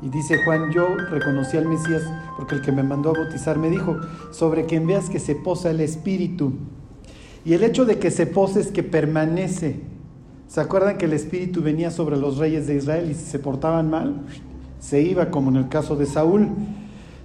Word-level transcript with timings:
Y 0.00 0.08
dice 0.10 0.42
Juan, 0.44 0.70
yo 0.72 0.96
reconocí 0.96 1.56
al 1.56 1.66
Mesías 1.66 2.02
porque 2.36 2.54
el 2.54 2.62
que 2.62 2.70
me 2.70 2.82
mandó 2.82 3.10
a 3.10 3.18
bautizar 3.18 3.58
me 3.58 3.68
dijo, 3.68 3.96
sobre 4.30 4.64
quien 4.64 4.86
veas 4.86 5.10
que 5.10 5.18
se 5.18 5.34
posa 5.34 5.70
el 5.70 5.80
Espíritu. 5.80 6.52
Y 7.44 7.54
el 7.54 7.64
hecho 7.64 7.84
de 7.84 7.98
que 7.98 8.10
se 8.10 8.26
pose 8.26 8.60
es 8.60 8.68
que 8.68 8.82
permanece. 8.82 9.80
¿Se 10.46 10.60
acuerdan 10.60 10.98
que 10.98 11.06
el 11.06 11.12
Espíritu 11.12 11.62
venía 11.62 11.90
sobre 11.90 12.16
los 12.16 12.38
reyes 12.38 12.66
de 12.66 12.76
Israel 12.76 13.10
y 13.10 13.14
si 13.14 13.24
se 13.24 13.38
portaban 13.38 13.90
mal, 13.90 14.22
se 14.80 15.02
iba, 15.02 15.30
como 15.30 15.50
en 15.50 15.56
el 15.56 15.68
caso 15.68 15.96
de 15.96 16.06
Saúl? 16.06 16.48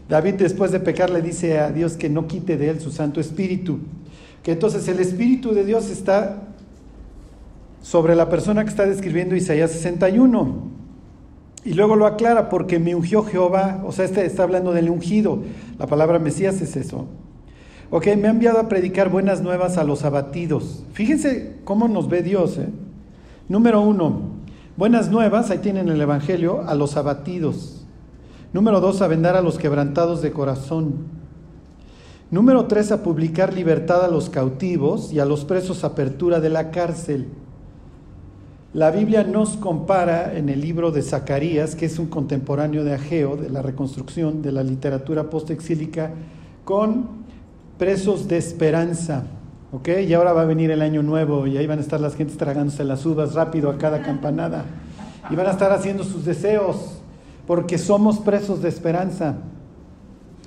David 0.09 0.35
después 0.35 0.71
de 0.71 0.79
pecar 0.79 1.09
le 1.09 1.21
dice 1.21 1.59
a 1.59 1.71
Dios 1.71 1.93
que 1.93 2.09
no 2.09 2.27
quite 2.27 2.57
de 2.57 2.69
él 2.69 2.81
su 2.81 2.91
Santo 2.91 3.19
Espíritu. 3.19 3.79
Que 4.41 4.53
entonces 4.53 4.87
el 4.87 4.99
Espíritu 4.99 5.53
de 5.53 5.63
Dios 5.63 5.89
está 5.89 6.49
sobre 7.81 8.15
la 8.15 8.29
persona 8.29 8.63
que 8.63 8.69
está 8.69 8.85
describiendo 8.85 9.35
Isaías 9.35 9.71
61. 9.71 10.82
Y 11.65 11.73
luego 11.73 11.95
lo 11.95 12.05
aclara, 12.05 12.49
porque 12.49 12.79
me 12.79 12.93
ungió 12.93 13.23
Jehová, 13.23 13.81
o 13.85 13.91
sea, 13.91 14.05
este 14.05 14.25
está 14.25 14.43
hablando 14.43 14.73
del 14.73 14.89
ungido. 14.89 15.43
La 15.79 15.87
palabra 15.87 16.19
Mesías 16.19 16.61
es 16.61 16.75
eso. 16.75 17.07
Ok, 17.89 18.07
me 18.17 18.27
ha 18.27 18.31
enviado 18.31 18.59
a 18.59 18.67
predicar 18.67 19.09
buenas 19.09 19.41
nuevas 19.41 19.77
a 19.77 19.83
los 19.83 20.03
abatidos. 20.03 20.83
Fíjense 20.93 21.57
cómo 21.63 21.87
nos 21.87 22.09
ve 22.09 22.23
Dios. 22.23 22.57
¿eh? 22.57 22.67
Número 23.47 23.81
uno, 23.81 24.31
buenas 24.75 25.11
nuevas, 25.11 25.51
ahí 25.51 25.59
tienen 25.59 25.89
el 25.89 26.01
Evangelio, 26.01 26.63
a 26.67 26.75
los 26.75 26.97
abatidos. 26.97 27.85
Número 28.51 28.81
dos, 28.81 29.01
a 29.01 29.07
vendar 29.07 29.35
a 29.35 29.41
los 29.41 29.57
quebrantados 29.57 30.21
de 30.21 30.31
corazón. 30.31 31.05
Número 32.29 32.65
tres, 32.65 32.91
a 32.91 33.03
publicar 33.03 33.53
libertad 33.53 34.03
a 34.03 34.07
los 34.07 34.29
cautivos 34.29 35.13
y 35.13 35.19
a 35.19 35.25
los 35.25 35.45
presos 35.45 35.83
apertura 35.83 36.39
de 36.39 36.49
la 36.49 36.71
cárcel. 36.71 37.27
La 38.73 38.89
Biblia 38.89 39.23
nos 39.23 39.55
compara 39.55 40.35
en 40.35 40.49
el 40.49 40.59
libro 40.59 40.89
de 40.89 41.03
Zacarías, 41.03 41.75
que 41.75 41.85
es 41.85 41.99
un 41.99 42.07
contemporáneo 42.07 42.83
de 42.83 42.95
Ageo, 42.95 43.37
de 43.37 43.51
la 43.51 43.61
reconstrucción 43.61 44.41
de 44.41 44.51
la 44.51 44.63
literatura 44.63 45.29
postexílica, 45.29 46.09
con 46.65 47.23
presos 47.77 48.27
de 48.27 48.37
esperanza. 48.37 49.25
¿Ok? 49.71 49.89
Y 50.07 50.13
ahora 50.15 50.33
va 50.33 50.41
a 50.41 50.45
venir 50.45 50.71
el 50.71 50.81
año 50.81 51.03
nuevo 51.03 51.45
y 51.45 51.55
ahí 51.55 51.67
van 51.67 51.77
a 51.77 51.81
estar 51.83 51.99
las 51.99 52.15
gentes 52.15 52.35
tragándose 52.35 52.83
las 52.83 53.05
uvas 53.05 53.35
rápido 53.35 53.69
a 53.69 53.77
cada 53.77 54.01
campanada. 54.01 54.65
Y 55.29 55.35
van 55.35 55.45
a 55.45 55.51
estar 55.51 55.71
haciendo 55.71 56.03
sus 56.03 56.25
deseos, 56.25 56.99
porque 57.45 57.77
somos 57.77 58.17
presos 58.17 58.63
de 58.63 58.69
esperanza. 58.69 59.35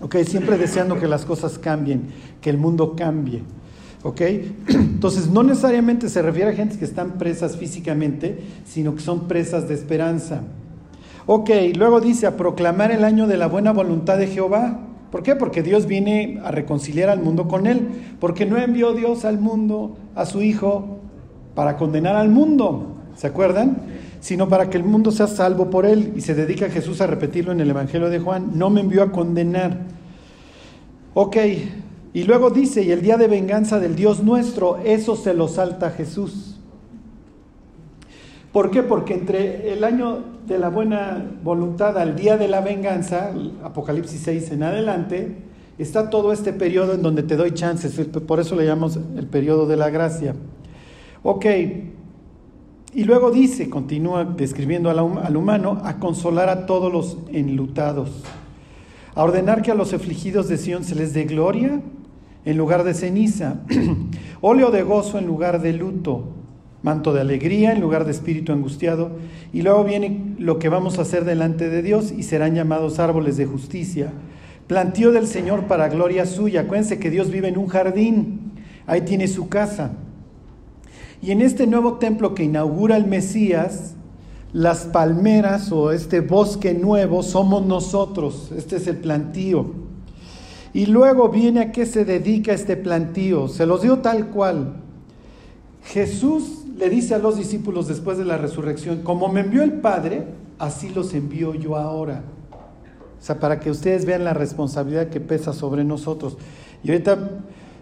¿Ok? 0.01 0.17
Siempre 0.25 0.59
deseando 0.59 0.99
que 0.99 1.07
las 1.07 1.25
cosas 1.25 1.61
cambien, 1.61 2.09
que 2.41 2.51
el 2.51 2.59
mundo 2.59 2.97
cambie. 2.97 3.45
¿Ok? 4.07 4.21
Entonces, 4.69 5.29
no 5.29 5.43
necesariamente 5.43 6.09
se 6.09 6.23
refiere 6.23 6.53
a 6.53 6.55
gente 6.55 6.79
que 6.79 6.85
están 6.85 7.19
presas 7.19 7.57
físicamente, 7.57 8.39
sino 8.65 8.95
que 8.95 9.01
son 9.01 9.27
presas 9.27 9.67
de 9.67 9.75
esperanza. 9.75 10.43
Ok, 11.27 11.51
luego 11.75 12.01
dice 12.01 12.29
a 12.29 12.37
proclamar 12.37 12.93
el 12.93 13.03
año 13.03 13.27
de 13.27 13.37
la 13.37 13.49
buena 13.49 13.73
voluntad 13.73 14.17
de 14.17 14.29
Jehová. 14.29 14.79
¿Por 15.11 15.25
qué? 15.25 15.35
Porque 15.35 15.65
Dios 15.65 15.87
viene 15.87 16.41
a 16.45 16.53
reconciliar 16.53 17.09
al 17.09 17.21
mundo 17.21 17.49
con 17.49 17.67
Él. 17.67 17.89
Porque 18.21 18.47
no 18.47 18.59
envió 18.59 18.93
Dios 18.93 19.25
al 19.25 19.41
mundo, 19.41 19.97
a 20.15 20.25
su 20.25 20.41
Hijo, 20.41 21.01
para 21.57 21.77
condenar 21.77 22.15
al 22.15 22.29
mundo. 22.29 22.95
¿Se 23.17 23.27
acuerdan? 23.27 23.79
Sino 24.21 24.49
para 24.49 24.71
que 24.71 24.77
el 24.77 24.85
mundo 24.85 25.11
sea 25.11 25.27
salvo 25.27 25.69
por 25.69 25.85
Él. 25.85 26.13
Y 26.15 26.21
se 26.21 26.37
dedica 26.37 26.69
Jesús 26.69 27.01
a 27.01 27.09
repetirlo 27.09 27.51
en 27.51 27.61
el 27.61 27.71
Evangelio 27.71 28.09
de 28.09 28.21
Juan. 28.21 28.53
No 28.55 28.71
me 28.71 28.83
envió 28.83 29.03
a 29.03 29.11
condenar. 29.11 29.79
Ok, 31.15 31.37
y 32.17 32.25
luego 32.25 32.49
dice, 32.49 32.83
y 32.83 32.93
el 32.93 33.03
día 33.03 33.19
de 33.19 33.29
venganza 33.29 33.79
del 33.79 33.95
Dios 33.95 34.23
nuestro, 34.23 34.79
eso 34.79 35.17
se 35.17 35.35
lo 35.35 35.49
salta 35.49 35.91
Jesús. 35.91 36.57
¿Por 38.53 38.71
qué? 38.71 38.83
Porque 38.83 39.13
entre 39.13 39.71
el 39.75 39.85
año 39.85 40.25
de 40.47 40.59
la 40.59 40.71
buena 40.71 41.33
voluntad 41.45 41.99
al 41.99 42.17
día 42.17 42.39
de 42.39 42.49
la 42.49 42.63
venganza, 42.63 43.35
Apocalipsis 43.63 44.23
6 44.23 44.53
en 44.53 44.63
adelante, 44.63 45.37
está 45.77 46.09
todo 46.09 46.33
este 46.33 46.55
periodo 46.55 46.95
en 46.95 47.03
donde 47.03 47.23
te 47.23 47.37
doy 47.37 47.53
chances, 47.53 48.01
por 48.27 48.41
eso 48.41 48.57
le 48.57 48.65
llamamos 48.65 48.99
el 49.15 49.27
periodo 49.27 49.67
de 49.67 49.77
la 49.77 49.91
gracia. 49.91 50.35
Ok, 51.23 51.45
y 52.95 53.05
luego 53.05 53.31
dice, 53.31 53.69
continúa 53.69 54.25
describiendo 54.25 54.89
al 54.89 55.37
humano, 55.37 55.83
a 55.85 55.99
consolar 55.99 56.49
a 56.49 56.65
todos 56.65 56.91
los 56.91 57.19
enlutados, 57.31 58.23
a 59.15 59.23
ordenar 59.23 59.61
que 59.61 59.71
a 59.71 59.75
los 59.75 59.93
afligidos 59.93 60.49
de 60.49 60.57
Sión 60.57 60.83
se 60.83 60.95
les 60.95 61.13
dé 61.13 61.25
gloria 61.25 61.83
en 62.47 62.57
lugar 62.57 62.85
de 62.85 62.95
ceniza, 62.95 63.57
óleo 64.41 64.71
de 64.71 64.85
gozo 64.85 65.19
en 65.19 65.27
lugar 65.27 65.61
de 65.61 65.73
luto, 65.73 66.29
manto 66.83 67.13
de 67.13 67.21
alegría 67.21 67.73
en 67.73 67.81
lugar 67.81 68.05
de 68.05 68.13
espíritu 68.13 68.53
angustiado, 68.53 69.11
y 69.53 69.63
luego 69.63 69.83
viene 69.83 70.35
lo 70.39 70.61
que 70.61 70.69
vamos 70.69 70.99
a 70.99 71.03
hacer 71.03 71.25
delante 71.25 71.69
de 71.69 71.83
Dios 71.83 72.13
y 72.17 72.23
serán 72.23 72.55
llamados 72.55 73.01
árboles 73.01 73.37
de 73.37 73.47
justicia. 73.47 74.13
Plantío 74.69 75.11
del 75.11 75.27
Señor 75.27 75.65
para 75.65 75.89
gloria 75.89 76.25
suya. 76.25 76.63
Acuérdense 76.63 77.01
que 77.01 77.11
Dios 77.11 77.31
vive 77.31 77.49
en 77.49 77.59
un 77.59 77.67
jardín, 77.67 78.53
ahí 78.87 79.01
tiene 79.01 79.27
su 79.27 79.49
casa. 79.49 79.93
Y 81.21 81.33
en 81.33 81.41
este 81.41 81.67
nuevo 81.67 81.95
templo 81.95 82.35
que 82.35 82.45
inaugura 82.45 82.97
el 82.97 83.07
Mesías, 83.07 83.97
las 84.53 84.85
palmeras 84.87 85.73
o 85.73 85.91
este 85.91 86.21
bosque 86.21 86.75
nuevo 86.75 87.25
somos 87.25 87.67
nosotros. 87.67 88.53
Este 88.57 88.77
es 88.77 88.87
el 88.87 88.99
plantío. 88.99 89.86
Y 90.77 90.85
luego 90.85 91.31
viene 91.31 91.61
a 91.61 91.73
qué 91.73 91.87
se 91.87 92.05
dedica 92.05 92.53
este 92.53 92.77
plantío. 92.77 93.49
Se 93.49 93.65
los 93.65 93.81
dio 93.81 94.01
tal 94.01 94.27
cual. 94.27 94.75
Jesús 95.85 96.67
le 96.77 96.91
dice 96.91 97.15
a 97.15 97.19
los 97.19 97.39
discípulos 97.39 97.89
después 97.89 98.19
de 98.19 98.27
la 98.27 98.37
resurrección, 98.37 99.01
como 99.01 99.29
me 99.33 99.41
envió 99.41 99.63
el 99.63 99.73
Padre, 99.73 100.27
así 100.59 100.91
los 100.91 101.15
envío 101.15 101.55
yo 101.55 101.77
ahora. 101.77 102.25
O 102.51 103.25
sea, 103.25 103.41
para 103.41 103.59
que 103.59 103.71
ustedes 103.71 104.05
vean 104.05 104.25
la 104.25 104.35
responsabilidad 104.35 105.09
que 105.09 105.19
pesa 105.19 105.55
sobre 105.55 105.83
nosotros. 105.83 106.37
Y 106.85 106.91
ahorita 106.91 107.31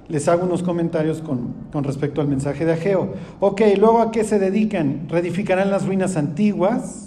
les 0.06 0.28
hago 0.28 0.44
unos 0.46 0.62
comentarios 0.62 1.20
con, 1.20 1.52
con, 1.72 1.82
respecto 1.82 2.20
al 2.20 2.28
mensaje 2.28 2.64
de 2.64 2.74
Ageo. 2.74 3.14
Ok, 3.40 3.60
luego 3.76 4.02
a 4.02 4.12
qué 4.12 4.22
se 4.22 4.38
dedican? 4.38 5.08
Reedificarán 5.08 5.72
las 5.72 5.84
ruinas 5.84 6.16
antiguas, 6.16 7.03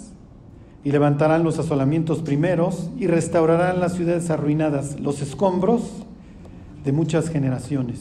y 0.88 0.90
levantarán 0.90 1.44
los 1.44 1.58
asolamientos 1.58 2.20
primeros 2.20 2.88
y 2.98 3.08
restaurarán 3.08 3.78
las 3.78 3.92
ciudades 3.92 4.30
arruinadas, 4.30 4.98
los 4.98 5.20
escombros 5.20 5.82
de 6.82 6.92
muchas 6.92 7.28
generaciones. 7.28 8.00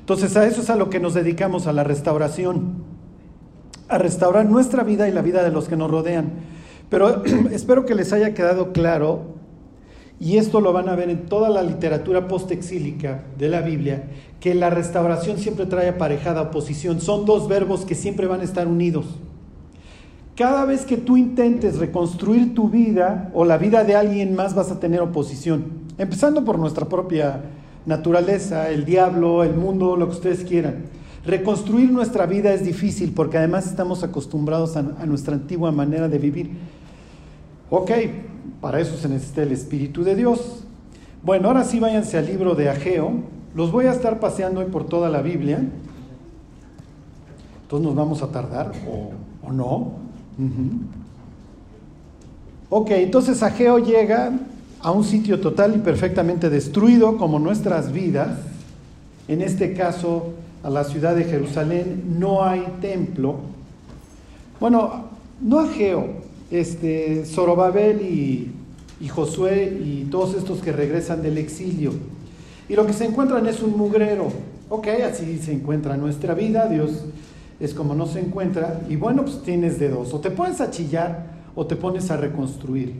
Entonces 0.00 0.36
a 0.36 0.44
eso 0.44 0.60
es 0.60 0.68
a 0.68 0.74
lo 0.74 0.90
que 0.90 0.98
nos 0.98 1.14
dedicamos, 1.14 1.68
a 1.68 1.72
la 1.72 1.84
restauración, 1.84 2.82
a 3.88 3.98
restaurar 3.98 4.44
nuestra 4.44 4.82
vida 4.82 5.08
y 5.08 5.12
la 5.12 5.22
vida 5.22 5.44
de 5.44 5.52
los 5.52 5.68
que 5.68 5.76
nos 5.76 5.88
rodean. 5.88 6.32
Pero 6.90 7.22
espero 7.52 7.86
que 7.86 7.94
les 7.94 8.12
haya 8.12 8.34
quedado 8.34 8.72
claro, 8.72 9.36
y 10.18 10.38
esto 10.38 10.60
lo 10.60 10.72
van 10.72 10.88
a 10.88 10.96
ver 10.96 11.10
en 11.10 11.26
toda 11.26 11.48
la 11.48 11.62
literatura 11.62 12.26
postexílica 12.26 13.22
de 13.38 13.50
la 13.50 13.60
Biblia, 13.60 14.08
que 14.40 14.52
la 14.56 14.70
restauración 14.70 15.38
siempre 15.38 15.66
trae 15.66 15.90
aparejada 15.90 16.42
oposición. 16.42 17.00
Son 17.00 17.24
dos 17.24 17.46
verbos 17.46 17.84
que 17.84 17.94
siempre 17.94 18.26
van 18.26 18.40
a 18.40 18.44
estar 18.44 18.66
unidos. 18.66 19.06
Cada 20.36 20.66
vez 20.66 20.84
que 20.84 20.98
tú 20.98 21.16
intentes 21.16 21.78
reconstruir 21.78 22.54
tu 22.54 22.68
vida 22.68 23.30
o 23.32 23.46
la 23.46 23.56
vida 23.56 23.84
de 23.84 23.96
alguien 23.96 24.36
más 24.36 24.54
vas 24.54 24.70
a 24.70 24.78
tener 24.78 25.00
oposición, 25.00 25.64
empezando 25.96 26.44
por 26.44 26.58
nuestra 26.58 26.86
propia 26.86 27.40
naturaleza, 27.86 28.68
el 28.68 28.84
diablo, 28.84 29.44
el 29.44 29.54
mundo, 29.54 29.96
lo 29.96 30.08
que 30.08 30.16
ustedes 30.16 30.44
quieran. 30.44 30.84
Reconstruir 31.24 31.90
nuestra 31.90 32.26
vida 32.26 32.52
es 32.52 32.62
difícil 32.62 33.12
porque 33.14 33.38
además 33.38 33.66
estamos 33.66 34.04
acostumbrados 34.04 34.76
a, 34.76 34.82
nuestra 34.82 35.34
antigua 35.34 35.72
manera 35.72 36.06
de 36.06 36.18
vivir. 36.18 36.50
Ok, 37.70 37.90
para 38.60 38.78
eso 38.78 38.94
se 38.98 39.08
necesita 39.08 39.42
el 39.42 39.52
Espíritu 39.52 40.04
de 40.04 40.16
Dios. 40.16 40.64
Bueno, 41.22 41.48
ahora 41.48 41.64
sí 41.64 41.80
váyanse 41.80 42.18
al 42.18 42.26
libro 42.26 42.54
de 42.54 42.68
Ageo. 42.68 43.10
Los 43.54 43.72
voy 43.72 43.86
a 43.86 43.92
estar 43.92 44.20
paseando 44.20 44.60
hoy 44.60 44.66
por 44.66 44.84
toda 44.84 45.08
la 45.08 45.22
Biblia. 45.22 45.60
Entonces 47.62 47.86
nos 47.86 47.96
vamos 47.96 48.22
a 48.22 48.30
tardar 48.30 48.72
o, 48.86 49.48
o 49.48 49.50
no. 49.50 50.05
Ok, 52.68 52.90
entonces 52.90 53.42
Ageo 53.42 53.78
llega 53.78 54.32
a 54.80 54.90
un 54.90 55.04
sitio 55.04 55.40
total 55.40 55.76
y 55.76 55.78
perfectamente 55.78 56.50
destruido 56.50 57.16
como 57.16 57.38
nuestras 57.38 57.92
vidas. 57.92 58.38
En 59.28 59.40
este 59.40 59.72
caso, 59.72 60.34
a 60.62 60.70
la 60.70 60.84
ciudad 60.84 61.14
de 61.16 61.24
Jerusalén 61.24 62.16
no 62.18 62.44
hay 62.44 62.66
templo. 62.80 63.36
Bueno, 64.60 65.06
no 65.40 65.60
Ageo, 65.60 66.08
este, 66.50 67.24
Zorobabel 67.24 68.02
y, 68.02 68.50
y 69.00 69.08
Josué 69.08 69.80
y 69.84 70.08
todos 70.10 70.34
estos 70.34 70.60
que 70.60 70.72
regresan 70.72 71.22
del 71.22 71.38
exilio. 71.38 71.92
Y 72.68 72.74
lo 72.74 72.86
que 72.86 72.92
se 72.92 73.04
encuentran 73.04 73.46
es 73.46 73.62
un 73.62 73.76
mugrero. 73.76 74.28
Ok, 74.68 74.88
así 75.08 75.38
se 75.38 75.52
encuentra 75.52 75.96
nuestra 75.96 76.34
vida. 76.34 76.68
Dios 76.68 77.04
es 77.58 77.74
como 77.74 77.94
no 77.94 78.06
se 78.06 78.20
encuentra, 78.20 78.80
y 78.88 78.96
bueno, 78.96 79.22
pues 79.24 79.42
tienes 79.42 79.78
de 79.78 79.88
dos, 79.88 80.12
o 80.12 80.20
te 80.20 80.30
pones 80.30 80.60
a 80.60 80.70
chillar 80.70 81.36
o 81.54 81.66
te 81.66 81.76
pones 81.76 82.10
a 82.10 82.16
reconstruir. 82.16 82.94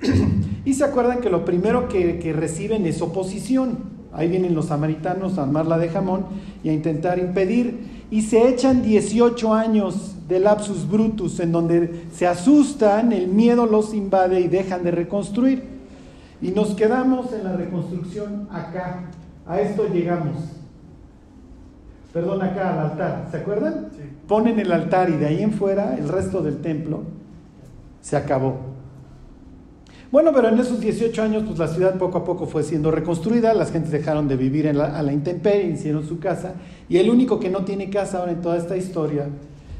y 0.64 0.74
se 0.74 0.84
acuerdan 0.84 1.20
que 1.20 1.30
lo 1.30 1.44
primero 1.44 1.88
que, 1.88 2.32
reciben 2.32 2.86
es 2.86 3.02
oposición. 3.02 3.96
Ahí 4.12 4.28
vienen 4.28 4.54
los 4.54 4.66
samaritanos 4.66 5.36
a 5.36 5.42
armarla 5.42 5.78
de 5.78 5.88
jamón 5.88 6.26
y 6.62 6.70
a 6.70 6.72
intentar 6.72 7.18
impedir. 7.18 7.96
y 8.08 8.22
se 8.22 8.48
echan 8.48 8.82
18 8.82 9.52
años 9.52 10.14
de 10.28 10.38
lapsus 10.38 10.88
brutus 10.88 11.40
en 11.40 11.50
donde 11.52 12.04
se 12.12 12.26
asustan, 12.26 13.12
el 13.12 13.28
miedo 13.28 13.66
los 13.66 13.94
invade 13.94 14.40
y 14.40 14.48
dejan 14.48 14.84
de 14.84 14.92
reconstruir. 14.92 15.64
Y 16.40 16.50
nos 16.50 16.74
quedamos 16.74 17.32
en 17.32 17.44
la 17.44 17.56
reconstrucción 17.56 18.48
acá, 18.50 19.10
a 19.46 19.60
esto 19.60 19.88
llegamos. 19.92 20.36
Perdón, 22.16 22.40
acá 22.40 22.72
al 22.72 22.92
altar, 22.92 23.28
¿se 23.30 23.36
acuerdan? 23.36 23.88
Ponen 24.26 24.58
el 24.58 24.72
altar 24.72 25.10
y 25.10 25.18
de 25.18 25.26
ahí 25.26 25.42
en 25.42 25.52
fuera 25.52 25.98
el 25.98 26.08
resto 26.08 26.40
del 26.40 26.62
templo 26.62 27.02
se 28.00 28.16
acabó. 28.16 28.56
Bueno, 30.10 30.32
pero 30.34 30.48
en 30.48 30.58
esos 30.58 30.80
18 30.80 31.22
años, 31.22 31.42
pues 31.46 31.58
la 31.58 31.68
ciudad 31.68 31.98
poco 31.98 32.16
a 32.16 32.24
poco 32.24 32.46
fue 32.46 32.62
siendo 32.62 32.90
reconstruida, 32.90 33.52
las 33.52 33.70
gentes 33.70 33.92
dejaron 33.92 34.28
de 34.28 34.36
vivir 34.36 34.64
en 34.64 34.78
la, 34.78 34.96
a 34.96 35.02
la 35.02 35.12
intemperie, 35.12 35.66
hicieron 35.66 36.08
su 36.08 36.18
casa, 36.18 36.54
y 36.88 36.96
el 36.96 37.10
único 37.10 37.38
que 37.38 37.50
no 37.50 37.66
tiene 37.66 37.90
casa 37.90 38.20
ahora 38.20 38.32
en 38.32 38.40
toda 38.40 38.56
esta 38.56 38.78
historia 38.78 39.26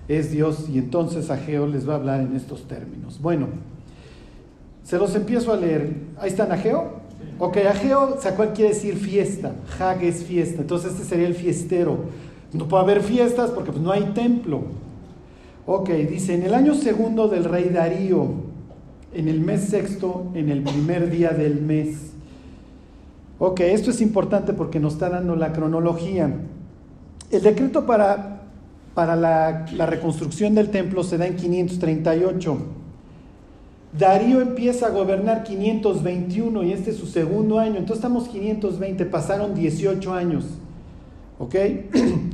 es 0.06 0.30
Dios, 0.30 0.68
y 0.68 0.76
entonces 0.76 1.30
Ageo 1.30 1.66
les 1.66 1.88
va 1.88 1.94
a 1.94 1.96
hablar 1.96 2.20
en 2.20 2.36
estos 2.36 2.68
términos. 2.68 3.18
Bueno, 3.18 3.46
se 4.84 4.98
los 4.98 5.14
empiezo 5.14 5.54
a 5.54 5.56
leer. 5.56 5.90
Ahí 6.18 6.28
está 6.28 6.44
Ageo. 6.44 7.06
Ok, 7.38 7.58
Ageo, 7.68 8.18
cuál 8.34 8.52
quiere 8.54 8.72
decir 8.72 8.96
fiesta. 8.96 9.52
Hag 9.78 10.02
es 10.04 10.24
fiesta, 10.24 10.62
entonces 10.62 10.92
este 10.92 11.04
sería 11.04 11.26
el 11.26 11.34
fiestero. 11.34 11.98
No 12.52 12.68
puede 12.68 12.82
haber 12.82 13.02
fiestas 13.02 13.50
porque 13.50 13.72
pues, 13.72 13.82
no 13.82 13.92
hay 13.92 14.02
templo. 14.14 14.62
Ok, 15.66 15.90
dice, 15.90 16.34
en 16.34 16.44
el 16.44 16.54
año 16.54 16.74
segundo 16.74 17.28
del 17.28 17.44
rey 17.44 17.70
Darío, 17.70 18.26
en 19.12 19.28
el 19.28 19.40
mes 19.40 19.62
sexto, 19.62 20.26
en 20.34 20.50
el 20.50 20.62
primer 20.62 21.10
día 21.10 21.30
del 21.30 21.60
mes. 21.60 22.12
Ok, 23.38 23.60
esto 23.60 23.90
es 23.90 24.00
importante 24.00 24.52
porque 24.52 24.78
nos 24.78 24.94
está 24.94 25.08
dando 25.10 25.34
la 25.36 25.52
cronología. 25.52 26.32
El 27.30 27.42
decreto 27.42 27.84
para, 27.84 28.42
para 28.94 29.16
la, 29.16 29.66
la 29.72 29.86
reconstrucción 29.86 30.54
del 30.54 30.70
templo 30.70 31.02
se 31.02 31.18
da 31.18 31.26
en 31.26 31.36
538. 31.36 32.58
Darío 33.98 34.40
empieza 34.40 34.86
a 34.86 34.90
gobernar 34.90 35.42
521 35.42 36.62
y 36.64 36.72
este 36.72 36.90
es 36.90 36.96
su 36.96 37.06
segundo 37.06 37.58
año. 37.58 37.76
Entonces 37.76 37.96
estamos 37.96 38.28
520, 38.28 39.06
pasaron 39.06 39.54
18 39.54 40.12
años. 40.12 40.44
¿Ok? 41.38 41.54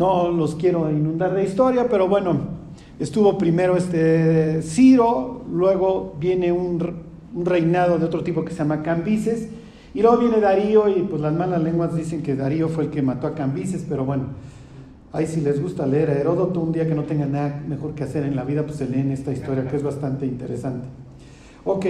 No 0.00 0.30
los 0.30 0.54
quiero 0.54 0.90
inundar 0.90 1.34
de 1.34 1.44
historia, 1.44 1.86
pero 1.88 2.08
bueno, 2.08 2.60
Estuvo 3.00 3.38
primero 3.38 3.78
este 3.78 4.60
Ciro, 4.60 5.42
luego 5.50 6.16
viene 6.20 6.52
un, 6.52 7.08
reinado 7.34 7.98
de 7.98 8.04
otro 8.04 8.22
tipo 8.22 8.44
que 8.44 8.50
se 8.50 8.58
llama 8.58 8.82
Cambises, 8.82 9.48
y 9.94 10.02
luego 10.02 10.18
viene 10.18 10.38
Darío, 10.38 10.86
y 10.86 11.02
pues 11.04 11.22
las 11.22 11.32
malas 11.32 11.62
lenguas 11.62 11.96
dicen 11.96 12.22
que 12.22 12.36
Darío 12.36 12.68
fue 12.68 12.84
el 12.84 12.90
que 12.90 13.00
mató 13.00 13.26
a 13.26 13.34
Cambises, 13.34 13.86
pero 13.88 14.04
bueno, 14.04 14.24
ahí 15.14 15.26
si 15.26 15.40
les 15.40 15.62
gusta 15.62 15.86
leer 15.86 16.10
a 16.10 16.18
Heródoto, 16.18 16.60
un 16.60 16.72
día 16.72 16.86
que 16.86 16.94
no 16.94 17.04
tengan 17.04 17.32
nada 17.32 17.62
mejor 17.66 17.94
que 17.94 18.04
hacer 18.04 18.24
en 18.24 18.36
la 18.36 18.44
vida, 18.44 18.64
pues 18.64 18.76
se 18.76 18.86
leen 18.86 19.10
esta 19.12 19.32
historia 19.32 19.66
que 19.66 19.76
es 19.76 19.82
bastante 19.82 20.26
interesante. 20.26 20.86
Ok, 21.64 21.86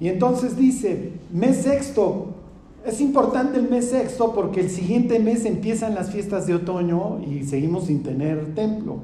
y 0.00 0.08
entonces 0.08 0.56
dice, 0.56 1.12
mes 1.32 1.58
sexto, 1.58 2.34
es 2.84 3.00
importante 3.00 3.58
el 3.58 3.68
mes 3.68 3.90
sexto 3.90 4.34
porque 4.34 4.60
el 4.60 4.70
siguiente 4.70 5.18
mes 5.18 5.44
empiezan 5.44 5.94
las 5.94 6.10
fiestas 6.10 6.46
de 6.46 6.54
otoño 6.54 7.20
y 7.20 7.44
seguimos 7.44 7.86
sin 7.86 8.02
tener 8.02 8.54
templo. 8.54 9.00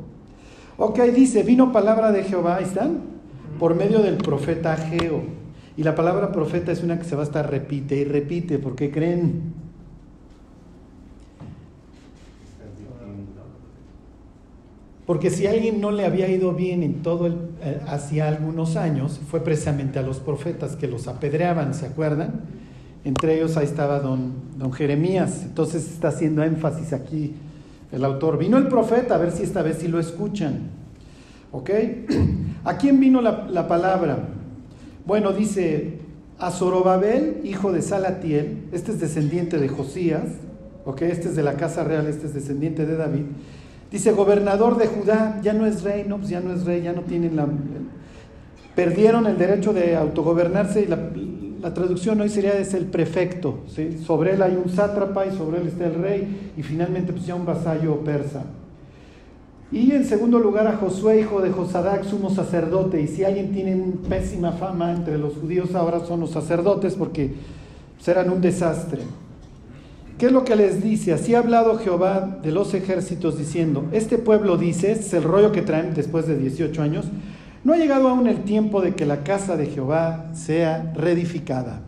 Ok, 0.76 1.00
dice, 1.14 1.42
vino 1.42 1.72
palabra 1.72 2.12
de 2.12 2.24
Jehová, 2.24 2.60
están, 2.60 3.00
por 3.58 3.74
medio 3.74 4.00
del 4.00 4.16
profeta 4.16 4.76
Geo. 4.76 5.22
Y 5.76 5.84
la 5.84 5.94
palabra 5.94 6.32
profeta 6.32 6.72
es 6.72 6.82
una 6.82 6.98
que 6.98 7.04
se 7.04 7.14
va 7.14 7.22
a 7.22 7.24
estar 7.24 7.48
repite 7.50 7.96
y 7.96 8.04
repite, 8.04 8.58
¿por 8.58 8.74
qué 8.74 8.90
creen? 8.90 9.54
Porque 15.06 15.30
si 15.30 15.46
alguien 15.46 15.80
no 15.80 15.90
le 15.90 16.04
había 16.04 16.28
ido 16.28 16.52
bien 16.52 16.82
en 16.82 17.02
todo 17.02 17.26
el, 17.26 17.38
eh, 17.62 17.80
hacía 17.86 18.28
algunos 18.28 18.76
años, 18.76 19.18
fue 19.30 19.40
precisamente 19.40 19.98
a 19.98 20.02
los 20.02 20.18
profetas 20.18 20.76
que 20.76 20.86
los 20.86 21.08
apedreaban, 21.08 21.72
¿se 21.72 21.86
acuerdan? 21.86 22.42
Entre 23.04 23.36
ellos 23.36 23.56
ahí 23.56 23.64
estaba 23.64 24.00
don, 24.00 24.32
don 24.56 24.72
Jeremías. 24.72 25.42
Entonces 25.44 25.90
está 25.90 26.08
haciendo 26.08 26.42
énfasis 26.42 26.92
aquí 26.92 27.34
el 27.92 28.04
autor. 28.04 28.38
Vino 28.38 28.58
el 28.58 28.68
profeta, 28.68 29.14
a 29.14 29.18
ver 29.18 29.32
si 29.32 29.42
esta 29.42 29.62
vez 29.62 29.78
sí 29.78 29.88
lo 29.88 29.98
escuchan. 29.98 30.70
¿Ok? 31.52 31.70
¿A 32.64 32.76
quién 32.76 33.00
vino 33.00 33.20
la, 33.20 33.68
palabra? 33.68 34.28
Bueno, 35.06 35.32
dice 35.32 36.00
a 36.38 36.50
Zorobabel, 36.50 37.40
hijo 37.44 37.72
de 37.72 37.82
Salatiel, 37.82 38.68
este 38.72 38.92
es 38.92 39.00
descendiente 39.00 39.58
de 39.58 39.68
Josías, 39.68 40.24
¿ok? 40.84 41.02
Este 41.02 41.28
es 41.28 41.36
de 41.36 41.42
la 41.42 41.54
casa 41.54 41.82
real, 41.82 42.06
este 42.06 42.26
es 42.26 42.34
descendiente 42.34 42.86
de 42.86 42.96
David. 42.96 43.24
Dice, 43.90 44.12
gobernador 44.12 44.76
de 44.76 44.86
Judá, 44.86 45.40
ya 45.42 45.54
no 45.54 45.66
es 45.66 45.82
rey, 45.82 46.04
no, 46.06 46.18
pues 46.18 46.28
ya 46.28 46.40
no 46.40 46.52
es 46.52 46.64
rey, 46.64 46.82
ya 46.82 46.92
no 46.92 47.02
tienen 47.02 47.36
la... 47.36 47.48
Perdieron 48.76 49.26
el 49.26 49.38
derecho 49.38 49.72
de 49.72 49.96
autogobernarse 49.96 50.82
y 50.82 50.86
la, 50.86 51.10
la 51.60 51.74
traducción 51.74 52.20
hoy 52.20 52.28
sería 52.28 52.58
es 52.58 52.74
el 52.74 52.86
prefecto, 52.86 53.60
sobre 54.06 54.34
él 54.34 54.42
hay 54.42 54.56
un 54.62 54.70
sátrapa 54.70 55.26
y 55.26 55.36
sobre 55.36 55.60
él 55.60 55.68
está 55.68 55.86
el 55.86 55.94
rey 55.94 56.52
y 56.56 56.62
finalmente 56.62 57.12
pues 57.12 57.28
un 57.28 57.44
vasallo 57.44 58.00
persa. 58.00 58.44
Y 59.70 59.92
en 59.92 60.04
segundo 60.04 60.38
lugar 60.38 60.66
a 60.66 60.76
Josué, 60.76 61.20
hijo 61.20 61.42
de 61.42 61.50
Josadac, 61.50 62.02
sumo 62.04 62.30
sacerdote. 62.30 63.02
Y 63.02 63.06
si 63.06 63.24
alguien 63.24 63.52
tiene 63.52 63.76
pésima 64.08 64.52
fama 64.52 64.92
entre 64.92 65.18
los 65.18 65.34
judíos 65.34 65.74
ahora 65.74 66.00
son 66.06 66.20
los 66.20 66.30
sacerdotes 66.30 66.94
porque 66.94 67.34
serán 68.00 68.30
un 68.30 68.40
desastre. 68.40 69.02
¿Qué 70.16 70.26
es 70.26 70.32
lo 70.32 70.42
que 70.42 70.56
les 70.56 70.82
dice? 70.82 71.12
Así 71.12 71.34
ha 71.34 71.40
hablado 71.40 71.78
Jehová 71.78 72.40
de 72.42 72.50
los 72.50 72.74
ejércitos 72.74 73.38
diciendo, 73.38 73.84
este 73.92 74.18
pueblo 74.18 74.56
dice, 74.56 74.92
es 74.92 75.12
el 75.12 75.22
rollo 75.22 75.52
que 75.52 75.62
traen 75.62 75.94
después 75.94 76.26
de 76.26 76.36
18 76.36 76.82
años, 76.82 77.06
no 77.68 77.74
ha 77.74 77.76
llegado 77.76 78.08
aún 78.08 78.26
el 78.26 78.44
tiempo 78.44 78.80
de 78.80 78.94
que 78.94 79.04
la 79.04 79.22
casa 79.22 79.58
de 79.58 79.66
Jehová 79.66 80.30
sea 80.32 80.90
reedificada. 80.96 81.82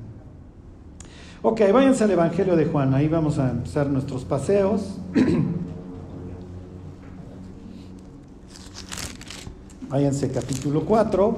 Ok, 1.40 1.62
váyanse 1.72 2.04
al 2.04 2.10
Evangelio 2.10 2.54
de 2.54 2.66
Juan, 2.66 2.92
ahí 2.92 3.08
vamos 3.08 3.38
a 3.38 3.50
empezar 3.50 3.86
nuestros 3.86 4.26
paseos. 4.26 4.98
váyanse 9.88 10.30
capítulo 10.30 10.82
4. 10.82 11.36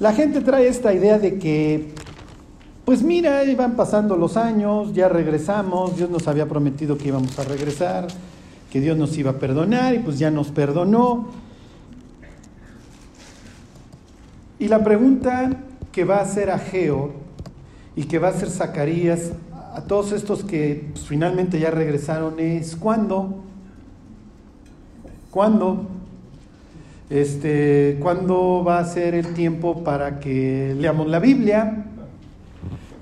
La 0.00 0.12
gente 0.12 0.42
trae 0.42 0.68
esta 0.68 0.92
idea 0.92 1.18
de 1.18 1.38
que, 1.38 1.94
pues 2.84 3.02
mira, 3.02 3.40
van 3.56 3.74
pasando 3.74 4.18
los 4.18 4.36
años, 4.36 4.92
ya 4.92 5.08
regresamos, 5.08 5.96
Dios 5.96 6.10
nos 6.10 6.28
había 6.28 6.46
prometido 6.46 6.98
que 6.98 7.08
íbamos 7.08 7.38
a 7.38 7.44
regresar, 7.44 8.08
que 8.70 8.82
Dios 8.82 8.98
nos 8.98 9.16
iba 9.16 9.30
a 9.30 9.38
perdonar 9.38 9.94
y 9.94 10.00
pues 10.00 10.18
ya 10.18 10.30
nos 10.30 10.50
perdonó. 10.50 11.42
Y 14.64 14.68
la 14.68 14.82
pregunta 14.82 15.50
que 15.92 16.04
va 16.04 16.16
a 16.16 16.22
hacer 16.22 16.48
Ageo 16.48 17.12
y 17.94 18.04
que 18.04 18.18
va 18.18 18.28
a 18.28 18.30
hacer 18.30 18.48
Zacarías 18.48 19.32
a 19.74 19.82
todos 19.82 20.12
estos 20.12 20.42
que 20.42 20.86
pues, 20.90 21.04
finalmente 21.04 21.60
ya 21.60 21.70
regresaron 21.70 22.40
es 22.40 22.74
¿cuándo? 22.74 23.44
¿Cuándo? 25.30 25.84
Este, 27.10 27.98
¿Cuándo 28.00 28.64
va 28.66 28.78
a 28.78 28.86
ser 28.86 29.14
el 29.14 29.34
tiempo 29.34 29.84
para 29.84 30.18
que 30.18 30.74
leamos 30.78 31.08
la 31.08 31.18
Biblia? 31.18 31.84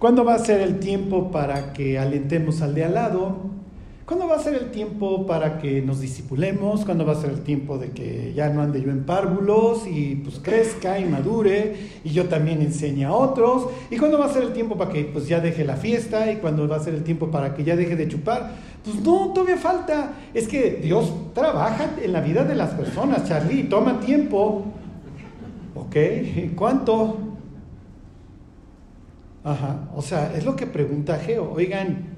¿Cuándo 0.01 0.25
va 0.25 0.35
a 0.35 0.41
ser 0.41 0.63
el 0.63 0.81
tiempo 0.81 1.31
para 1.31 1.73
que 1.73 1.97
alentemos 1.97 2.61
al 2.61 2.75
de 2.75 2.87
al 2.87 2.95
lado? 2.95 3.37
¿Cuándo 4.13 4.29
va 4.29 4.37
a 4.37 4.41
ser 4.41 4.57
el 4.57 4.71
tiempo 4.71 5.27
para 5.27 5.59
que 5.59 5.81
nos 5.81 5.99
disipulemos? 5.99 6.85
¿Cuándo 6.85 7.07
va 7.07 7.15
a 7.15 7.21
ser 7.23 7.31
el 7.31 7.41
tiempo 7.41 7.79
de 7.79 7.93
que 7.93 8.35
ya 8.35 8.51
no 8.51 8.61
ande 8.61 8.83
yo 8.83 8.91
en 8.91 9.05
párvulos 9.05 9.87
y 9.87 10.17
pues 10.17 10.39
crezca 10.39 10.99
y 10.99 11.07
madure 11.07 11.77
y 12.05 12.11
yo 12.11 12.27
también 12.27 12.61
enseñe 12.61 13.05
a 13.05 13.13
otros? 13.15 13.69
¿Y 13.91 13.97
cuándo 13.97 14.19
va 14.19 14.27
a 14.27 14.29
ser 14.29 14.43
el 14.43 14.53
tiempo 14.53 14.77
para 14.77 14.91
que 14.91 15.05
pues 15.05 15.29
ya 15.29 15.41
deje 15.41 15.65
la 15.65 15.77
fiesta? 15.77 16.31
¿Y 16.31 16.37
cuándo 16.37 16.69
va 16.69 16.77
a 16.77 16.81
ser 16.81 16.93
el 16.93 17.05
tiempo 17.05 17.31
para 17.31 17.55
que 17.55 17.65
ya 17.65 17.75
deje 17.75 17.97
de 17.97 18.07
chupar? 18.07 18.51
Pues 18.85 18.97
no, 18.97 19.33
todavía 19.33 19.57
falta. 19.57 20.13
Es 20.35 20.47
que 20.47 20.73
Dios 20.83 21.11
trabaja 21.33 21.93
en 22.03 22.13
la 22.13 22.21
vida 22.21 22.45
de 22.45 22.55
las 22.55 22.73
personas, 22.75 23.27
Charlie, 23.27 23.63
toma 23.63 23.99
tiempo. 23.99 24.63
¿Ok? 25.75 25.97
¿Cuánto? 26.55 27.17
Ajá, 29.43 29.89
o 29.97 30.03
sea, 30.03 30.35
es 30.37 30.45
lo 30.45 30.55
que 30.55 30.67
pregunta 30.67 31.19
Geo. 31.19 31.51
Oigan, 31.55 32.12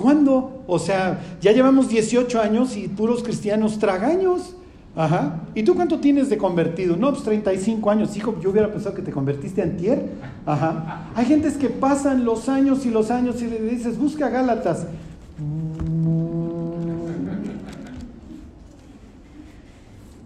¿Cuándo? 0.00 0.62
O 0.66 0.78
sea, 0.78 1.20
ya 1.40 1.52
llevamos 1.52 1.88
18 1.88 2.40
años 2.40 2.76
y 2.76 2.88
puros 2.88 3.22
cristianos 3.22 3.78
tragaños. 3.78 4.54
Ajá. 4.96 5.40
¿Y 5.54 5.62
tú 5.62 5.74
cuánto 5.74 6.00
tienes 6.00 6.28
de 6.30 6.38
convertido? 6.38 6.96
No, 6.96 7.10
pues 7.10 7.22
35 7.22 7.90
años. 7.90 8.16
Hijo, 8.16 8.36
yo 8.40 8.50
hubiera 8.50 8.70
pensado 8.72 8.94
que 8.94 9.02
te 9.02 9.12
convertiste 9.12 9.62
antier. 9.62 10.10
Ajá. 10.46 11.10
Hay 11.14 11.26
gentes 11.26 11.56
que 11.56 11.68
pasan 11.68 12.24
los 12.24 12.48
años 12.48 12.86
y 12.86 12.90
los 12.90 13.10
años 13.10 13.40
y 13.42 13.46
le 13.46 13.60
dices, 13.60 13.98
busca 13.98 14.28
Gálatas. 14.28 14.86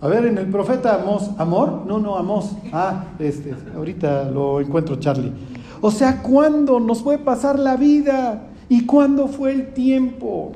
A 0.01 0.07
ver, 0.07 0.27
en 0.27 0.37
el 0.39 0.47
profeta 0.49 0.97
Amos, 0.97 1.31
¿amor? 1.39 1.85
No, 1.87 1.99
no, 1.99 2.17
Amos. 2.17 2.53
Ah, 2.73 3.07
este, 3.19 3.55
ahorita 3.75 4.31
lo 4.31 4.61
encuentro, 4.61 4.97
Charlie. 4.97 5.33
O 5.81 5.91
sea, 5.91 6.23
¿cuándo 6.23 6.79
nos 6.79 7.03
puede 7.03 7.19
pasar 7.19 7.59
la 7.59 7.77
vida? 7.77 8.43
¿Y 8.75 8.87
cuándo 8.87 9.29
fue 9.29 9.53
el 9.53 9.73
tiempo? 9.73 10.51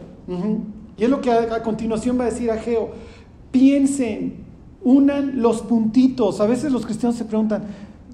Y 0.97 1.05
es 1.05 1.09
lo 1.09 1.21
que 1.21 1.31
a, 1.31 1.55
a 1.55 1.63
continuación 1.63 2.19
va 2.19 2.25
a 2.25 2.31
decir 2.31 2.51
Ageo. 2.51 2.91
Piensen, 3.53 4.39
unan 4.83 5.41
los 5.41 5.63
puntitos. 5.63 6.41
A 6.41 6.47
veces 6.47 6.73
los 6.73 6.85
cristianos 6.85 7.17
se 7.17 7.25
preguntan, 7.25 7.63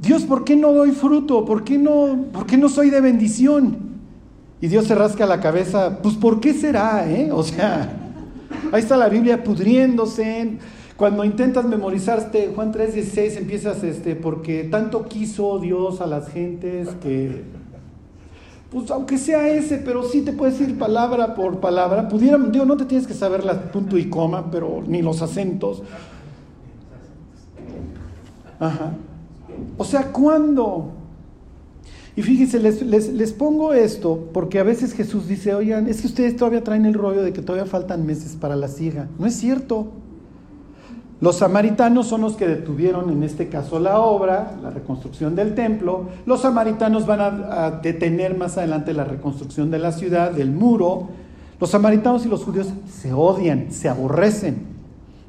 Dios, 0.03 0.25
¿por 0.25 0.45
qué 0.45 0.57
no 0.57 0.75
doy 0.75 0.91
fruto? 0.91 1.47
¿Por 1.47 1.65
qué 1.65 1.79
no, 1.79 2.27
por 2.35 2.45
qué 2.45 2.59
no 2.59 2.69
soy 2.69 2.91
de 2.91 3.01
bendición? 3.01 3.79
Y 4.61 4.69
Dios 4.69 4.85
se 4.85 4.95
rasca 4.95 5.25
la 5.25 5.41
cabeza, 5.41 6.01
pues 6.03 6.17
¿por 6.17 6.39
qué 6.39 6.53
será? 6.53 7.11
Eh? 7.11 7.31
O 7.33 7.43
sea, 7.43 7.91
ahí 8.73 8.83
está 8.83 8.99
la 8.99 9.09
Biblia 9.09 9.43
pudriéndose. 9.43 10.59
Cuando 10.99 11.25
intentas 11.25 11.65
memorizarte 11.65 12.53
Juan 12.55 12.75
3:16 12.75 13.39
empiezas 13.39 13.83
este 13.83 14.17
porque 14.17 14.65
tanto 14.65 15.07
quiso 15.07 15.59
Dios 15.61 16.03
a 16.03 16.07
las 16.07 16.29
gentes 16.29 16.89
que 17.03 17.64
pues 18.75 18.91
aunque 18.91 19.19
sea 19.19 19.49
ese, 19.49 19.79
pero 19.79 20.03
sí 20.03 20.23
te 20.23 20.33
puedes 20.33 20.61
ir 20.61 20.77
palabra 20.77 21.37
por 21.37 21.61
palabra. 21.61 22.09
Pudiera, 22.09 22.37
digo, 22.39 22.65
no 22.65 22.77
te 22.77 22.85
tienes 22.85 23.07
que 23.07 23.15
saber 23.15 23.45
la 23.45 23.71
punto 23.71 23.97
y 23.97 24.11
coma, 24.11 24.51
pero 24.51 24.83
ni 24.85 25.01
los 25.01 25.23
acentos. 25.23 25.85
Ajá. 28.59 28.95
O 29.79 29.85
sea, 29.85 30.11
¿cuándo? 30.11 30.91
Y 32.17 32.23
fíjense, 32.23 32.59
les, 32.59 32.83
les, 32.83 33.13
les, 33.13 33.33
pongo 33.33 33.73
esto 33.73 34.29
porque 34.33 34.59
a 34.59 34.65
veces 34.65 34.93
Jesús 34.93 35.29
dice, 35.29 35.55
oigan, 35.55 35.87
es 35.87 36.01
que 36.01 36.09
ustedes 36.09 36.35
todavía 36.35 36.65
traen 36.65 36.85
el 36.85 36.95
rollo 36.95 37.23
de 37.23 37.33
que 37.33 37.43
todavía 37.43 37.71
faltan 37.71 38.05
meses 38.05 38.35
para 38.35 38.57
la 38.57 38.67
siega. 38.67 39.09
No 39.21 39.27
es 39.27 39.35
cierto. 39.35 39.93
Los 41.21 41.37
samaritanos 41.37 42.09
son 42.09 42.23
los 42.23 42.37
que 42.37 42.47
detuvieron 42.47 43.11
en 43.11 43.23
este 43.23 43.49
caso 43.49 43.79
la 43.79 44.01
obra, 44.01 44.57
la 44.63 44.71
reconstrucción 44.71 45.35
del 45.37 45.55
templo. 45.55 46.09
Los 46.27 46.43
samaritanos 46.43 47.07
van 47.07 47.21
a, 47.21 47.71
detener 47.83 48.37
más 48.37 48.59
adelante 48.59 48.93
la 48.93 49.05
reconstrucción 49.05 49.71
de 49.71 49.79
la 49.79 49.93
ciudad, 49.93 50.33
del 50.33 50.51
muro. 50.51 51.09
Los 51.61 51.71
samaritanos 51.71 52.27
y 52.27 52.29
los 52.29 52.45
judíos 52.45 52.69
se 52.91 53.13
odian, 53.13 53.71
se 53.71 53.89
aborrecen. 53.89 54.75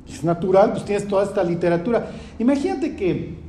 Es 0.09 0.23
natural, 0.23 0.71
pues 0.71 0.85
tienes 0.85 1.07
toda 1.07 1.23
esta 1.23 1.43
literatura. 1.43 2.07
Imagínate 2.39 2.95
que 2.95 3.44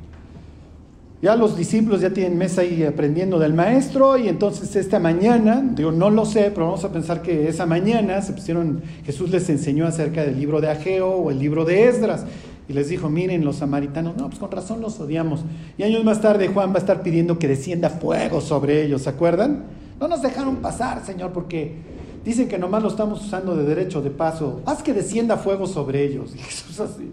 ya 1.23 1.35
los 1.35 1.57
discípulos 1.57 2.03
ya 2.03 2.11
tienen 2.11 2.37
mesa 2.37 2.61
ahí 2.61 2.83
aprendiendo 2.83 3.39
del 3.39 3.55
maestro 3.55 4.19
y 4.19 4.29
entonces 4.29 4.77
esta 4.77 4.99
mañana, 4.99 5.63
digo, 5.75 5.91
no 5.91 6.11
lo 6.11 6.27
sé, 6.27 6.51
pero 6.53 6.67
vamos 6.67 6.85
a 6.85 6.93
pensar 6.93 7.23
que 7.23 7.49
esa 7.49 7.65
mañana 7.65 8.21
se 8.21 8.35
pusieron, 8.35 8.83
Jesús 9.05 9.31
les 9.31 9.49
enseñó 9.49 9.87
acerca 9.87 10.25
del 10.25 10.39
libro 10.39 10.61
de 10.61 10.69
Ageo 10.69 11.09
o 11.09 11.31
el 11.31 11.39
libro 11.39 11.65
de 11.65 11.89
Esdras 11.89 12.27
y 12.69 12.75
les 12.75 12.89
dijo, 12.89 13.09
miren 13.09 13.45
los 13.45 13.57
samaritanos, 13.57 14.17
no, 14.17 14.27
pues 14.27 14.39
con 14.39 14.51
razón 14.51 14.81
los 14.83 15.01
odiamos. 15.01 15.41
Y 15.79 15.85
años 15.85 16.05
más 16.05 16.21
tarde 16.21 16.49
Juan 16.49 16.71
va 16.71 16.77
a 16.77 16.79
estar 16.79 17.03
pidiendo 17.03 17.39
que 17.39 17.49
descienda 17.49 17.89
fuego 17.89 18.41
sobre 18.43 18.85
ellos, 18.85 19.03
¿se 19.03 19.09
acuerdan? 19.09 19.65
No 19.99 20.09
nos 20.09 20.21
dejaron 20.21 20.57
pasar, 20.57 21.03
Señor, 21.07 21.33
porque 21.33 21.77
dicen 22.25 22.47
que 22.47 22.59
nomás 22.59 22.83
lo 22.83 22.89
estamos 22.91 23.25
usando 23.25 23.57
de 23.57 23.65
derecho 23.65 24.03
de 24.03 24.11
paso. 24.11 24.61
Haz 24.67 24.83
que 24.83 24.93
descienda 24.93 25.39
fuego 25.39 25.67
sobre 25.67 26.05
ellos. 26.05 26.33
Y 26.35 26.39
Jesús 26.39 26.79
así. 26.81 27.11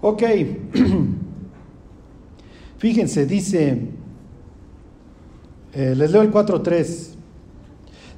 Ok. 0.00 0.22
Fíjense, 2.78 3.26
dice, 3.26 3.88
eh, 5.72 5.94
les 5.96 6.10
leo 6.10 6.22
el 6.22 6.32
4.3. 6.32 7.14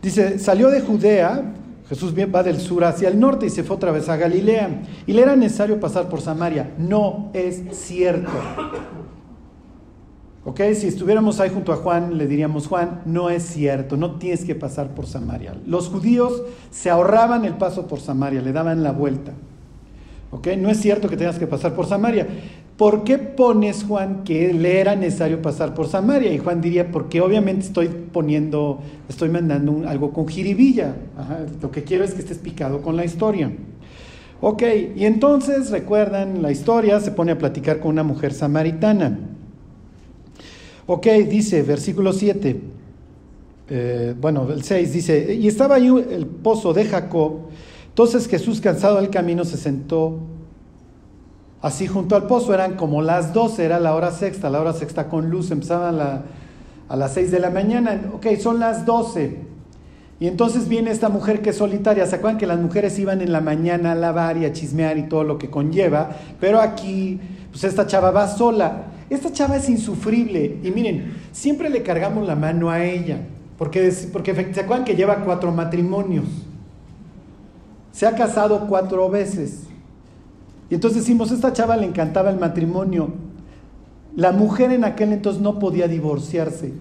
Dice, 0.03 0.39
salió 0.39 0.71
de 0.71 0.81
Judea, 0.81 1.55
Jesús 1.89 2.15
va 2.15 2.43
del 2.43 2.61
sur 2.61 2.85
hacia 2.85 3.09
el 3.09 3.19
norte 3.19 3.47
y 3.47 3.51
se 3.51 3.65
fue 3.65 3.77
otra 3.77 3.93
vez 3.93 4.09
a 4.09 4.17
Galilea. 4.17 4.83
Y 5.07 5.13
le 5.13 5.23
era 5.23 5.37
necesario 5.37 5.81
pasar 5.81 6.09
por 6.09 6.21
Samaria. 6.21 6.75
No 6.79 7.31
es 7.33 7.63
cierto. 7.73 8.31
¿Ok? 10.45 10.61
Si 10.75 10.87
estuviéramos 10.87 11.41
ahí 11.41 11.51
junto 11.51 11.73
a 11.73 11.77
Juan, 11.77 12.17
le 12.17 12.27
diríamos, 12.27 12.67
Juan, 12.69 13.03
no 13.07 13.31
es 13.31 13.43
cierto, 13.43 13.97
no 13.97 14.19
tienes 14.19 14.45
que 14.45 14.55
pasar 14.55 14.95
por 14.95 15.07
Samaria. 15.07 15.55
Los 15.67 15.89
judíos 15.89 16.43
se 16.71 16.91
ahorraban 16.91 17.45
el 17.45 17.55
paso 17.55 17.87
por 17.87 18.01
Samaria, 18.01 18.41
le 18.41 18.53
daban 18.53 18.83
la 18.83 18.93
vuelta. 18.93 19.33
¿Ok? 20.31 20.49
No 20.59 20.69
es 20.71 20.81
cierto 20.81 21.09
que 21.09 21.17
tengas 21.17 21.39
que 21.39 21.47
pasar 21.47 21.75
por 21.75 21.87
Samaria. 21.87 22.27
¿Por 22.79 23.03
qué 23.03 23.19
pones, 23.19 23.83
Juan, 23.83 24.23
que 24.23 24.55
le 24.55 24.79
era 24.79 24.95
necesario 24.95 25.43
pasar 25.43 25.75
por 25.75 25.89
Samaria? 25.89 26.33
Y 26.33 26.39
Juan 26.39 26.61
diría, 26.61 26.93
porque 26.93 27.21
obviamente 27.21 27.67
estoy 27.67 27.89
poniendo, 27.89 28.79
estoy 29.09 29.31
mandando 29.31 29.83
algo 29.89 30.13
con 30.13 30.29
jiribilla. 30.29 30.95
Lo 31.61 31.73
que 31.73 31.83
quiero 31.83 32.05
es 32.05 32.15
que 32.15 32.21
estés 32.21 32.39
picado 32.39 32.81
con 32.81 32.95
la 32.95 33.05
historia. 33.05 33.51
Ok, 34.41 34.63
y 34.95 35.07
entonces, 35.07 35.73
recuerdan 35.73 36.41
la 36.41 36.53
historia, 36.53 37.01
se 37.01 37.11
pone 37.11 37.33
a 37.33 37.39
platicar 37.39 37.81
con 37.81 37.91
una 37.91 38.05
mujer 38.05 38.33
samaritana. 38.33 39.19
Ok, 40.87 41.09
dice, 41.29 41.65
versículo 41.65 42.13
7, 42.13 42.61
eh, 43.71 44.15
bueno, 44.21 44.49
el 44.53 44.63
6 44.63 44.93
dice, 44.93 45.35
y 45.35 45.49
estaba 45.49 45.75
ahí 45.75 45.89
el 45.89 46.27
pozo 46.27 46.73
de 46.73 46.85
Jacob, 46.85 47.49
entonces 47.89 48.29
Jesús, 48.29 48.61
cansado 48.61 49.01
del 49.01 49.11
camino, 49.11 49.45
se 49.45 49.57
sentó 49.57 50.21
así 51.63 51.87
junto 51.87 52.17
al 52.17 52.27
pozo. 52.27 52.55
Eran 52.55 52.75
como 52.77 53.03
las 53.03 53.33
12, 53.33 53.65
era 53.65 53.81
la 53.81 53.95
hora 53.95 54.11
sexta, 54.11 54.51
la 54.51 54.61
hora 54.61 54.73
sexta 54.73 55.09
con 55.09 55.31
luz, 55.31 55.51
empezaban 55.51 55.99
la, 55.99 56.23
a 56.89 56.97
las 56.97 57.15
6 57.15 57.31
de 57.31 57.41
la 57.41 57.51
mañana. 57.51 58.01
Ok, 58.15 58.27
son 58.41 58.61
las 58.61 58.85
12. 58.85 59.49
Y 60.21 60.27
entonces 60.27 60.69
viene 60.69 60.91
esta 60.91 61.09
mujer 61.09 61.43
que 61.43 61.51
es 61.51 61.57
solitaria. 61.57 62.05
¿Se 62.07 62.17
acuerdan 62.17 62.39
que 62.39 62.47
las 62.47 62.59
mujeres 62.59 62.99
iban 62.99 63.21
en 63.21 63.31
la 63.31 63.41
mañana 63.41 63.93
a 63.93 63.95
lavar 63.95 64.37
y 64.37 64.47
a 64.47 64.53
chismear 64.53 64.99
y 64.99 65.05
todo 65.05 65.23
lo 65.23 65.39
que 65.39 65.49
conlleva? 65.49 66.11
Pero 66.41 66.61
aquí, 66.61 67.21
pues 67.53 67.63
esta 67.63 67.87
chava 67.87 68.11
va 68.11 68.27
sola. 68.27 68.87
Esta 69.11 69.33
chava 69.33 69.57
es 69.57 69.69
insufrible. 69.69 70.59
Y 70.65 70.73
miren, 70.73 71.15
siempre 71.31 71.71
le 71.71 71.85
cargamos 71.85 72.27
la 72.27 72.35
mano 72.35 72.69
a 72.69 72.85
ella. 72.85 73.21
Porque, 73.57 73.93
porque 74.13 74.35
se 74.53 74.61
acuerdan 74.61 74.85
que 74.85 74.97
lleva 74.97 75.25
cuatro 75.25 75.53
matrimonios. 75.53 76.27
Se 77.93 78.05
ha 78.05 78.15
casado 78.17 78.67
cuatro 78.69 79.09
veces. 79.09 79.68
Y 80.71 80.75
entonces 80.75 81.01
decimos, 81.01 81.31
esta 81.31 81.53
chava 81.53 81.77
le 81.77 81.87
encantaba 81.87 82.31
el 82.31 82.39
matrimonio. 82.39 83.09
La 84.17 84.33
mujer 84.33 84.73
en 84.73 84.85
aquel 84.85 85.13
entonces 85.13 85.41
no 85.43 85.59
podía 85.59 85.89
divorciarse. 85.89 86.73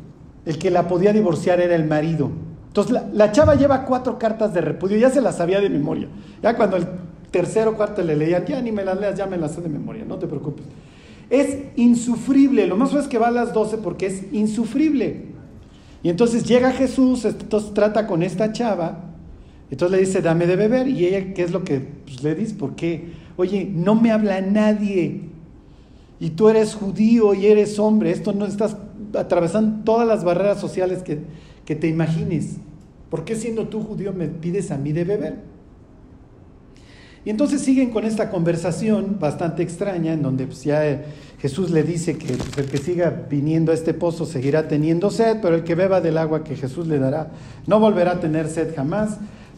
El 0.45 0.57
que 0.57 0.71
la 0.71 0.87
podía 0.87 1.13
divorciar 1.13 1.59
era 1.59 1.75
el 1.75 1.85
marido. 1.85 2.31
Entonces 2.67 2.93
la, 2.93 3.07
la 3.13 3.31
chava 3.31 3.55
lleva 3.55 3.85
cuatro 3.85 4.17
cartas 4.19 4.53
de 4.53 4.61
repudio, 4.61 4.97
ya 4.97 5.09
se 5.09 5.21
las 5.21 5.37
sabía 5.37 5.59
de 5.59 5.69
memoria. 5.69 6.07
Ya 6.41 6.55
cuando 6.55 6.77
el 6.77 6.87
tercero 7.31 7.75
cuarto 7.75 8.01
le 8.01 8.15
leían, 8.15 8.45
ya 8.45 8.61
ni 8.61 8.71
me 8.71 8.83
las 8.83 8.99
leas, 8.99 9.15
ya 9.17 9.25
me 9.25 9.37
las 9.37 9.53
sé 9.53 9.61
de 9.61 9.69
memoria, 9.69 10.05
no 10.05 10.17
te 10.17 10.27
preocupes. 10.27 10.65
Es 11.29 11.57
insufrible, 11.75 12.67
lo 12.67 12.77
más 12.77 12.93
es 12.93 13.07
que 13.07 13.17
va 13.17 13.27
a 13.27 13.31
las 13.31 13.53
12 13.53 13.79
porque 13.79 14.05
es 14.05 14.31
insufrible. 14.31 15.25
Y 16.03 16.09
entonces 16.09 16.45
llega 16.45 16.71
Jesús, 16.71 17.25
entonces 17.25 17.73
trata 17.73 18.07
con 18.07 18.23
esta 18.23 18.53
chava, 18.53 19.07
entonces 19.69 19.99
le 19.99 20.05
dice, 20.05 20.21
dame 20.21 20.47
de 20.47 20.55
beber. 20.55 20.87
Y 20.87 21.05
ella, 21.05 21.33
¿qué 21.33 21.43
es 21.43 21.51
lo 21.51 21.63
que 21.63 21.79
pues, 21.79 22.23
le 22.23 22.35
dice? 22.35 22.55
Porque, 22.57 23.11
oye, 23.37 23.69
no 23.73 23.95
me 23.95 24.11
habla 24.11 24.41
nadie. 24.41 25.21
Y 26.19 26.31
tú 26.31 26.49
eres 26.49 26.75
judío 26.75 27.33
y 27.33 27.45
eres 27.45 27.79
hombre. 27.79 28.11
Esto 28.11 28.33
no 28.33 28.45
estás 28.45 28.75
atravesando 29.15 29.83
todas 29.83 30.07
las 30.07 30.23
barreras 30.23 30.59
sociales 30.59 31.03
que, 31.03 31.19
que 31.63 31.75
te 31.75 31.87
imagines. 31.87 32.57
¿Por 33.09 33.23
qué 33.23 33.35
siendo 33.35 33.67
tú 33.67 33.81
judío 33.81 34.11
me 34.11 34.27
pides 34.27 34.71
a 34.71 34.77
mí 34.77 34.91
de 34.91 35.03
beber? 35.05 35.35
Y 37.27 37.29
entonces 37.29 37.61
siguen 37.61 37.89
con 37.89 38.05
esta 38.05 38.29
conversación 38.29 39.17
bastante 39.19 39.61
extraña, 39.61 40.13
en 40.13 40.21
donde 40.21 40.47
pues, 40.47 40.63
ya 40.63 41.03
Jesús 41.39 41.71
le 41.71 41.83
dice 41.83 42.17
que 42.17 42.33
pues, 42.33 42.57
el 42.57 42.65
que 42.67 42.77
siga 42.77 43.25
viniendo 43.29 43.73
a 43.73 43.75
este 43.75 43.93
pozo 43.93 44.25
seguirá 44.25 44.69
teniendo 44.69 45.09
sed, 45.11 45.39
pero 45.41 45.55
el 45.55 45.63
que 45.63 45.75
beba 45.75 45.99
del 45.99 46.17
agua 46.17 46.45
que 46.45 46.55
Jesús 46.55 46.87
le 46.87 46.99
dará 46.99 47.31
no 47.65 47.81
volverá 47.81 48.13
a 48.13 48.19
tener 48.21 48.47
sed 48.47 48.73
jamás 48.73 49.17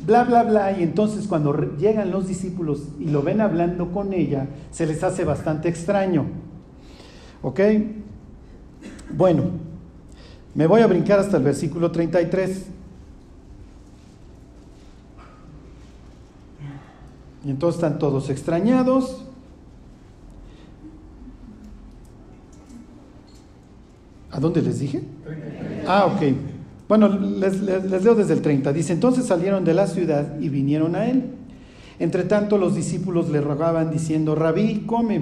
bla, 0.10 0.24
bla, 0.24 0.44
bla. 0.44 0.72
Y 0.72 0.84
entonces 0.84 1.28
cuando 1.28 1.54
llegan 1.78 2.10
los 2.10 2.28
discípulos 2.28 2.82
y 3.00 3.06
lo 3.06 3.22
ven 3.22 3.42
hablando 3.42 3.92
con 3.92 4.12
ella, 4.12 4.48
se 4.72 4.88
les 4.88 5.04
hace 5.04 5.24
bastante 5.24 5.70
extraño. 5.70 6.26
¿Ok? 7.44 7.60
Bueno, 9.12 9.44
me 10.56 10.66
voy 10.66 10.82
a 10.82 10.88
brincar 10.88 11.20
hasta 11.20 11.38
el 11.38 11.44
versículo 11.44 11.92
33. 11.92 12.66
Y 17.46 17.52
entonces 17.52 17.82
están 17.82 18.00
todos 18.00 18.30
extrañados. 18.32 19.26
¿A 24.32 24.40
dónde 24.40 24.62
les 24.62 24.80
dije? 24.80 25.04
Ah, 25.88 26.06
ok. 26.06 26.59
Bueno, 26.90 27.08
les, 27.08 27.62
leo 27.62 28.16
desde 28.16 28.34
el 28.34 28.42
30. 28.42 28.74
Dice, 28.74 28.94
entonces 28.94 29.28
salieron 29.28 29.64
de 29.64 29.76
la 29.76 29.86
ciudad 29.86 30.40
y 30.40 30.50
vinieron 30.50 30.96
a 30.96 31.06
él. 31.06 31.24
Entre 32.00 32.24
tanto 32.24 32.58
los 32.58 32.74
discípulos 32.74 33.30
le 33.30 33.42
rogaban 33.42 33.92
diciendo, 33.92 34.34
rabí, 34.34 34.86
come. 34.88 35.22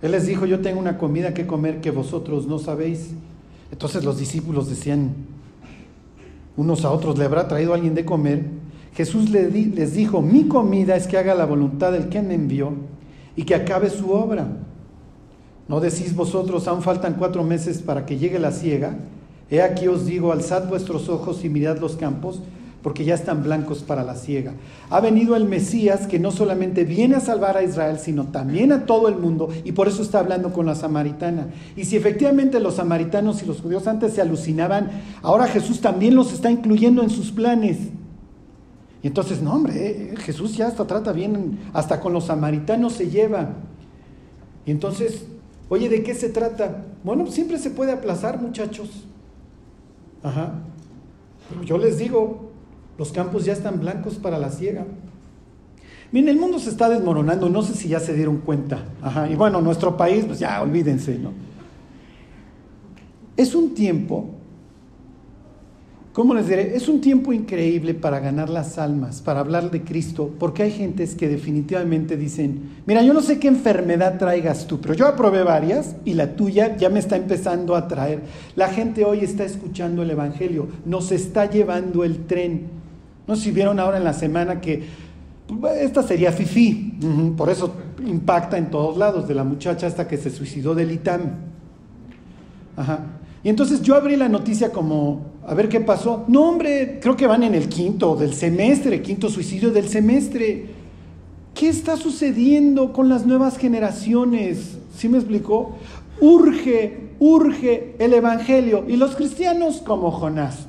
Él 0.00 0.10
les 0.10 0.26
dijo, 0.26 0.46
yo 0.46 0.60
tengo 0.60 0.80
una 0.80 0.96
comida 0.96 1.34
que 1.34 1.46
comer 1.46 1.82
que 1.82 1.90
vosotros 1.90 2.46
no 2.46 2.58
sabéis. 2.58 3.10
Entonces 3.70 4.04
los 4.04 4.18
discípulos 4.18 4.70
decían 4.70 5.10
unos 6.56 6.86
a 6.86 6.92
otros, 6.92 7.18
¿le 7.18 7.26
habrá 7.26 7.46
traído 7.46 7.74
alguien 7.74 7.94
de 7.94 8.06
comer? 8.06 8.44
Jesús 8.94 9.28
les 9.28 9.92
dijo, 9.94 10.22
mi 10.22 10.48
comida 10.48 10.96
es 10.96 11.06
que 11.06 11.18
haga 11.18 11.34
la 11.34 11.44
voluntad 11.44 11.92
del 11.92 12.08
que 12.08 12.22
me 12.22 12.34
envió 12.34 12.72
y 13.36 13.42
que 13.42 13.54
acabe 13.54 13.90
su 13.90 14.12
obra. 14.12 14.46
¿No 15.68 15.80
decís 15.80 16.16
vosotros, 16.16 16.66
aún 16.68 16.80
faltan 16.80 17.16
cuatro 17.18 17.44
meses 17.44 17.82
para 17.82 18.06
que 18.06 18.16
llegue 18.16 18.38
la 18.38 18.50
siega? 18.50 18.96
He 19.50 19.62
aquí 19.62 19.88
os 19.88 20.06
digo, 20.06 20.32
alzad 20.32 20.68
vuestros 20.68 21.08
ojos 21.08 21.44
y 21.44 21.48
mirad 21.48 21.78
los 21.78 21.96
campos, 21.96 22.40
porque 22.82 23.04
ya 23.06 23.14
están 23.14 23.42
blancos 23.42 23.82
para 23.82 24.04
la 24.04 24.14
ciega. 24.14 24.52
Ha 24.90 25.00
venido 25.00 25.36
el 25.36 25.46
Mesías 25.46 26.06
que 26.06 26.18
no 26.18 26.30
solamente 26.30 26.84
viene 26.84 27.16
a 27.16 27.20
salvar 27.20 27.56
a 27.56 27.62
Israel, 27.62 27.98
sino 27.98 28.24
también 28.24 28.72
a 28.72 28.84
todo 28.84 29.08
el 29.08 29.16
mundo, 29.16 29.48
y 29.64 29.72
por 29.72 29.88
eso 29.88 30.02
está 30.02 30.18
hablando 30.18 30.52
con 30.52 30.66
la 30.66 30.74
samaritana. 30.74 31.46
Y 31.76 31.86
si 31.86 31.96
efectivamente 31.96 32.60
los 32.60 32.74
samaritanos 32.74 33.42
y 33.42 33.46
los 33.46 33.62
judíos 33.62 33.86
antes 33.86 34.12
se 34.12 34.20
alucinaban, 34.20 34.90
ahora 35.22 35.46
Jesús 35.46 35.80
también 35.80 36.14
los 36.14 36.32
está 36.32 36.50
incluyendo 36.50 37.02
en 37.02 37.08
sus 37.08 37.32
planes. 37.32 37.78
Y 39.02 39.06
entonces, 39.06 39.40
no, 39.40 39.54
hombre, 39.54 39.74
eh, 40.12 40.14
Jesús 40.18 40.56
ya 40.56 40.66
hasta 40.66 40.86
trata 40.86 41.12
bien, 41.12 41.58
hasta 41.72 42.00
con 42.00 42.12
los 42.12 42.24
samaritanos 42.24 42.94
se 42.94 43.08
lleva. 43.08 43.50
Y 44.66 44.70
entonces, 44.70 45.24
oye, 45.70 45.88
¿de 45.88 46.02
qué 46.02 46.14
se 46.14 46.28
trata? 46.28 46.84
Bueno, 47.02 47.26
siempre 47.28 47.58
se 47.58 47.70
puede 47.70 47.92
aplazar, 47.92 48.40
muchachos. 48.40 49.06
Ajá. 50.24 50.54
Yo 51.64 51.78
les 51.78 51.98
digo, 51.98 52.50
los 52.98 53.12
campos 53.12 53.44
ya 53.44 53.52
están 53.52 53.78
blancos 53.78 54.14
para 54.14 54.38
la 54.38 54.50
siega. 54.50 54.84
Miren, 56.10 56.30
el 56.30 56.40
mundo 56.40 56.58
se 56.58 56.70
está 56.70 56.88
desmoronando, 56.88 57.48
no 57.48 57.62
sé 57.62 57.74
si 57.74 57.88
ya 57.88 58.00
se 58.00 58.14
dieron 58.14 58.38
cuenta. 58.38 58.84
Ajá. 59.02 59.28
Y 59.28 59.36
bueno, 59.36 59.60
nuestro 59.60 59.96
país, 59.96 60.24
pues 60.24 60.38
ya, 60.38 60.60
olvídense, 60.62 61.18
¿no? 61.18 61.32
Es 63.36 63.54
un 63.54 63.74
tiempo, 63.74 64.30
¿cómo 66.14 66.32
les 66.32 66.46
diré? 66.46 66.76
Es 66.76 66.88
un 66.88 67.00
tiempo 67.00 67.32
increíble 67.32 67.92
para 67.92 68.20
ganar 68.20 68.48
las 68.48 68.78
almas, 68.78 69.20
para 69.20 69.40
hablar 69.40 69.72
de 69.72 69.82
Cristo, 69.82 70.30
porque 70.38 70.62
hay 70.62 70.70
gentes 70.70 71.16
que 71.16 71.28
definitivamente 71.28 72.16
dicen, 72.16 72.70
mira, 72.86 73.02
yo 73.02 73.12
no 73.12 73.20
sé 73.20 73.40
qué 73.40 73.48
enfermedad 73.48 74.16
traigas 74.16 74.68
tú, 74.68 74.80
pero 74.80 74.94
yo 74.94 75.08
aprobé 75.08 75.42
varias 75.42 75.96
y 76.04 76.14
la 76.14 76.36
tuya 76.36 76.76
ya 76.76 76.88
me 76.88 77.00
está 77.00 77.16
empezando 77.16 77.74
a 77.74 77.88
traer. 77.88 78.22
La 78.54 78.68
gente 78.68 79.04
hoy 79.04 79.24
está 79.24 79.44
escuchando 79.44 80.02
el 80.02 80.10
Evangelio, 80.10 80.68
nos 80.86 81.10
está 81.10 81.50
llevando 81.50 82.04
el 82.04 82.26
tren. 82.26 82.68
No 83.26 83.34
sé 83.34 83.42
si 83.42 83.50
vieron 83.50 83.80
ahora 83.80 83.98
en 83.98 84.04
la 84.04 84.12
semana 84.12 84.60
que 84.60 84.84
pues, 85.48 85.82
esta 85.82 86.04
sería 86.04 86.30
Fifi, 86.30 86.94
por 87.36 87.50
eso 87.50 87.74
impacta 88.06 88.56
en 88.56 88.70
todos 88.70 88.96
lados, 88.96 89.26
de 89.26 89.34
la 89.34 89.42
muchacha 89.42 89.88
hasta 89.88 90.06
que 90.06 90.16
se 90.16 90.30
suicidó 90.30 90.76
del 90.76 90.92
ITAM. 90.92 91.22
Ajá. 92.76 93.00
Y 93.42 93.50
entonces 93.50 93.82
yo 93.82 93.94
abrí 93.94 94.16
la 94.16 94.28
noticia 94.28 94.70
como, 94.70 95.33
a 95.46 95.54
ver 95.54 95.68
qué 95.68 95.80
pasó. 95.80 96.24
No, 96.28 96.48
hombre, 96.48 96.98
creo 97.00 97.16
que 97.16 97.26
van 97.26 97.42
en 97.42 97.54
el 97.54 97.68
quinto 97.68 98.16
del 98.16 98.34
semestre, 98.34 99.02
quinto 99.02 99.28
suicidio 99.28 99.70
del 99.70 99.88
semestre. 99.88 100.66
¿Qué 101.54 101.68
está 101.68 101.96
sucediendo 101.96 102.92
con 102.92 103.08
las 103.08 103.26
nuevas 103.26 103.58
generaciones? 103.58 104.78
¿Sí 104.96 105.08
me 105.08 105.18
explicó? 105.18 105.76
Urge, 106.20 107.10
urge 107.18 107.94
el 107.98 108.14
Evangelio. 108.14 108.84
Y 108.88 108.96
los 108.96 109.14
cristianos 109.16 109.82
como 109.84 110.10
Jonás. 110.10 110.66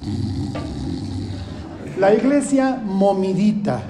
La 1.97 2.13
iglesia 2.13 2.81
momidita, 2.83 3.81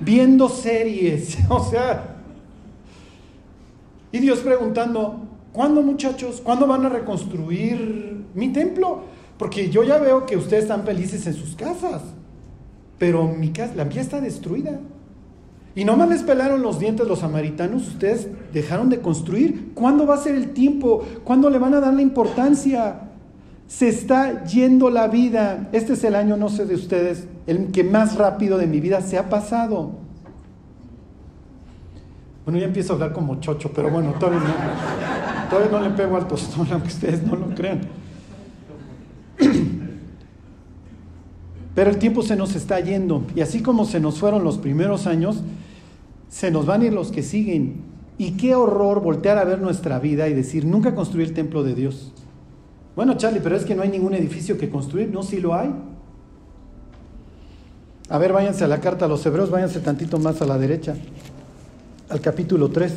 viendo 0.00 0.48
series, 0.48 1.38
o 1.48 1.62
sea. 1.64 2.16
Y 4.10 4.18
Dios 4.18 4.40
preguntando, 4.40 5.20
¿cuándo 5.52 5.82
muchachos? 5.82 6.40
¿Cuándo 6.42 6.66
van 6.66 6.84
a 6.84 6.88
reconstruir 6.88 8.24
mi 8.34 8.48
templo? 8.48 9.04
Porque 9.40 9.70
yo 9.70 9.82
ya 9.84 9.96
veo 9.96 10.26
que 10.26 10.36
ustedes 10.36 10.64
están 10.64 10.84
felices 10.84 11.26
en 11.26 11.32
sus 11.32 11.56
casas, 11.56 12.02
pero 12.98 13.26
mi 13.26 13.48
casa, 13.48 13.74
la 13.74 13.86
mía 13.86 14.02
está 14.02 14.20
destruida. 14.20 14.80
Y 15.74 15.86
no 15.86 15.96
más 15.96 16.10
les 16.10 16.22
pelaron 16.22 16.60
los 16.60 16.78
dientes 16.78 17.08
los 17.08 17.20
samaritanos, 17.20 17.88
ustedes 17.88 18.28
dejaron 18.52 18.90
de 18.90 19.00
construir. 19.00 19.72
¿Cuándo 19.72 20.06
va 20.06 20.16
a 20.16 20.18
ser 20.18 20.34
el 20.34 20.50
tiempo? 20.50 21.02
¿Cuándo 21.24 21.48
le 21.48 21.58
van 21.58 21.72
a 21.72 21.80
dar 21.80 21.94
la 21.94 22.02
importancia? 22.02 23.00
Se 23.66 23.88
está 23.88 24.44
yendo 24.44 24.90
la 24.90 25.08
vida. 25.08 25.70
Este 25.72 25.94
es 25.94 26.04
el 26.04 26.16
año, 26.16 26.36
no 26.36 26.50
sé 26.50 26.66
de 26.66 26.74
ustedes, 26.74 27.26
el 27.46 27.68
que 27.72 27.82
más 27.82 28.16
rápido 28.16 28.58
de 28.58 28.66
mi 28.66 28.78
vida 28.78 29.00
se 29.00 29.16
ha 29.16 29.30
pasado. 29.30 29.92
Bueno, 32.44 32.60
ya 32.60 32.66
empiezo 32.66 32.92
a 32.92 32.96
hablar 32.96 33.14
como 33.14 33.40
chocho, 33.40 33.72
pero 33.74 33.88
bueno, 33.88 34.12
todavía 34.20 34.40
no, 34.40 35.48
todavía 35.48 35.78
no 35.78 35.88
le 35.88 35.96
pego 35.96 36.18
al 36.18 36.28
tostón, 36.28 36.68
aunque 36.70 36.88
ustedes 36.88 37.22
no 37.22 37.36
lo 37.36 37.54
crean. 37.54 37.99
Pero 41.74 41.90
el 41.90 41.98
tiempo 41.98 42.22
se 42.22 42.36
nos 42.36 42.54
está 42.54 42.80
yendo 42.80 43.24
y 43.34 43.40
así 43.40 43.62
como 43.62 43.84
se 43.84 44.00
nos 44.00 44.18
fueron 44.18 44.44
los 44.44 44.58
primeros 44.58 45.06
años, 45.06 45.42
se 46.28 46.50
nos 46.50 46.66
van 46.66 46.82
a 46.82 46.86
ir 46.86 46.92
los 46.92 47.10
que 47.12 47.22
siguen. 47.22 47.88
Y 48.18 48.32
qué 48.32 48.54
horror 48.54 49.00
voltear 49.00 49.38
a 49.38 49.44
ver 49.44 49.60
nuestra 49.60 49.98
vida 49.98 50.28
y 50.28 50.34
decir, 50.34 50.66
nunca 50.66 50.94
construí 50.94 51.24
el 51.24 51.32
templo 51.32 51.62
de 51.62 51.74
Dios. 51.74 52.12
Bueno, 52.94 53.16
Charlie, 53.16 53.40
pero 53.40 53.56
es 53.56 53.64
que 53.64 53.74
no 53.74 53.82
hay 53.82 53.88
ningún 53.88 54.14
edificio 54.14 54.58
que 54.58 54.68
construir. 54.68 55.10
No, 55.10 55.22
sí 55.22 55.40
lo 55.40 55.54
hay. 55.54 55.74
A 58.10 58.18
ver, 58.18 58.32
váyanse 58.32 58.64
a 58.64 58.68
la 58.68 58.80
carta 58.80 59.04
a 59.04 59.08
los 59.08 59.24
hebreos, 59.24 59.50
váyanse 59.50 59.80
tantito 59.80 60.18
más 60.18 60.42
a 60.42 60.44
la 60.44 60.58
derecha, 60.58 60.96
al 62.08 62.20
capítulo 62.20 62.68
3. 62.68 62.92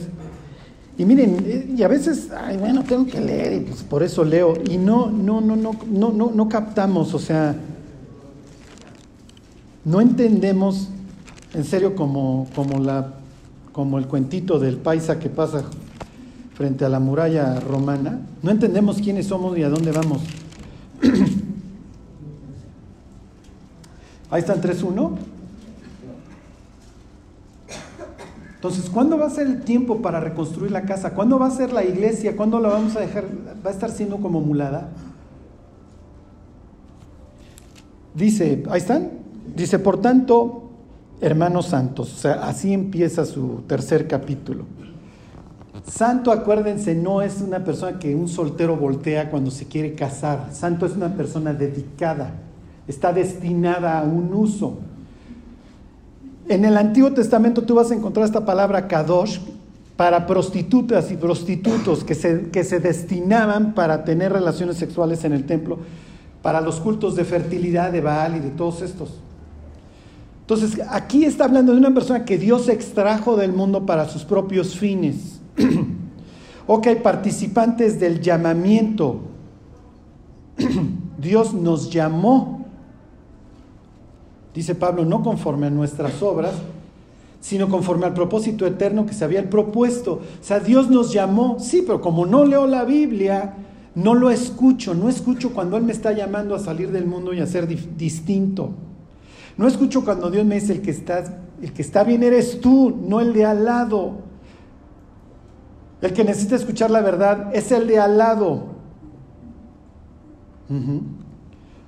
Y 0.98 1.06
miren, 1.06 1.44
eh, 1.46 1.74
y 1.76 1.82
a 1.82 1.88
veces, 1.88 2.30
ay, 2.32 2.58
bueno, 2.58 2.84
tengo 2.84 3.06
que 3.08 3.20
leer 3.20 3.54
y 3.54 3.60
pues 3.62 3.82
por 3.84 4.04
eso 4.04 4.24
leo. 4.24 4.54
Y 4.70 4.78
no, 4.78 5.10
no, 5.10 5.42
no, 5.42 5.56
no, 5.56 5.72
no, 5.90 6.12
no, 6.12 6.32
no 6.34 6.50
captamos, 6.50 7.14
o 7.14 7.20
sea, 7.20 7.56
no 9.86 10.02
entendemos, 10.02 10.90
en 11.54 11.64
serio, 11.64 11.96
como, 11.96 12.48
como, 12.56 12.80
la, 12.80 13.16
como 13.72 13.98
el 13.98 14.08
cuentito 14.08 14.60
del 14.60 14.78
paisa 14.78 15.20
que 15.20 15.30
pasa 15.30 15.64
frente 16.54 16.86
a 16.86 16.90
la 16.90 17.00
muralla 17.00 17.60
romana, 17.60 18.20
no 18.44 18.52
entendemos 18.52 18.98
quiénes 18.98 19.26
somos 19.28 19.58
y 19.58 19.64
a 19.64 19.70
dónde 19.70 19.92
vamos. 19.92 20.22
Ahí 24.30 24.42
están 24.42 24.62
3.1. 24.62 25.33
Entonces, 28.64 28.90
¿cuándo 28.90 29.18
va 29.18 29.26
a 29.26 29.30
ser 29.30 29.46
el 29.48 29.60
tiempo 29.64 30.02
para 30.02 30.22
reconstruir 30.22 30.72
la 30.72 30.84
casa? 30.84 31.14
¿Cuándo 31.14 31.38
va 31.38 31.48
a 31.48 31.52
ser 31.52 31.74
la 31.74 31.84
iglesia? 31.84 32.38
¿Cuándo 32.38 32.62
la 32.62 32.70
vamos 32.70 32.96
a 32.96 33.02
dejar? 33.02 33.26
¿Va 33.66 33.70
a 33.70 33.74
estar 33.74 33.92
siendo 33.92 34.22
como 34.22 34.40
mulada? 34.40 34.88
Dice, 38.16 38.64
ahí 38.70 38.78
están. 38.78 39.10
Dice, 39.54 39.80
por 39.80 40.00
tanto, 40.00 40.70
hermanos 41.20 41.66
santos, 41.66 42.14
o 42.14 42.16
sea, 42.16 42.36
así 42.46 42.72
empieza 42.72 43.26
su 43.26 43.64
tercer 43.68 44.08
capítulo. 44.08 44.64
Santo, 45.86 46.32
acuérdense, 46.32 46.96
no 46.96 47.22
es 47.22 47.42
una 47.42 47.66
persona 47.66 48.00
que 48.00 48.16
un 48.16 48.30
soltero 48.30 48.78
voltea 48.78 49.30
cuando 49.30 49.52
se 49.52 49.66
quiere 49.66 49.94
casar. 49.94 50.52
Santo 50.54 50.86
es 50.86 50.96
una 50.96 51.14
persona 51.18 51.54
dedicada, 51.54 52.36
está 52.88 53.12
destinada 53.12 54.00
a 54.00 54.04
un 54.04 54.34
uso. 54.34 54.78
En 56.48 56.66
el 56.66 56.78
Antiguo 56.78 57.14
Testamento 57.14 57.64
tú 57.64 57.76
vas 57.76 57.92
a 57.92 57.96
encontrar 57.96 58.26
esta 58.26 58.46
palabra 58.46 58.88
kadosh 58.88 59.40
para 59.96 60.26
prostitutas 60.26 61.12
y 61.12 61.18
prostitutos 61.18 62.04
que 62.04 62.16
se, 62.16 62.50
que 62.50 62.64
se 62.64 62.80
destinaban 62.80 63.74
para 63.74 64.04
tener 64.04 64.34
relaciones 64.34 64.78
sexuales 64.78 65.24
en 65.24 65.34
el 65.34 65.46
templo, 65.46 65.78
para 66.42 66.62
los 66.62 66.80
cultos 66.80 67.16
de 67.16 67.24
fertilidad 67.24 67.92
de 67.92 68.02
Baal 68.02 68.36
y 68.36 68.40
de 68.40 68.50
todos 68.50 68.82
estos. 68.82 69.20
Entonces, 70.42 70.82
aquí 70.90 71.24
está 71.24 71.46
hablando 71.46 71.72
de 71.72 71.78
una 71.78 71.94
persona 71.94 72.26
que 72.26 72.38
Dios 72.38 72.68
extrajo 72.68 73.38
del 73.38 73.54
mundo 73.54 73.86
para 73.86 74.10
sus 74.10 74.26
propios 74.26 74.78
fines. 74.78 75.40
ok, 76.68 76.88
participantes 77.02 77.98
del 77.98 78.20
llamamiento. 78.20 79.22
Dios 81.18 81.54
nos 81.54 81.90
llamó, 81.90 82.53
dice 84.54 84.76
Pablo, 84.76 85.06
no 85.06 85.24
conforme 85.24 85.68
a 85.68 85.70
nuestras 85.70 86.22
obras, 86.22 86.54
sino 87.42 87.68
conforme 87.68 88.06
al 88.06 88.14
propósito 88.14 88.66
eterno 88.66 89.06
que 89.06 89.14
se 89.14 89.26
había 89.26 89.50
propuesto. 89.50 90.14
O 90.14 90.44
sea, 90.44 90.60
Dios 90.60 90.90
nos 90.90 91.12
llamó, 91.12 91.60
sí, 91.60 91.84
pero 91.86 92.00
como 92.00 92.26
no 92.26 92.46
leo 92.46 92.68
la 92.68 92.86
Biblia, 92.86 93.56
no 93.96 94.16
lo 94.16 94.32
escucho, 94.32 94.94
no 94.94 95.10
escucho 95.10 95.54
cuando 95.54 95.78
Él 95.78 95.84
me 95.84 95.92
está 95.92 96.14
llamando 96.14 96.56
a 96.56 96.60
salir 96.60 96.92
del 96.92 97.06
mundo 97.06 97.34
y 97.34 97.42
a 97.42 97.48
ser 97.48 97.68
distinto. 97.68 98.72
No 99.58 99.68
escucho 99.68 100.04
cuando 100.04 100.32
Dios 100.32 100.46
me 100.46 100.56
dice, 100.56 100.74
el 100.74 100.82
que, 100.82 100.92
está, 100.92 101.42
el 101.62 101.74
que 101.74 101.82
está 101.82 102.04
bien 102.04 102.24
eres 102.24 102.60
tú, 102.60 102.98
no 103.08 103.20
el 103.20 103.34
de 103.34 103.46
al 103.46 103.66
lado. 103.66 104.24
El 106.02 106.14
que 106.14 106.24
necesita 106.24 106.56
escuchar 106.56 106.92
la 106.92 107.02
verdad 107.02 107.52
es 107.54 107.72
el 107.72 107.88
de 107.88 108.00
al 108.00 108.18
lado. 108.18 108.66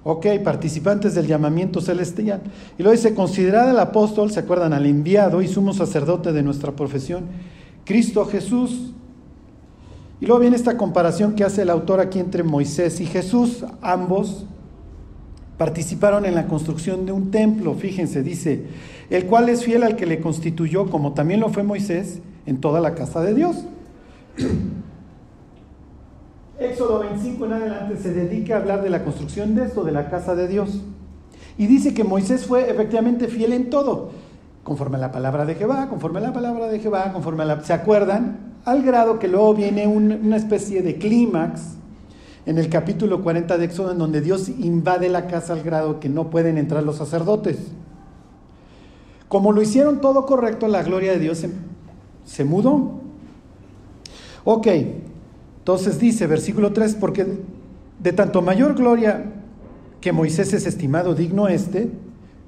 Ok, 0.07 0.27
participantes 0.43 1.15
del 1.15 1.25
llamamiento 1.25 1.81
celestial. 1.81 2.43
Y 2.77 2.83
luego 2.83 2.95
dice, 2.95 3.15
considerad 3.15 3.71
al 3.71 3.79
apóstol, 3.79 4.29
¿se 4.29 4.39
acuerdan? 4.39 4.71
Al 4.71 4.85
enviado 4.85 5.41
y 5.41 5.47
sumo 5.47 5.73
sacerdote 5.73 6.31
de 6.31 6.43
nuestra 6.43 6.73
profesión, 6.73 7.25
Cristo 7.85 8.23
Jesús. 8.25 8.93
Y 10.21 10.27
luego 10.27 10.41
viene 10.41 10.57
esta 10.57 10.77
comparación 10.77 11.33
que 11.33 11.43
hace 11.43 11.63
el 11.63 11.71
autor 11.71 11.99
aquí 11.99 12.19
entre 12.19 12.43
Moisés 12.43 13.01
y 13.01 13.07
Jesús. 13.07 13.65
Ambos 13.81 14.45
participaron 15.57 16.23
en 16.27 16.35
la 16.35 16.45
construcción 16.45 17.07
de 17.07 17.11
un 17.11 17.31
templo, 17.31 17.73
fíjense, 17.73 18.21
dice, 18.21 18.63
el 19.09 19.25
cual 19.25 19.49
es 19.49 19.63
fiel 19.63 19.81
al 19.81 19.95
que 19.95 20.05
le 20.05 20.19
constituyó, 20.19 20.85
como 20.91 21.13
también 21.13 21.39
lo 21.39 21.49
fue 21.49 21.63
Moisés, 21.63 22.19
en 22.45 22.61
toda 22.61 22.79
la 22.79 22.93
casa 22.93 23.23
de 23.23 23.33
Dios. 23.33 23.65
Éxodo 26.59 26.99
25 26.99 27.45
en 27.45 27.53
adelante 27.53 27.97
se 27.97 28.13
dedica 28.13 28.55
a 28.55 28.59
hablar 28.59 28.81
de 28.81 28.89
la 28.89 29.03
construcción 29.03 29.55
de 29.55 29.65
esto, 29.65 29.83
de 29.83 29.91
la 29.91 30.09
casa 30.09 30.35
de 30.35 30.47
Dios. 30.47 30.81
Y 31.57 31.67
dice 31.67 31.93
que 31.93 32.03
Moisés 32.03 32.45
fue 32.45 32.69
efectivamente 32.69 33.27
fiel 33.27 33.53
en 33.53 33.69
todo, 33.69 34.11
conforme 34.63 34.97
a 34.97 35.01
la 35.01 35.11
palabra 35.11 35.45
de 35.45 35.55
Jehová, 35.55 35.89
conforme 35.89 36.19
a 36.19 36.23
la 36.23 36.33
palabra 36.33 36.67
de 36.67 36.79
Jehová, 36.79 37.11
conforme 37.11 37.43
a 37.43 37.45
la... 37.45 37.63
¿Se 37.63 37.73
acuerdan? 37.73 38.55
Al 38.63 38.83
grado 38.83 39.19
que 39.19 39.27
luego 39.27 39.53
viene 39.53 39.85
una 39.85 40.37
especie 40.37 40.81
de 40.81 40.97
clímax 40.97 41.75
en 42.45 42.57
el 42.57 42.69
capítulo 42.69 43.21
40 43.21 43.57
de 43.57 43.65
Éxodo, 43.65 43.91
en 43.91 43.97
donde 43.97 44.21
Dios 44.21 44.49
invade 44.49 45.09
la 45.09 45.27
casa 45.27 45.53
al 45.53 45.61
grado 45.61 45.99
que 45.99 46.09
no 46.09 46.29
pueden 46.29 46.57
entrar 46.57 46.83
los 46.83 46.97
sacerdotes. 46.97 47.57
Como 49.27 49.51
lo 49.51 49.61
hicieron 49.61 50.01
todo 50.01 50.25
correcto, 50.25 50.67
la 50.67 50.83
gloria 50.83 51.11
de 51.11 51.19
Dios 51.19 51.39
se, 51.39 51.49
se 52.23 52.43
mudó. 52.43 53.01
Ok, 54.43 54.67
entonces 55.65 55.97
dice, 55.97 56.27
versículo 56.27 56.73
3, 56.73 56.93
porque 56.93 57.25
de 57.97 58.13
tanto 58.13 58.43
mayor 58.43 58.75
gloria 58.75 59.33
que 59.99 60.11
Moisés 60.11 60.53
es 60.53 60.67
estimado 60.67 61.15
digno 61.15 61.47
este, 61.47 61.89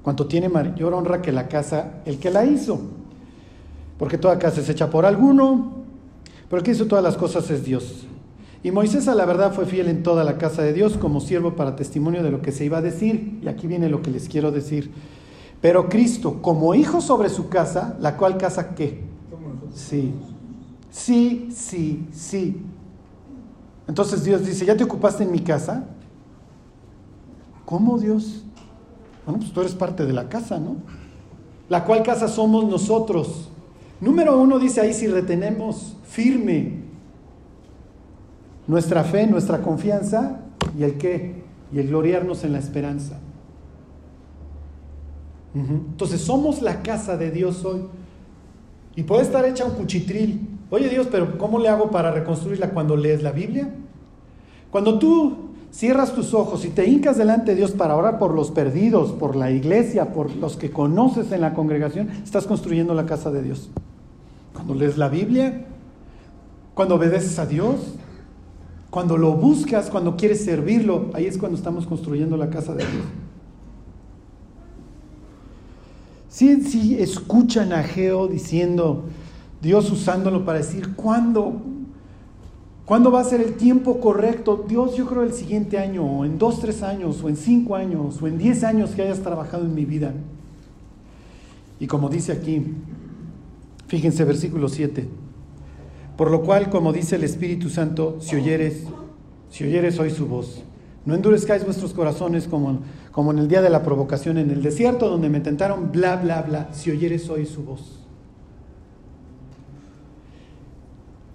cuanto 0.04 0.28
tiene 0.28 0.48
mayor 0.48 0.94
honra 0.94 1.20
que 1.20 1.32
la 1.32 1.48
casa 1.48 1.94
el 2.04 2.20
que 2.20 2.30
la 2.30 2.44
hizo. 2.44 2.80
Porque 3.98 4.18
toda 4.18 4.38
casa 4.38 4.60
es 4.60 4.68
hecha 4.68 4.88
por 4.88 5.04
alguno, 5.04 5.78
pero 6.48 6.58
el 6.58 6.62
que 6.62 6.70
hizo 6.70 6.86
todas 6.86 7.02
las 7.02 7.16
cosas 7.16 7.50
es 7.50 7.64
Dios. 7.64 8.06
Y 8.62 8.70
Moisés 8.70 9.08
a 9.08 9.16
la 9.16 9.24
verdad 9.24 9.52
fue 9.52 9.66
fiel 9.66 9.88
en 9.88 10.04
toda 10.04 10.22
la 10.22 10.38
casa 10.38 10.62
de 10.62 10.72
Dios 10.72 10.96
como 10.96 11.20
siervo 11.20 11.56
para 11.56 11.74
testimonio 11.74 12.22
de 12.22 12.30
lo 12.30 12.40
que 12.40 12.52
se 12.52 12.66
iba 12.66 12.78
a 12.78 12.82
decir. 12.82 13.40
Y 13.42 13.48
aquí 13.48 13.66
viene 13.66 13.88
lo 13.88 14.00
que 14.00 14.12
les 14.12 14.28
quiero 14.28 14.52
decir. 14.52 14.92
Pero 15.60 15.88
Cristo, 15.88 16.40
como 16.40 16.72
hijo 16.76 17.00
sobre 17.00 17.30
su 17.30 17.48
casa, 17.48 17.96
la 17.98 18.16
cual 18.16 18.38
casa 18.38 18.76
qué? 18.76 19.00
Sí, 19.74 20.14
sí, 20.88 21.48
sí, 21.50 22.06
sí. 22.12 22.62
Entonces 23.88 24.22
Dios 24.22 24.44
dice, 24.46 24.66
¿ya 24.66 24.76
te 24.76 24.84
ocupaste 24.84 25.24
en 25.24 25.32
mi 25.32 25.40
casa? 25.40 25.86
¿Cómo 27.64 27.98
Dios? 27.98 28.44
Bueno, 29.24 29.40
pues 29.40 29.52
tú 29.52 29.60
eres 29.60 29.74
parte 29.74 30.06
de 30.06 30.12
la 30.12 30.28
casa, 30.28 30.58
¿no? 30.58 30.76
La 31.68 31.84
cual 31.84 32.02
casa 32.02 32.28
somos 32.28 32.64
nosotros. 32.64 33.50
Número 34.00 34.40
uno 34.40 34.58
dice 34.58 34.80
ahí 34.80 34.94
si 34.94 35.06
retenemos 35.06 35.96
firme 36.04 36.82
nuestra 38.66 39.02
fe, 39.04 39.26
nuestra 39.26 39.62
confianza 39.62 40.40
y 40.78 40.84
el 40.84 40.98
qué, 40.98 41.42
y 41.72 41.78
el 41.78 41.88
gloriarnos 41.88 42.44
en 42.44 42.52
la 42.52 42.58
esperanza. 42.58 43.18
Entonces 45.54 46.20
somos 46.20 46.62
la 46.62 46.82
casa 46.82 47.16
de 47.16 47.30
Dios 47.30 47.64
hoy. 47.64 47.82
Y 48.94 49.02
puede 49.02 49.22
estar 49.22 49.44
hecha 49.44 49.64
un 49.64 49.72
cuchitril. 49.72 50.57
Oye 50.70 50.88
Dios, 50.88 51.08
pero 51.10 51.38
¿cómo 51.38 51.58
le 51.58 51.68
hago 51.68 51.90
para 51.90 52.10
reconstruirla 52.10 52.70
cuando 52.70 52.96
lees 52.96 53.22
la 53.22 53.32
Biblia? 53.32 53.74
Cuando 54.70 54.98
tú 54.98 55.48
cierras 55.70 56.14
tus 56.14 56.34
ojos 56.34 56.64
y 56.64 56.68
te 56.68 56.86
hincas 56.86 57.16
delante 57.16 57.52
de 57.52 57.56
Dios 57.56 57.72
para 57.72 57.96
orar 57.96 58.18
por 58.18 58.34
los 58.34 58.50
perdidos, 58.50 59.12
por 59.12 59.36
la 59.36 59.50
iglesia, 59.50 60.12
por 60.12 60.34
los 60.36 60.56
que 60.56 60.70
conoces 60.70 61.32
en 61.32 61.40
la 61.40 61.54
congregación, 61.54 62.10
estás 62.22 62.46
construyendo 62.46 62.94
la 62.94 63.06
casa 63.06 63.30
de 63.30 63.42
Dios. 63.42 63.70
Cuando 64.52 64.74
lees 64.74 64.98
la 64.98 65.08
Biblia, 65.08 65.66
cuando 66.74 66.96
obedeces 66.96 67.38
a 67.38 67.46
Dios, 67.46 67.94
cuando 68.90 69.16
lo 69.16 69.32
buscas, 69.32 69.90
cuando 69.90 70.16
quieres 70.16 70.44
servirlo, 70.44 71.10
ahí 71.14 71.26
es 71.26 71.38
cuando 71.38 71.56
estamos 71.56 71.86
construyendo 71.86 72.36
la 72.36 72.50
casa 72.50 72.74
de 72.74 72.84
Dios. 72.84 73.04
Si 76.28 76.62
sí, 76.62 76.96
escuchan 76.98 77.72
a 77.72 77.82
Geo 77.82 78.28
diciendo, 78.28 79.04
Dios 79.60 79.90
usándolo 79.90 80.44
para 80.44 80.58
decir, 80.58 80.94
¿cuándo? 80.94 81.60
¿Cuándo 82.84 83.10
va 83.10 83.20
a 83.20 83.24
ser 83.24 83.40
el 83.40 83.54
tiempo 83.54 84.00
correcto? 84.00 84.64
Dios, 84.66 84.96
yo 84.96 85.06
creo 85.06 85.22
el 85.22 85.32
siguiente 85.32 85.78
año, 85.78 86.04
o 86.04 86.24
en 86.24 86.38
dos, 86.38 86.60
tres 86.60 86.82
años, 86.82 87.22
o 87.22 87.28
en 87.28 87.36
cinco 87.36 87.76
años, 87.76 88.22
o 88.22 88.26
en 88.26 88.38
diez 88.38 88.64
años 88.64 88.92
que 88.92 89.02
hayas 89.02 89.20
trabajado 89.20 89.64
en 89.64 89.74
mi 89.74 89.84
vida. 89.84 90.14
Y 91.80 91.86
como 91.86 92.08
dice 92.08 92.32
aquí, 92.32 92.62
fíjense 93.88 94.24
versículo 94.24 94.68
7. 94.68 95.06
Por 96.16 96.30
lo 96.30 96.42
cual, 96.42 96.70
como 96.70 96.92
dice 96.92 97.16
el 97.16 97.24
Espíritu 97.24 97.68
Santo, 97.68 98.16
si 98.20 98.36
oyeres, 98.36 98.84
si 99.50 99.64
oyeres 99.64 99.98
hoy 99.98 100.10
su 100.10 100.26
voz, 100.26 100.62
no 101.04 101.14
endurezcáis 101.14 101.64
vuestros 101.64 101.92
corazones 101.92 102.48
como, 102.48 102.80
como 103.12 103.32
en 103.32 103.38
el 103.38 103.48
día 103.48 103.62
de 103.62 103.70
la 103.70 103.82
provocación 103.82 104.38
en 104.38 104.50
el 104.50 104.62
desierto, 104.62 105.08
donde 105.08 105.28
me 105.28 105.40
tentaron, 105.40 105.92
bla, 105.92 106.16
bla, 106.16 106.42
bla, 106.42 106.68
si 106.72 106.90
oyeres 106.90 107.28
hoy 107.28 107.46
su 107.46 107.64
voz. 107.64 108.07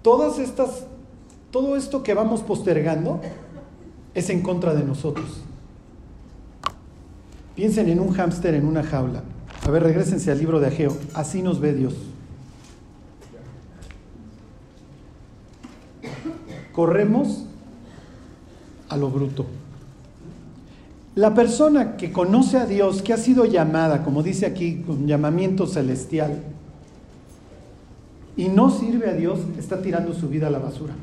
Todas 0.04 0.38
estas, 0.38 0.84
todo 1.50 1.76
esto 1.76 2.04
que 2.04 2.12
vamos 2.12 2.42
postergando 2.42 3.20
es 4.14 4.30
en 4.30 4.42
contra 4.42 4.74
de 4.74 4.84
nosotros. 4.84 5.40
Piensen 7.56 7.88
en 7.88 7.98
un 7.98 8.12
hámster 8.12 8.54
en 8.54 8.66
una 8.66 8.84
jaula. 8.84 9.24
A 9.66 9.70
ver, 9.70 9.82
regresense 9.82 10.30
al 10.30 10.38
libro 10.38 10.60
de 10.60 10.66
Ageo. 10.66 10.96
Así 11.14 11.40
nos 11.40 11.58
ve 11.58 11.72
Dios. 11.72 11.94
corremos 16.74 17.46
a 18.88 18.96
lo 18.96 19.08
bruto. 19.08 19.46
La 21.14 21.32
persona 21.32 21.96
que 21.96 22.10
conoce 22.10 22.58
a 22.58 22.66
Dios, 22.66 23.00
que 23.00 23.12
ha 23.12 23.16
sido 23.16 23.44
llamada, 23.44 24.02
como 24.02 24.24
dice 24.24 24.46
aquí, 24.46 24.82
con 24.84 25.06
llamamiento 25.06 25.68
celestial, 25.68 26.42
y 28.36 28.48
no 28.48 28.70
sirve 28.70 29.08
a 29.08 29.14
Dios, 29.14 29.40
está 29.58 29.80
tirando 29.80 30.12
su 30.12 30.28
vida 30.28 30.48
a 30.48 30.50
la 30.50 30.58
basura. 30.58 30.94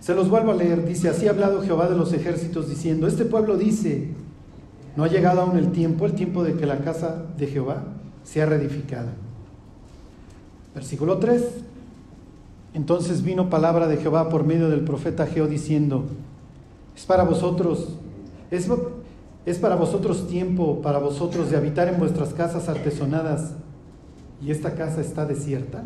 Se 0.00 0.14
los 0.14 0.30
vuelvo 0.30 0.52
a 0.52 0.54
leer, 0.54 0.86
dice, 0.86 1.08
así 1.08 1.26
ha 1.28 1.30
hablado 1.30 1.62
Jehová 1.62 1.88
de 1.88 1.96
los 1.96 2.12
ejércitos 2.12 2.68
diciendo, 2.68 3.06
este 3.06 3.24
pueblo 3.24 3.56
dice, 3.56 4.08
no 4.96 5.04
ha 5.04 5.08
llegado 5.08 5.40
aún 5.40 5.56
el 5.56 5.72
tiempo, 5.72 6.06
el 6.06 6.14
tiempo 6.14 6.42
de 6.42 6.54
que 6.54 6.66
la 6.66 6.78
casa 6.78 7.26
de 7.36 7.46
Jehová 7.46 7.84
sea 8.24 8.46
reedificada. 8.46 9.12
Versículo 10.74 11.18
3. 11.18 11.42
Entonces 12.74 13.22
vino 13.22 13.50
palabra 13.50 13.88
de 13.88 13.96
Jehová 13.96 14.28
por 14.28 14.44
medio 14.44 14.68
del 14.68 14.80
profeta 14.80 15.26
Geo 15.26 15.48
diciendo, 15.48 16.04
es 16.96 17.04
para 17.04 17.24
vosotros, 17.24 17.96
es, 18.50 18.68
es 19.46 19.58
para 19.58 19.74
vosotros 19.74 20.26
tiempo, 20.28 20.80
para 20.82 20.98
vosotros 20.98 21.50
de 21.50 21.56
habitar 21.56 21.88
en 21.88 21.98
vuestras 21.98 22.34
casas 22.34 22.68
artesonadas, 22.68 23.54
y 24.42 24.50
esta 24.50 24.74
casa 24.74 25.00
está 25.00 25.26
desierta. 25.26 25.84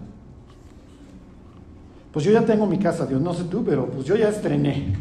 Pues 2.13 2.25
yo 2.25 2.33
ya 2.33 2.45
tengo 2.45 2.67
mi 2.67 2.79
casa, 2.79 3.07
Dios, 3.07 3.21
no 3.21 3.35
sé 3.35 3.45
tú, 3.45 3.65
pero 3.65 3.87
pues 3.87 4.07
yo 4.07 4.15
ya 4.15 4.29
estrené. 4.29 4.95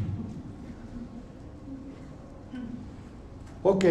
Ok, 3.62 3.86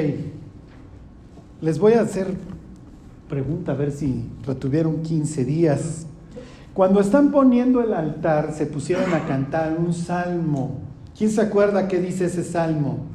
les 1.60 1.78
voy 1.78 1.94
a 1.94 2.02
hacer 2.02 2.34
pregunta 3.28 3.72
a 3.72 3.74
ver 3.74 3.92
si 3.92 4.28
retuvieron 4.44 5.02
15 5.02 5.44
días. 5.44 6.06
Cuando 6.74 7.00
están 7.00 7.30
poniendo 7.30 7.80
el 7.80 7.94
altar, 7.94 8.52
se 8.52 8.66
pusieron 8.66 9.14
a 9.14 9.26
cantar 9.26 9.78
un 9.78 9.94
salmo. 9.94 10.80
¿Quién 11.16 11.30
se 11.30 11.40
acuerda 11.40 11.88
qué 11.88 12.00
dice 12.00 12.26
ese 12.26 12.44
salmo? 12.44 13.11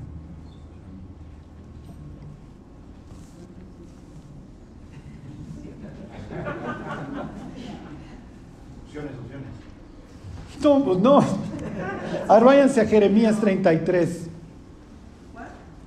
Pues 10.76 11.00
no. 11.00 11.24
Váyanse 12.28 12.82
a 12.82 12.86
Jeremías 12.86 13.40
33. 13.40 14.28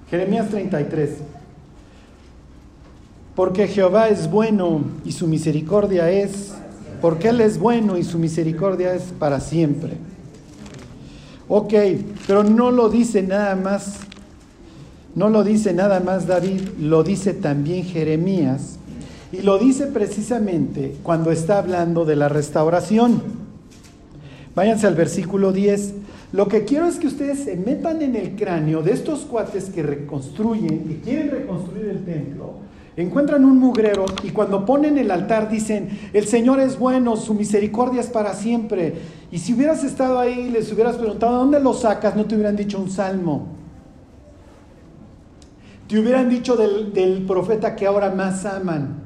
Jeremías 0.09 0.49
33. 0.49 1.11
Porque 3.37 3.69
Jehová 3.69 4.09
es 4.09 4.31
bueno 4.31 4.83
y 5.05 5.13
su 5.13 5.27
misericordia 5.27 6.11
es, 6.11 6.53
porque 7.01 7.29
Él 7.29 7.41
es 7.41 7.59
bueno 7.59 7.97
y 7.97 8.03
su 8.03 8.19
misericordia 8.19 8.95
es 8.95 9.05
para 9.19 9.41
siempre. 9.41 9.93
Ok, 11.49 11.75
pero 12.27 12.45
no 12.45 12.71
lo 12.71 12.89
dice 12.89 13.23
nada 13.23 13.57
más, 13.57 13.97
no 15.15 15.29
lo 15.29 15.43
dice 15.43 15.73
nada 15.73 16.01
más 16.01 16.27
David, 16.27 16.61
lo 16.79 17.03
dice 17.03 17.33
también 17.33 17.85
Jeremías. 17.85 18.77
Y 19.33 19.43
lo 19.43 19.59
dice 19.59 19.87
precisamente 19.87 20.97
cuando 21.03 21.31
está 21.31 21.59
hablando 21.59 22.05
de 22.05 22.17
la 22.17 22.29
restauración. 22.29 23.40
Váyanse 24.61 24.87
al 24.87 24.95
versículo 24.95 25.53
10. 25.53 25.95
Lo 26.33 26.47
que 26.47 26.67
quiero 26.67 26.85
es 26.85 26.99
que 26.99 27.07
ustedes 27.07 27.45
se 27.45 27.57
metan 27.57 28.03
en 28.03 28.15
el 28.15 28.37
cráneo 28.37 28.83
de 28.83 28.93
estos 28.93 29.21
cuates 29.21 29.71
que 29.71 29.83
reconstruyen, 29.83 30.85
que 30.87 31.01
quieren 31.01 31.31
reconstruir 31.31 31.87
el 31.87 32.05
templo, 32.05 32.57
encuentran 32.95 33.47
un 33.47 33.59
mugrero 33.59 34.05
y 34.23 34.33
cuando 34.33 34.67
ponen 34.67 34.99
el 34.99 35.11
altar 35.13 35.49
dicen, 35.49 35.89
el 36.13 36.27
Señor 36.27 36.61
es 36.61 36.79
bueno, 36.79 37.17
su 37.17 37.33
misericordia 37.33 38.03
es 38.03 38.09
para 38.09 38.35
siempre. 38.35 38.97
Y 39.33 39.39
si 39.39 39.55
hubieras 39.55 39.83
estado 39.83 40.19
ahí 40.19 40.49
y 40.49 40.51
les 40.51 40.71
hubieras 40.71 40.97
preguntado, 40.97 41.39
¿dónde 41.39 41.59
lo 41.59 41.73
sacas? 41.73 42.15
No 42.15 42.27
te 42.27 42.35
hubieran 42.35 42.57
dicho 42.57 42.79
un 42.79 42.91
salmo. 42.91 43.47
Te 45.89 45.99
hubieran 45.99 46.29
dicho 46.29 46.55
del, 46.57 46.93
del 46.93 47.25
profeta 47.25 47.75
que 47.75 47.87
ahora 47.87 48.11
más 48.11 48.45
aman 48.45 49.05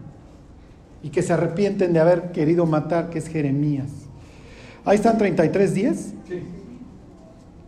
y 1.01 1.11
que 1.11 1.23
se 1.23 1.33
arrepienten 1.33 1.93
de 1.93 2.01
haber 2.01 2.33
querido 2.33 2.67
matar, 2.67 3.09
que 3.09 3.21
es 3.21 3.29
Jeremías. 3.29 4.04
Ahí 4.85 4.97
están 4.97 5.18
33 5.18 5.75
días. 5.75 6.12
Sí. 6.29 6.42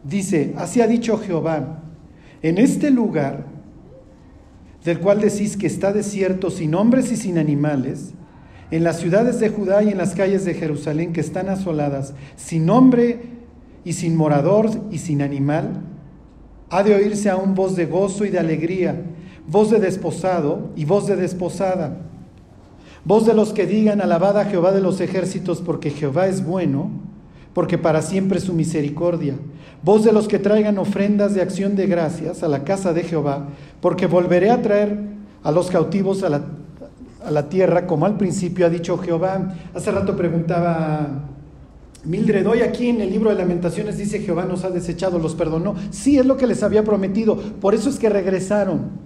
Dice, 0.04 0.54
así 0.56 0.80
ha 0.80 0.86
dicho 0.86 1.18
Jehová, 1.18 1.82
en 2.42 2.58
este 2.58 2.90
lugar 2.90 3.46
del 4.84 5.00
cual 5.00 5.20
decís 5.20 5.56
que 5.56 5.66
está 5.66 5.92
desierto 5.92 6.48
sin 6.50 6.74
hombres 6.74 7.10
y 7.10 7.16
sin 7.16 7.38
animales, 7.38 8.12
en 8.70 8.84
las 8.84 8.98
ciudades 9.00 9.40
de 9.40 9.48
Judá 9.48 9.82
y 9.82 9.88
en 9.88 9.98
las 9.98 10.14
calles 10.14 10.44
de 10.44 10.54
Jerusalén 10.54 11.12
que 11.12 11.20
están 11.20 11.48
asoladas, 11.48 12.14
sin 12.36 12.70
hombre 12.70 13.20
y 13.84 13.94
sin 13.94 14.16
morador 14.16 14.70
y 14.92 14.98
sin 14.98 15.22
animal, 15.22 15.82
ha 16.70 16.82
de 16.82 16.94
oírse 16.94 17.30
aún 17.30 17.54
voz 17.54 17.74
de 17.74 17.86
gozo 17.86 18.24
y 18.24 18.30
de 18.30 18.38
alegría, 18.38 19.02
voz 19.48 19.70
de 19.70 19.80
desposado 19.80 20.70
y 20.76 20.84
voz 20.84 21.06
de 21.06 21.16
desposada, 21.16 21.96
voz 23.04 23.26
de 23.26 23.34
los 23.34 23.52
que 23.52 23.66
digan, 23.66 24.00
alabad 24.00 24.38
a 24.38 24.44
Jehová 24.44 24.72
de 24.72 24.80
los 24.80 25.00
ejércitos, 25.00 25.60
porque 25.60 25.90
Jehová 25.90 26.26
es 26.26 26.44
bueno, 26.44 26.90
porque 27.56 27.78
para 27.78 28.02
siempre 28.02 28.38
su 28.38 28.52
misericordia 28.52 29.32
voz 29.82 30.04
de 30.04 30.12
los 30.12 30.28
que 30.28 30.38
traigan 30.38 30.76
ofrendas 30.76 31.32
de 31.32 31.40
acción 31.40 31.74
de 31.74 31.86
gracias 31.86 32.42
a 32.42 32.48
la 32.48 32.64
casa 32.64 32.92
de 32.92 33.02
Jehová, 33.02 33.48
porque 33.80 34.06
volveré 34.06 34.50
a 34.50 34.60
traer 34.60 34.98
a 35.42 35.50
los 35.52 35.70
cautivos 35.70 36.22
a 36.22 36.28
la, 36.28 37.48
tierra, 37.48 37.86
como 37.86 38.04
al 38.04 38.18
principio 38.18 38.66
ha 38.66 38.68
dicho 38.68 38.98
Jehová. 38.98 39.54
Hace 39.72 39.90
rato 39.90 40.14
preguntaba 40.14 41.08
Mildred, 42.04 42.46
hoy 42.46 42.60
aquí 42.60 42.90
en 42.90 43.00
el 43.00 43.08
libro 43.08 43.30
de 43.30 43.36
lamentaciones 43.36 43.96
dice 43.96 44.18
Jehová 44.18 44.44
nos 44.44 44.64
ha 44.64 44.68
desechado, 44.68 45.18
los 45.18 45.34
perdonó. 45.34 45.76
Sí, 45.90 46.18
es 46.18 46.26
lo 46.26 46.36
que 46.36 46.46
les 46.46 46.62
había 46.62 46.84
prometido, 46.84 47.38
por 47.38 47.74
eso 47.74 47.88
es 47.88 47.98
que 47.98 48.10
regresaron. 48.10 49.05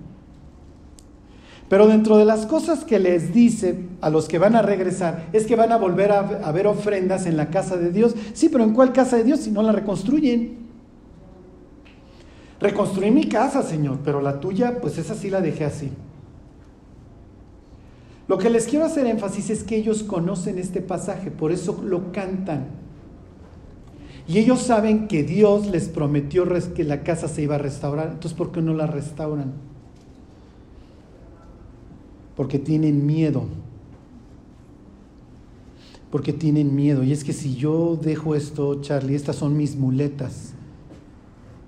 Pero 1.70 1.86
dentro 1.86 2.18
de 2.18 2.24
las 2.24 2.46
cosas 2.46 2.82
que 2.82 2.98
les 2.98 3.32
dice 3.32 3.78
a 4.00 4.10
los 4.10 4.26
que 4.26 4.40
van 4.40 4.56
a 4.56 4.60
regresar 4.60 5.28
es 5.32 5.46
que 5.46 5.54
van 5.54 5.70
a 5.70 5.76
volver 5.76 6.10
a, 6.10 6.50
ver 6.50 6.66
ofrendas 6.66 7.26
en 7.26 7.36
la 7.36 7.48
casa 7.48 7.76
de 7.76 7.92
Dios. 7.92 8.16
Sí, 8.32 8.48
pero 8.48 8.64
¿en 8.64 8.74
cuál 8.74 8.92
casa 8.92 9.16
de 9.16 9.22
Dios 9.22 9.38
si 9.38 9.52
no 9.52 9.62
la 9.62 9.70
reconstruyen? 9.70 10.58
Reconstruí 12.58 13.12
mi 13.12 13.28
casa, 13.28 13.62
Señor, 13.62 14.00
pero 14.04 14.20
la 14.20 14.40
tuya, 14.40 14.80
pues 14.80 14.98
esa 14.98 15.14
sí 15.14 15.30
la 15.30 15.40
dejé 15.40 15.64
así. 15.64 15.90
Lo 18.26 18.36
que 18.36 18.50
les 18.50 18.66
quiero 18.66 18.84
hacer 18.84 19.06
énfasis 19.06 19.50
es 19.50 19.62
que 19.62 19.76
ellos 19.76 20.02
conocen 20.02 20.58
este 20.58 20.80
pasaje, 20.80 21.30
por 21.30 21.52
eso 21.52 21.80
lo 21.84 22.10
cantan. 22.10 22.66
Y 24.26 24.38
ellos 24.38 24.58
saben 24.58 25.06
que 25.06 25.22
Dios 25.22 25.68
les 25.68 25.88
prometió 25.88 26.48
que 26.74 26.82
la 26.82 27.04
casa 27.04 27.28
se 27.28 27.42
iba 27.42 27.54
a 27.54 27.58
restaurar, 27.58 28.08
entonces 28.08 28.34
¿por 28.36 28.50
qué 28.50 28.60
no 28.60 28.74
la 28.74 28.88
restauran? 28.88 29.69
Porque 32.40 32.58
tienen 32.58 33.04
miedo. 33.04 33.44
Porque 36.10 36.32
tienen 36.32 36.74
miedo. 36.74 37.04
Y 37.04 37.12
es 37.12 37.22
que 37.22 37.34
si 37.34 37.54
yo 37.54 37.98
dejo 38.02 38.34
esto, 38.34 38.80
Charlie, 38.80 39.14
estas 39.14 39.36
son 39.36 39.58
mis 39.58 39.76
muletas. 39.76 40.54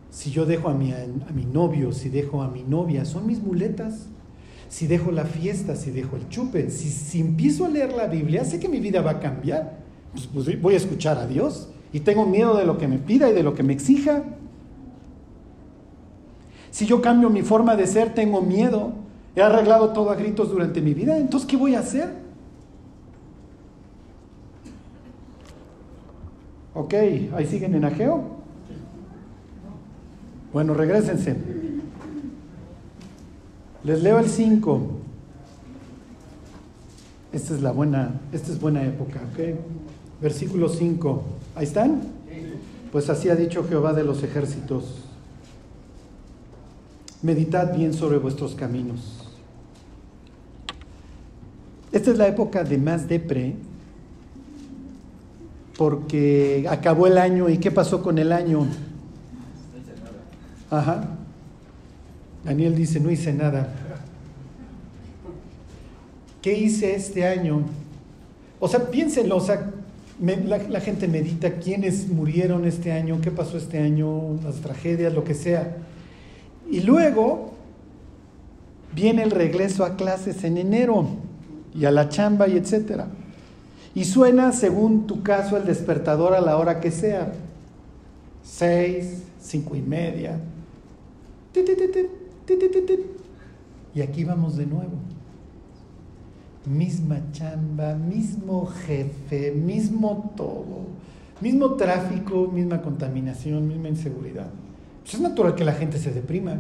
Si 0.09 0.31
yo 0.31 0.47
dejo 0.47 0.71
a 0.71 0.73
mi, 0.73 0.91
a 0.93 1.07
mi 1.35 1.45
novio, 1.45 1.93
si 1.93 2.09
dejo 2.09 2.41
a 2.41 2.49
mi 2.49 2.63
novia, 2.63 3.05
son 3.05 3.27
mis 3.27 3.43
muletas. 3.43 4.07
Si 4.71 4.87
dejo 4.87 5.11
la 5.11 5.27
fiesta, 5.27 5.77
si 5.77 5.91
dejo 5.91 6.17
el 6.17 6.27
chupe, 6.31 6.71
si, 6.71 7.21
empiezo 7.21 7.67
a 7.67 7.69
leer 7.69 7.93
la 7.93 8.07
Biblia, 8.07 8.43
sé 8.47 8.59
que 8.59 8.71
mi 8.71 8.81
vida 8.81 9.03
va 9.03 9.11
a 9.11 9.21
cambiar. 9.21 9.79
Pues, 10.13 10.27
pues 10.27 10.63
voy 10.63 10.73
a 10.73 10.79
escuchar 10.79 11.19
a 11.19 11.27
Dios. 11.27 11.69
Y 11.93 12.01
tengo 12.01 12.25
miedo 12.25 12.57
de 12.57 12.65
lo 12.65 12.79
que 12.79 12.89
me 12.89 12.97
pida 12.97 13.29
y 13.29 13.35
de 13.35 13.43
lo 13.43 13.55
que 13.55 13.63
me 13.63 13.75
exija. 13.75 14.25
Si 16.71 16.87
yo 16.87 17.03
cambio 17.03 17.29
mi 17.29 17.43
forma 17.43 17.77
de 17.77 17.87
ser, 17.87 18.15
tengo 18.15 18.41
miedo 18.41 19.02
He 19.35 19.41
arreglado 19.41 19.91
todo 19.91 20.11
a 20.11 20.15
gritos 20.15 20.51
durante 20.51 20.81
mi 20.81 20.93
vida, 20.93 21.17
entonces 21.17 21.49
¿qué 21.49 21.57
voy 21.57 21.75
a 21.75 21.81
hacer? 21.81 22.13
Ok, 26.75 26.95
ahí 26.95 27.47
siguen 27.47 27.75
en 27.75 27.85
Ageo. 27.85 28.23
Bueno, 30.53 30.75
regresense. 30.75 31.37
Les 33.85 34.03
leo 34.03 34.19
el 34.19 34.29
5. 34.29 34.81
Esta 37.33 37.55
es 37.55 37.63
la 37.63 37.73
buena, 37.73 38.21
esta 38.33 38.53
es 38.53 38.61
buena 38.61 38.85
época, 38.85 39.21
¿ok? 39.33 39.57
Versículo 40.21 40.69
5. 40.69 41.23
¿Ahí 41.57 41.65
están? 41.65 42.03
Pues 42.93 43.09
así 43.09 43.31
ha 43.31 43.35
dicho 43.35 43.65
Jehová 43.67 43.95
de 43.95 44.05
los 44.05 44.23
ejércitos. 44.23 45.05
Meditad 47.23 47.75
bien 47.75 47.95
sobre 47.95 48.19
vuestros 48.19 48.55
caminos. 48.55 49.22
Esta 51.93 52.11
es 52.11 52.17
la 52.17 52.27
época 52.27 52.65
de 52.65 52.79
más 52.79 53.07
depre, 53.07 53.55
porque 55.77 56.67
acabó 56.69 57.07
el 57.07 57.19
año 57.19 57.51
y 57.51 57.59
¿qué 57.59 57.71
pasó 57.71 58.03
con 58.03 58.19
el 58.19 58.33
año? 58.33 58.67
Ajá. 60.71 61.11
Daniel 62.45 62.75
dice, 62.75 62.99
no 62.99 63.11
hice 63.11 63.33
nada. 63.35 63.69
¿Qué 66.41 66.59
hice 66.59 66.95
este 66.95 67.27
año? 67.27 67.63
O 68.59 68.69
sea, 68.69 68.91
piénsenlo, 68.91 69.37
o 69.37 69.41
sea, 69.41 69.71
la, 70.19 70.59
la, 70.59 70.81
gente 70.81 71.07
medita 71.09 71.55
quiénes 71.57 72.09
murieron 72.09 72.65
este 72.65 72.91
año, 72.91 73.21
qué 73.21 73.31
pasó 73.31 73.59
este 73.59 73.79
año, 73.79 74.41
las 74.43 74.57
tragedias, 74.57 75.13
lo 75.13 75.25
que 75.25 75.35
sea. 75.35 75.77
Y 76.71 76.81
luego 76.81 77.53
viene 78.95 79.23
el 79.23 79.31
regreso 79.31 79.85
a 79.85 79.97
clases 79.97 80.43
en 80.45 80.57
enero 80.57 81.07
y 81.75 81.85
a 81.85 81.91
la 81.91 82.09
chamba 82.09 82.49
y 82.49 82.57
etcétera. 82.57 83.09
Y 83.95 84.05
suena 84.05 84.53
según 84.53 85.07
tu 85.07 85.23
caso 85.23 85.57
el 85.57 85.65
despertador 85.65 86.35
a 86.35 86.41
la 86.41 86.57
hora 86.57 86.81
que 86.81 86.91
sea. 86.91 87.33
Seis, 88.43 89.23
cinco 89.41 89.77
y 89.77 89.83
media. 89.83 90.39
Y 93.95 94.01
aquí 94.01 94.25
vamos 94.25 94.57
de 94.57 94.67
nuevo. 94.67 94.93
Misma 96.65 97.21
chamba, 97.33 97.95
mismo 97.95 98.67
jefe, 98.67 99.51
mismo 99.51 100.33
todo, 100.37 100.87
mismo 101.41 101.75
tráfico, 101.75 102.49
misma 102.53 102.81
contaminación, 102.81 103.67
misma 103.67 103.89
inseguridad. 103.89 104.49
Pues 105.03 105.15
es 105.15 105.21
natural 105.21 105.55
que 105.57 105.65
la 105.65 105.73
gente 105.73 105.99
se 105.99 106.13
deprima, 106.13 106.59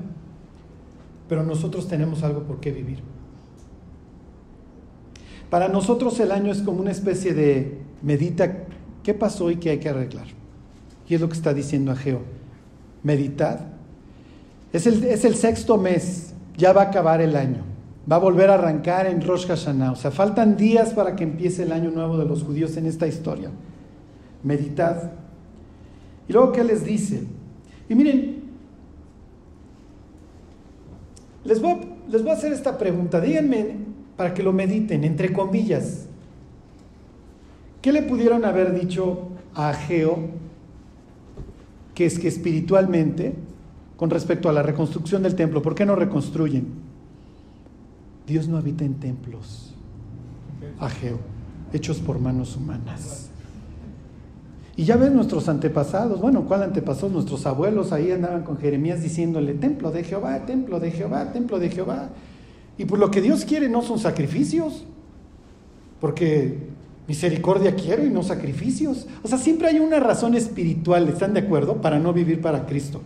pero 1.29 1.44
nosotros 1.44 1.87
tenemos 1.87 2.25
algo 2.25 2.42
por 2.42 2.59
qué 2.59 2.72
vivir. 2.72 2.98
Para 5.53 5.69
nosotros 5.69 6.19
el 6.19 6.33
año 6.33 6.51
es 6.51 6.62
como 6.62 6.81
una 6.81 6.93
especie 6.93 7.35
de 7.35 7.77
medita 8.01 8.65
qué 9.03 9.12
pasó 9.12 9.51
y 9.51 9.57
qué 9.57 9.69
hay 9.69 9.79
que 9.81 9.91
arreglar. 9.91 10.25
Y 11.07 11.15
es 11.15 11.21
lo 11.21 11.29
que 11.29 11.35
está 11.35 11.53
diciendo 11.53 11.93
Ageo. 11.93 12.23
Meditad. 13.03 13.61
Es 14.73 14.87
el, 14.87 15.05
es 15.05 15.27
el 15.27 15.35
sexto 15.35 15.77
mes, 15.77 16.33
ya 16.57 16.73
va 16.73 16.81
a 16.81 16.85
acabar 16.87 17.21
el 17.21 17.37
año. 17.37 17.65
Va 18.11 18.17
a 18.17 18.21
volver 18.21 18.49
a 18.49 18.55
arrancar 18.55 19.05
en 19.07 19.21
Rosh 19.21 19.47
Hashanah. 19.47 19.93
O 19.93 19.97
sea, 19.97 20.11
faltan 20.11 20.57
días 20.57 20.95
para 20.95 21.17
que 21.17 21.25
empiece 21.25 21.65
el 21.65 21.73
año 21.73 21.91
nuevo 21.91 22.17
de 22.17 22.25
los 22.25 22.43
judíos 22.43 22.79
en 22.79 22.87
esta 22.87 23.07
historia. 23.07 23.51
Meditad. 24.43 25.12
Y 26.29 26.33
luego, 26.33 26.53
¿qué 26.53 26.65
les 26.65 26.83
dice? 26.83 27.25
Y 27.91 27.95
miren, 27.95 28.43
les 31.45 31.61
voy, 31.61 31.77
les 32.11 32.23
voy 32.23 32.31
a 32.31 32.35
hacer 32.37 32.55
esta 32.55 32.79
pregunta. 32.79 33.21
Díganme, 33.21 33.82
para 34.16 34.35
que 34.35 34.42
lo 34.42 34.53
mediten, 34.53 35.05
entre 35.05 35.33
comillas. 35.33 36.07
¿Qué 37.81 37.92
le 37.92 38.03
pudieron 38.03 38.44
haber 38.44 38.79
dicho 38.79 39.29
a 39.55 39.70
Ageo 39.70 40.42
que 41.94 42.07
es 42.07 42.18
que 42.18 42.29
espiritualmente, 42.29 43.35
con 43.96 44.11
respecto 44.11 44.48
a 44.48 44.53
la 44.53 44.62
reconstrucción 44.62 45.22
del 45.22 45.35
templo, 45.35 45.62
¿por 45.62 45.75
qué 45.75 45.85
no 45.85 45.94
reconstruyen? 45.94 46.66
Dios 48.27 48.48
no 48.48 48.57
habita 48.57 48.85
en 48.85 48.94
templos, 48.94 49.75
Ageo, 50.79 51.18
hechos 51.72 51.98
por 51.98 52.18
manos 52.18 52.57
humanas. 52.57 53.29
Y 54.75 54.85
ya 54.85 54.96
ven 54.96 55.14
nuestros 55.14 55.48
antepasados, 55.48 56.20
bueno, 56.20 56.44
¿cuál 56.46 56.62
antepasados? 56.62 57.12
Nuestros 57.12 57.44
abuelos 57.44 57.92
ahí 57.92 58.11
andaban 58.11 58.42
con 58.42 58.57
Jeremías 58.57 59.03
diciéndole, 59.03 59.55
templo 59.55 59.90
de 59.90 60.03
Jehová, 60.03 60.46
templo 60.46 60.81
de 60.81 60.90
Jehová, 60.90 61.33
templo 61.33 61.59
de 61.59 61.68
Jehová. 61.68 62.09
Y 62.79 62.85
por 62.85 62.99
lo 62.99 63.11
que 63.11 63.21
Dios 63.21 63.45
quiere 63.45 63.69
no 63.69 63.83
son 63.83 63.99
sacrificios, 63.99 64.85
porque 66.01 66.59
misericordia 67.07 67.77
quiero 67.77 68.05
y 68.05 68.11
no 68.11 68.23
sacrificios. 68.23 69.07
O 69.23 69.29
sea, 69.29 69.39
siempre 69.39 69.69
hay 69.69 69.79
una 69.79 70.01
razón 70.01 70.35
espiritual, 70.35 71.09
¿están 71.09 71.35
de 71.35 71.41
acuerdo? 71.41 71.81
Para 71.81 71.99
no 71.99 72.13
vivir 72.13 72.41
para 72.41 72.67
Cristo. 72.67 73.03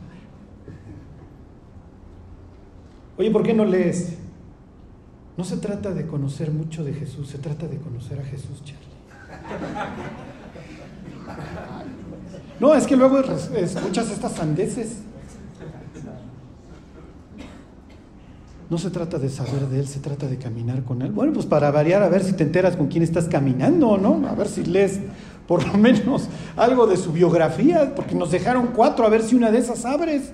Oye, 3.19 3.31
¿por 3.31 3.43
qué 3.43 3.55
no 3.55 3.65
lees? 3.65 4.15
No 5.37 5.45
se 5.45 5.57
trata 5.57 5.93
de 5.93 6.07
conocer 6.07 6.51
mucho 6.51 6.85
de 6.85 6.95
Jesús, 6.95 7.29
se 7.29 7.39
trata 7.39 7.67
de 7.67 7.79
conocer 7.79 8.21
a 8.21 8.25
Jesús, 8.25 8.63
Charlie. 8.65 8.87
No, 12.59 12.75
es 12.75 12.87
que 12.87 12.97
luego 12.97 13.19
escuchas 13.21 14.11
estas 14.11 14.33
sandeces. 14.33 15.03
No 18.69 18.79
se 18.79 18.91
trata 18.91 19.19
de 19.19 19.29
saber 19.29 19.69
de 19.69 19.81
Él, 19.81 19.87
se 19.87 20.01
trata 20.01 20.27
de 20.27 20.39
caminar 20.39 20.83
con 20.83 21.03
Él. 21.03 21.13
Bueno, 21.13 21.33
pues 21.33 21.47
para 21.47 21.71
variar, 21.71 22.03
a 22.03 22.09
ver 22.09 22.25
si 22.25 22.33
te 22.33 22.43
enteras 22.43 22.77
con 22.77 22.89
quién 22.89 23.05
estás 23.05 23.27
caminando, 23.27 23.97
¿no? 23.97 24.27
A 24.29 24.35
ver 24.35 24.49
si 24.49 24.65
lees 24.65 24.99
por 25.47 25.65
lo 25.67 25.79
menos 25.79 26.29
algo 26.57 26.87
de 26.87 26.97
su 26.97 27.13
biografía, 27.13 27.95
porque 27.95 28.15
nos 28.15 28.33
dejaron 28.33 28.71
cuatro, 28.75 29.07
a 29.07 29.09
ver 29.09 29.23
si 29.23 29.37
una 29.37 29.53
de 29.53 29.59
esas 29.59 29.85
abres. 29.85 30.33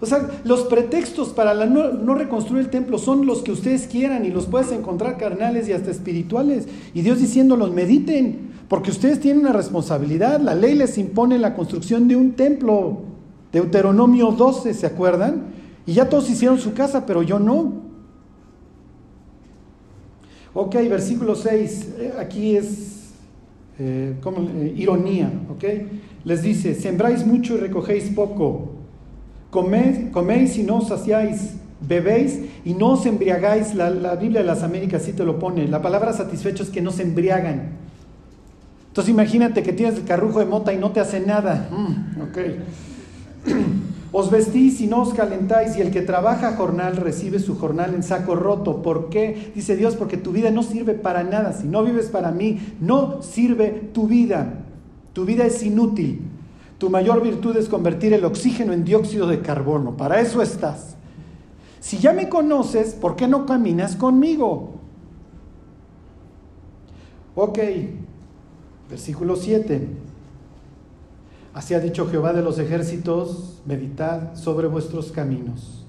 O 0.00 0.06
sea, 0.06 0.30
los 0.44 0.62
pretextos 0.62 1.28
para 1.28 1.52
no, 1.66 2.14
reconstruir 2.14 2.64
el 2.64 2.70
templo 2.70 2.98
son 2.98 3.26
los 3.26 3.42
que 3.42 3.52
ustedes 3.52 3.86
quieran 3.86 4.24
y 4.24 4.30
los 4.30 4.46
puedes 4.46 4.72
encontrar 4.72 5.18
carnales 5.18 5.68
y 5.68 5.72
hasta 5.72 5.90
espirituales. 5.90 6.68
Y 6.94 7.02
Dios 7.02 7.18
diciéndolos, 7.18 7.72
mediten, 7.72 8.52
porque 8.68 8.90
ustedes 8.90 9.20
tienen 9.20 9.42
una 9.42 9.52
responsabilidad. 9.52 10.40
La 10.40 10.54
ley 10.54 10.74
les 10.74 10.96
impone 10.96 11.38
la 11.38 11.54
construcción 11.54 12.08
de 12.08 12.16
un 12.16 12.32
templo. 12.32 13.02
Deuteronomio 13.52 14.30
12, 14.30 14.72
¿se 14.72 14.86
acuerdan? 14.86 15.49
Y 15.90 15.94
ya 15.94 16.08
todos 16.08 16.30
hicieron 16.30 16.56
su 16.56 16.72
casa, 16.72 17.04
pero 17.04 17.20
yo 17.20 17.40
no. 17.40 17.82
Ok, 20.54 20.74
versículo 20.88 21.34
6, 21.34 21.88
eh, 21.98 22.12
aquí 22.16 22.54
es 22.54 23.10
eh, 23.76 24.14
eh, 24.14 24.74
ironía, 24.76 25.32
ok. 25.50 25.64
Les 26.22 26.42
dice, 26.42 26.76
sembráis 26.76 27.26
mucho 27.26 27.56
y 27.56 27.58
recogéis 27.58 28.04
poco 28.10 28.76
Coméis, 29.50 30.58
y 30.58 30.62
no 30.62 30.76
os 30.76 30.86
saciáis, 30.86 31.54
bebéis 31.80 32.38
y 32.64 32.74
no 32.74 32.90
os 32.90 33.04
embriagáis. 33.04 33.74
La, 33.74 34.14
Biblia 34.14 34.42
de 34.42 34.46
las 34.46 34.62
Américas 34.62 35.02
sí 35.02 35.12
te 35.12 35.24
lo 35.24 35.40
pone. 35.40 35.66
La 35.66 35.82
palabra 35.82 36.12
satisfecho 36.12 36.62
es 36.62 36.70
que 36.70 36.80
no 36.80 36.92
se 36.92 37.02
embriagan. 37.02 37.70
Entonces 38.86 39.10
imagínate 39.12 39.64
que 39.64 39.72
tienes 39.72 39.96
el 39.96 40.04
carrujo 40.04 40.38
de 40.38 40.46
mota 40.46 40.72
y 40.72 40.78
no 40.78 40.92
te 40.92 41.00
hace 41.00 41.18
nada. 41.18 41.68
Mm, 41.72 42.20
os 44.12 44.30
vestís 44.30 44.80
y 44.80 44.86
no 44.86 45.02
os 45.02 45.14
calentáis, 45.14 45.76
y 45.76 45.80
el 45.80 45.90
que 45.90 46.02
trabaja 46.02 46.56
jornal 46.56 46.96
recibe 46.96 47.38
su 47.38 47.56
jornal 47.58 47.94
en 47.94 48.02
saco 48.02 48.34
roto. 48.34 48.82
¿Por 48.82 49.08
qué? 49.08 49.52
Dice 49.54 49.76
Dios, 49.76 49.94
porque 49.94 50.16
tu 50.16 50.32
vida 50.32 50.50
no 50.50 50.62
sirve 50.62 50.94
para 50.94 51.22
nada. 51.22 51.52
Si 51.52 51.68
no 51.68 51.84
vives 51.84 52.06
para 52.06 52.32
mí, 52.32 52.58
no 52.80 53.22
sirve 53.22 53.90
tu 53.92 54.08
vida. 54.08 54.64
Tu 55.12 55.24
vida 55.24 55.44
es 55.44 55.62
inútil. 55.62 56.22
Tu 56.78 56.90
mayor 56.90 57.22
virtud 57.22 57.56
es 57.56 57.68
convertir 57.68 58.12
el 58.12 58.24
oxígeno 58.24 58.72
en 58.72 58.84
dióxido 58.84 59.26
de 59.26 59.40
carbono. 59.40 59.96
Para 59.96 60.20
eso 60.20 60.42
estás. 60.42 60.96
Si 61.78 61.98
ya 61.98 62.12
me 62.12 62.28
conoces, 62.28 62.94
¿por 62.94 63.16
qué 63.16 63.28
no 63.28 63.46
caminas 63.46 63.96
conmigo? 63.96 64.74
Ok, 67.34 67.58
versículo 68.88 69.36
7. 69.36 69.88
Así 71.52 71.74
ha 71.74 71.80
dicho 71.80 72.08
Jehová 72.08 72.32
de 72.32 72.42
los 72.42 72.58
ejércitos, 72.58 73.60
meditad 73.66 74.34
sobre 74.34 74.68
vuestros 74.68 75.10
caminos. 75.10 75.84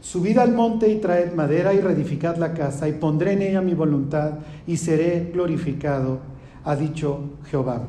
Subid 0.00 0.38
al 0.38 0.52
monte 0.52 0.88
y 0.88 0.96
traed 0.96 1.32
madera 1.32 1.72
y 1.72 1.80
reedificad 1.80 2.36
la 2.36 2.52
casa 2.52 2.88
y 2.88 2.92
pondré 2.92 3.32
en 3.32 3.42
ella 3.42 3.60
mi 3.62 3.74
voluntad 3.74 4.32
y 4.66 4.76
seré 4.76 5.30
glorificado, 5.32 6.18
ha 6.64 6.76
dicho 6.76 7.20
Jehová. 7.50 7.82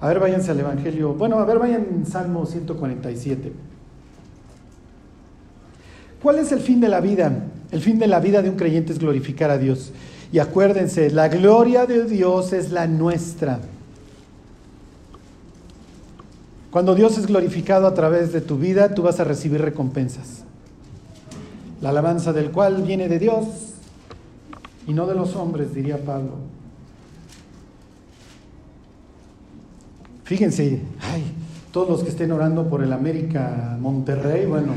A 0.00 0.08
ver, 0.08 0.20
váyanse 0.20 0.50
al 0.50 0.60
Evangelio. 0.60 1.14
Bueno, 1.14 1.38
a 1.38 1.44
ver, 1.44 1.58
vayan 1.58 1.86
en 1.90 2.04
Salmo 2.04 2.44
147. 2.44 3.52
¿Cuál 6.22 6.38
es 6.40 6.52
el 6.52 6.60
fin 6.60 6.80
de 6.80 6.88
la 6.88 7.00
vida? 7.00 7.32
El 7.70 7.80
fin 7.80 7.98
de 7.98 8.06
la 8.06 8.20
vida 8.20 8.42
de 8.42 8.50
un 8.50 8.56
creyente 8.56 8.92
es 8.92 8.98
glorificar 8.98 9.50
a 9.50 9.58
Dios. 9.58 9.92
Y 10.32 10.38
acuérdense, 10.38 11.10
la 11.10 11.28
gloria 11.28 11.86
de 11.86 12.04
Dios 12.04 12.52
es 12.52 12.70
la 12.70 12.86
nuestra. 12.86 13.60
Cuando 16.70 16.94
Dios 16.94 17.16
es 17.18 17.26
glorificado 17.26 17.86
a 17.86 17.94
través 17.94 18.32
de 18.32 18.40
tu 18.40 18.58
vida, 18.58 18.94
tú 18.94 19.02
vas 19.02 19.20
a 19.20 19.24
recibir 19.24 19.60
recompensas. 19.60 20.44
La 21.80 21.90
alabanza 21.90 22.32
del 22.32 22.50
cual 22.50 22.82
viene 22.82 23.08
de 23.08 23.18
Dios 23.18 23.46
y 24.86 24.92
no 24.92 25.06
de 25.06 25.14
los 25.14 25.36
hombres, 25.36 25.74
diría 25.74 26.02
Pablo. 26.04 26.32
Fíjense, 30.24 30.80
ay, 31.00 31.22
todos 31.70 31.88
los 31.88 32.02
que 32.02 32.08
estén 32.08 32.32
orando 32.32 32.68
por 32.68 32.82
el 32.82 32.92
América 32.92 33.76
Monterrey, 33.80 34.46
bueno. 34.46 34.72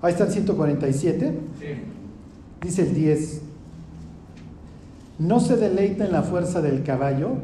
Ahí 0.00 0.12
está 0.12 0.24
el 0.24 0.32
147. 0.32 1.32
Dice 2.62 2.82
el 2.82 2.94
10. 2.94 3.43
No 5.18 5.40
se 5.40 5.56
deleita 5.56 6.04
en 6.04 6.12
la 6.12 6.22
fuerza 6.22 6.60
del 6.60 6.82
caballo, 6.82 7.36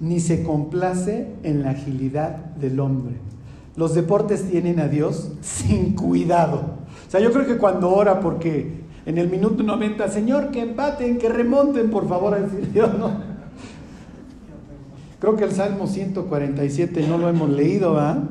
ni 0.00 0.20
se 0.20 0.42
complace 0.42 1.28
en 1.42 1.62
la 1.62 1.70
agilidad 1.70 2.36
del 2.56 2.80
hombre. 2.80 3.14
Los 3.76 3.94
deportes 3.94 4.48
tienen 4.50 4.80
a 4.80 4.88
Dios 4.88 5.32
sin 5.40 5.94
cuidado. 5.94 6.62
O 7.06 7.10
sea, 7.10 7.20
yo 7.20 7.32
creo 7.32 7.46
que 7.46 7.56
cuando 7.56 7.90
ora 7.90 8.20
porque 8.20 8.82
en 9.06 9.18
el 9.18 9.28
minuto 9.28 9.62
90, 9.62 10.08
Señor, 10.08 10.50
que 10.50 10.60
empaten, 10.60 11.18
que 11.18 11.28
remonten, 11.28 11.90
por 11.90 12.08
favor, 12.08 12.34
a 12.34 12.40
decir 12.40 12.70
Dios, 12.72 12.96
¿no? 12.98 13.32
Creo 15.18 15.36
que 15.36 15.44
el 15.44 15.52
Salmo 15.52 15.86
147 15.86 17.06
no 17.08 17.16
lo 17.16 17.28
hemos 17.28 17.48
leído, 17.50 17.94
¿va? 17.94 18.24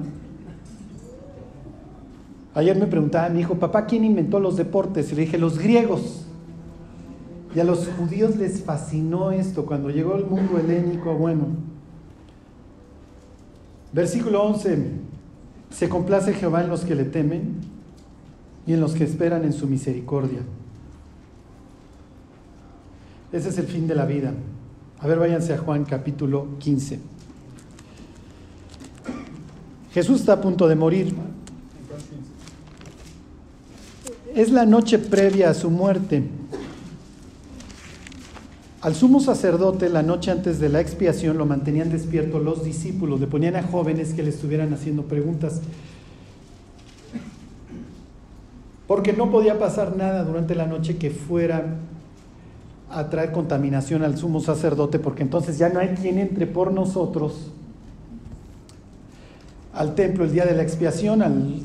Ayer 2.53 2.77
me 2.77 2.86
preguntaba 2.86 3.29
mi 3.29 3.39
hijo, 3.39 3.55
papá, 3.55 3.86
¿quién 3.86 4.03
inventó 4.03 4.39
los 4.39 4.57
deportes? 4.57 5.12
Y 5.12 5.15
le 5.15 5.21
dije, 5.21 5.38
los 5.38 5.57
griegos. 5.57 6.25
Y 7.53 7.59
a 7.59 7.63
los 7.63 7.87
judíos 7.87 8.37
les 8.37 8.63
fascinó 8.63 9.31
esto 9.31 9.65
cuando 9.65 9.89
llegó 9.89 10.15
el 10.15 10.25
mundo 10.25 10.57
helénico, 10.57 11.13
bueno. 11.15 11.47
Versículo 13.91 14.43
11, 14.43 14.85
se 15.69 15.89
complace 15.89 16.33
Jehová 16.33 16.63
en 16.63 16.69
los 16.69 16.85
que 16.85 16.95
le 16.95 17.03
temen 17.03 17.55
y 18.65 18.73
en 18.73 18.79
los 18.79 18.93
que 18.93 19.03
esperan 19.03 19.43
en 19.43 19.51
su 19.51 19.67
misericordia. 19.67 20.39
Ese 23.33 23.49
es 23.49 23.57
el 23.57 23.67
fin 23.67 23.87
de 23.87 23.95
la 23.95 24.05
vida. 24.05 24.33
A 24.99 25.07
ver, 25.07 25.19
váyanse 25.19 25.53
a 25.53 25.57
Juan 25.57 25.83
capítulo 25.83 26.57
15. 26.59 26.99
Jesús 29.93 30.21
está 30.21 30.33
a 30.33 30.41
punto 30.41 30.67
de 30.67 30.75
morir. 30.75 31.13
Es 34.33 34.51
la 34.51 34.65
noche 34.65 34.99
previa 34.99 35.49
a 35.49 35.53
su 35.53 35.69
muerte. 35.69 36.23
Al 38.82 38.96
sumo 38.96 39.20
sacerdote, 39.20 39.89
la 39.89 40.02
noche 40.02 40.32
antes 40.32 40.60
de 40.60 40.67
la 40.70 40.82
expiación, 40.82 41.38
lo 41.38 41.46
mantenían 41.46 41.91
despierto 41.91 42.39
los 42.39 42.63
discípulos, 42.63 43.20
le 43.20 43.28
ponían 43.28 43.56
a 43.56 43.62
jóvenes 43.62 44.13
que 44.13 44.24
le 44.24 44.30
estuvieran 44.30 44.74
haciendo 44.74 45.04
preguntas. 45.04 45.62
Porque 48.88 49.13
no 49.13 49.30
podía 49.30 49.60
pasar 49.60 49.96
nada 49.96 50.24
durante 50.24 50.56
la 50.56 50.65
noche 50.65 50.98
que 50.98 51.12
fuera 51.12 51.78
a 52.89 53.10
traer 53.10 53.32
contaminación 53.32 54.04
al 54.04 54.17
sumo 54.17 54.39
sacerdote, 54.39 54.98
porque 54.98 55.22
entonces 55.22 55.60
ya 55.60 55.70
no 55.70 55.80
hay 55.80 55.89
quien 55.89 56.17
entre 56.17 56.48
por 56.48 56.74
nosotros 56.74 57.52
al 59.74 59.96
templo 59.96 60.26
el 60.26 60.32
día 60.34 60.46
de 60.46 60.56
la 60.56 60.63
expiación, 60.63 61.22
al, 61.22 61.62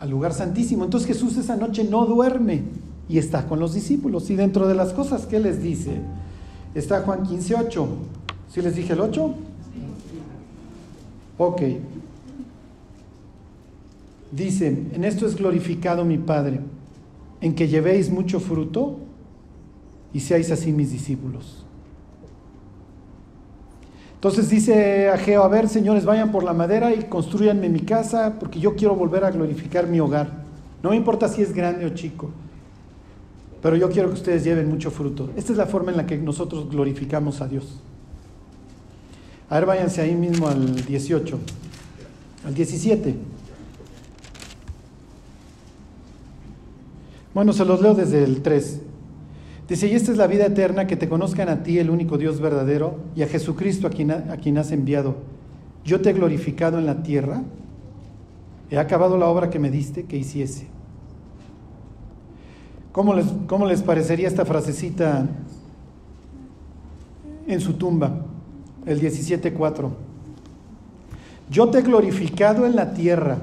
al, 0.00 0.10
lugar 0.10 0.32
santísimo. 0.32 0.84
Entonces 0.84 1.06
Jesús 1.06 1.36
esa 1.36 1.56
noche 1.56 1.84
no 1.84 2.06
duerme 2.06 2.64
y 3.08 3.18
está 3.18 3.46
con 3.46 3.58
los 3.60 3.74
discípulos. 3.74 4.30
Y 4.30 4.36
dentro 4.36 4.66
de 4.66 4.74
las 4.74 4.92
cosas 4.92 5.26
que 5.26 5.40
les 5.40 5.62
dice, 5.62 6.00
está 6.74 7.02
Juan 7.02 7.22
15, 7.22 7.54
8. 7.54 7.88
¿Sí 8.52 8.62
les 8.62 8.76
dije 8.76 8.92
el 8.92 9.00
8? 9.00 9.34
Ok. 11.38 11.62
Dice, 14.32 14.68
en 14.92 15.04
esto 15.04 15.26
es 15.26 15.36
glorificado 15.36 16.04
mi 16.04 16.18
Padre, 16.18 16.60
en 17.40 17.54
que 17.54 17.68
llevéis 17.68 18.10
mucho 18.10 18.40
fruto 18.40 18.98
y 20.12 20.20
seáis 20.20 20.50
así 20.50 20.72
mis 20.72 20.90
discípulos. 20.90 21.64
Entonces 24.14 24.48
dice 24.48 25.08
Ageo, 25.10 25.44
a 25.44 25.48
ver 25.48 25.68
señores, 25.68 26.04
vayan 26.04 26.32
por 26.32 26.42
la 26.42 26.54
madera 26.54 26.92
y 26.94 27.04
construyanme 27.04 27.68
mi 27.68 27.80
casa 27.80 28.36
porque 28.40 28.58
yo 28.58 28.74
quiero 28.74 28.96
volver 28.96 29.24
a 29.24 29.30
glorificar 29.30 29.86
mi 29.86 30.00
hogar. 30.00 30.44
No 30.82 30.90
me 30.90 30.96
importa 30.96 31.28
si 31.28 31.42
es 31.42 31.52
grande 31.52 31.84
o 31.84 31.90
chico, 31.90 32.30
pero 33.66 33.78
yo 33.78 33.90
quiero 33.90 34.10
que 34.10 34.14
ustedes 34.14 34.44
lleven 34.44 34.68
mucho 34.68 34.92
fruto. 34.92 35.30
Esta 35.34 35.50
es 35.50 35.58
la 35.58 35.66
forma 35.66 35.90
en 35.90 35.96
la 35.96 36.06
que 36.06 36.16
nosotros 36.16 36.70
glorificamos 36.70 37.40
a 37.40 37.48
Dios. 37.48 37.80
A 39.50 39.56
ver, 39.56 39.66
váyanse 39.66 40.00
ahí 40.02 40.14
mismo 40.14 40.46
al 40.46 40.84
18, 40.84 41.36
al 42.46 42.54
17. 42.54 43.16
Bueno, 47.34 47.52
se 47.52 47.64
los 47.64 47.82
leo 47.82 47.94
desde 47.94 48.22
el 48.22 48.40
3. 48.40 48.82
Dice, 49.68 49.88
y 49.88 49.96
esta 49.96 50.12
es 50.12 50.16
la 50.16 50.28
vida 50.28 50.46
eterna, 50.46 50.86
que 50.86 50.94
te 50.94 51.08
conozcan 51.08 51.48
a 51.48 51.64
ti, 51.64 51.80
el 51.80 51.90
único 51.90 52.18
Dios 52.18 52.38
verdadero, 52.38 53.00
y 53.16 53.22
a 53.22 53.26
Jesucristo 53.26 53.88
a 53.88 53.90
quien, 53.90 54.12
a 54.12 54.36
quien 54.36 54.58
has 54.58 54.70
enviado. 54.70 55.16
Yo 55.84 56.00
te 56.00 56.10
he 56.10 56.12
glorificado 56.12 56.78
en 56.78 56.86
la 56.86 57.02
tierra, 57.02 57.42
he 58.70 58.78
acabado 58.78 59.18
la 59.18 59.26
obra 59.26 59.50
que 59.50 59.58
me 59.58 59.72
diste 59.72 60.04
que 60.04 60.16
hiciese. 60.16 60.75
¿Cómo 62.96 63.12
les, 63.12 63.26
¿Cómo 63.46 63.66
les, 63.66 63.82
parecería 63.82 64.26
esta 64.26 64.46
frasecita 64.46 65.28
en 67.46 67.60
su 67.60 67.74
tumba? 67.74 68.24
El 68.86 69.02
17.4. 69.02 69.90
Yo 71.50 71.68
te 71.68 71.80
he 71.80 71.82
glorificado 71.82 72.64
en 72.64 72.74
la 72.74 72.94
tierra, 72.94 73.40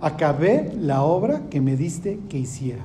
acabé 0.00 0.72
la 0.76 1.02
obra 1.02 1.42
que 1.48 1.60
me 1.60 1.76
diste 1.76 2.18
que 2.28 2.38
hiciera. 2.38 2.84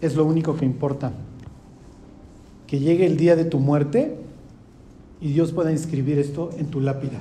Es 0.00 0.16
lo 0.16 0.24
único 0.24 0.56
que 0.56 0.64
importa. 0.64 1.12
Que 2.66 2.80
llegue 2.80 3.06
el 3.06 3.18
día 3.18 3.36
de 3.36 3.44
tu 3.44 3.60
muerte 3.60 4.18
y 5.20 5.30
Dios 5.30 5.52
pueda 5.52 5.70
inscribir 5.70 6.18
esto 6.18 6.50
en 6.58 6.66
tu 6.66 6.80
lápida. 6.80 7.20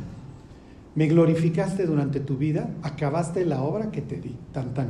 Me 0.99 1.07
glorificaste 1.07 1.85
durante 1.85 2.19
tu 2.19 2.35
vida, 2.35 2.71
acabaste 2.83 3.45
la 3.45 3.63
obra 3.63 3.89
que 3.89 4.01
te 4.01 4.17
di, 4.17 4.35
tan 4.51 4.73
tan. 4.73 4.89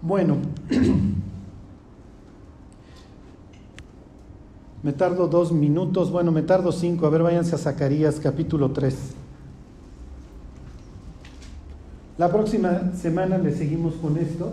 Bueno, 0.00 0.36
me 4.84 4.92
tardo 4.92 5.26
dos 5.26 5.50
minutos, 5.50 6.12
bueno, 6.12 6.30
me 6.30 6.42
tardo 6.42 6.70
cinco, 6.70 7.04
a 7.04 7.10
ver, 7.10 7.24
váyanse 7.24 7.56
a 7.56 7.58
Zacarías 7.58 8.20
capítulo 8.20 8.70
3. 8.70 8.96
La 12.16 12.30
próxima 12.30 12.92
semana 12.94 13.38
le 13.38 13.50
seguimos 13.52 13.94
con 13.94 14.16
esto. 14.18 14.52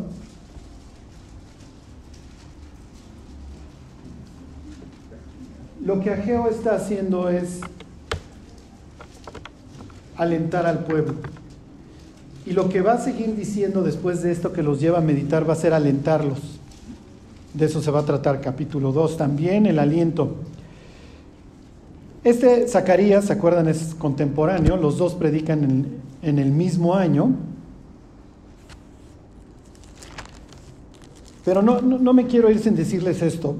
Lo 5.85 5.99
que 5.99 6.09
Ageo 6.09 6.49
está 6.49 6.73
haciendo 6.73 7.29
es 7.29 7.61
alentar 10.19 10.65
al 10.67 10.83
pueblo. 10.83 11.15
Y 12.45 12.51
lo 12.51 12.69
que 12.69 12.81
va 12.81 12.93
a 12.93 12.97
seguir 12.99 13.35
diciendo 13.35 13.81
después 13.81 14.21
de 14.21 14.31
esto 14.31 14.53
que 14.53 14.61
los 14.61 14.79
lleva 14.79 14.99
a 14.99 15.01
meditar 15.01 15.49
va 15.49 15.53
a 15.53 15.55
ser 15.55 15.73
alentarlos. 15.73 16.39
De 17.53 17.65
eso 17.65 17.81
se 17.81 17.89
va 17.89 18.01
a 18.01 18.05
tratar 18.05 18.41
capítulo 18.41 18.91
2 18.91 19.17
también, 19.17 19.65
el 19.65 19.79
aliento. 19.79 20.35
Este 22.23 22.67
Zacarías, 22.67 23.25
¿se 23.25 23.33
acuerdan? 23.33 23.67
Es 23.69 23.95
contemporáneo, 23.95 24.75
los 24.75 24.97
dos 24.97 25.15
predican 25.15 25.63
en, 25.63 25.87
en 26.21 26.37
el 26.37 26.51
mismo 26.51 26.93
año. 26.95 27.31
Pero 31.45 31.61
no, 31.61 31.81
no, 31.81 31.97
no, 31.97 32.13
me 32.13 32.27
quiero 32.27 32.51
ir 32.51 32.59
sin 32.59 32.75
decirles 32.75 33.21
esto. 33.21 33.55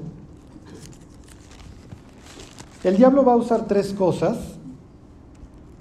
El 2.84 2.98
diablo 2.98 3.24
va 3.24 3.34
a 3.34 3.38
usar 3.38 3.66
tres 3.66 3.94
cosas 3.94 4.38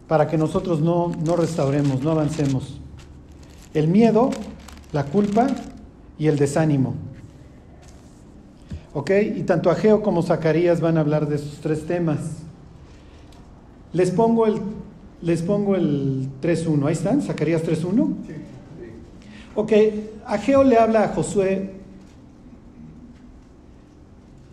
para 0.08 0.26
que 0.26 0.38
nosotros 0.38 0.80
no, 0.80 1.12
no 1.24 1.36
restauremos, 1.36 2.02
no 2.02 2.10
avancemos. 2.10 2.80
El 3.74 3.88
miedo, 3.88 4.30
la 4.92 5.04
culpa 5.04 5.46
y 6.18 6.26
el 6.26 6.38
desánimo. 6.38 6.94
¿Ok? 8.94 9.10
Y 9.36 9.42
tanto 9.42 9.70
Ageo 9.70 10.02
como 10.02 10.22
Zacarías 10.22 10.80
van 10.80 10.96
a 10.96 11.00
hablar 11.00 11.28
de 11.28 11.36
esos 11.36 11.60
tres 11.60 11.86
temas. 11.86 12.38
Les 13.92 14.10
pongo 14.10 14.46
el, 14.46 14.60
les 15.22 15.42
pongo 15.42 15.76
el 15.76 16.28
3.1. 16.42 16.86
Ahí 16.86 16.92
están, 16.94 17.20
Zacarías 17.20 17.62
3.1. 17.62 18.14
Sí. 18.26 18.32
Ok, 19.54 19.72
Ageo 20.26 20.64
le 20.64 20.78
habla 20.78 21.04
a 21.04 21.08
Josué 21.08 21.74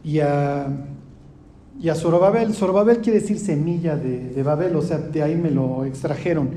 y 0.03 0.20
a, 0.20 0.68
y 1.80 1.90
a 1.90 1.96
Zorobabel. 1.96 2.54
Zorobabel 2.54 3.00
quiere 3.00 3.20
decir 3.20 3.40
semilla 3.40 3.96
de, 3.96 4.30
de, 4.30 4.44
Babel, 4.44 4.76
o 4.76 4.82
sea, 4.82 4.98
de 4.98 5.22
ahí 5.22 5.36
me 5.36 5.52
lo 5.52 5.86
extrajeron. 5.86 6.52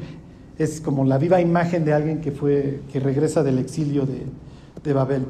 Es 0.59 0.81
como 0.81 1.05
la 1.05 1.19
viva 1.19 1.41
imagen 1.41 1.85
de 1.85 1.93
alguien 1.93 2.21
que, 2.21 2.33
fue, 2.33 2.83
que 2.93 3.01
regresa 3.01 3.43
del 3.43 3.59
exilio 3.59 4.07
de, 4.07 4.27
de 4.83 4.93
Babel. 4.93 5.25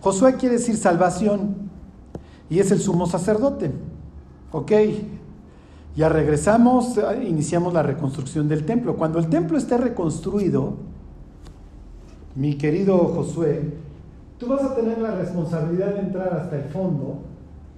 Josué 0.00 0.34
quiere 0.36 0.56
decir 0.56 0.76
salvación 0.76 1.56
y 2.50 2.58
es 2.58 2.70
el 2.70 2.80
sumo 2.80 3.06
sacerdote. 3.06 3.70
Ok, 4.52 4.72
ya 5.96 6.08
regresamos, 6.08 6.98
iniciamos 7.26 7.72
la 7.72 7.82
reconstrucción 7.82 8.48
del 8.48 8.64
templo. 8.64 8.96
Cuando 8.96 9.18
el 9.18 9.28
templo 9.28 9.56
esté 9.56 9.78
reconstruido, 9.78 10.74
mi 12.34 12.54
querido 12.56 12.98
Josué, 12.98 13.74
tú 14.38 14.48
vas 14.48 14.62
a 14.62 14.74
tener 14.74 14.98
la 14.98 15.12
responsabilidad 15.12 15.94
de 15.94 16.00
entrar 16.00 16.34
hasta 16.34 16.56
el 16.56 16.64
fondo 16.64 17.18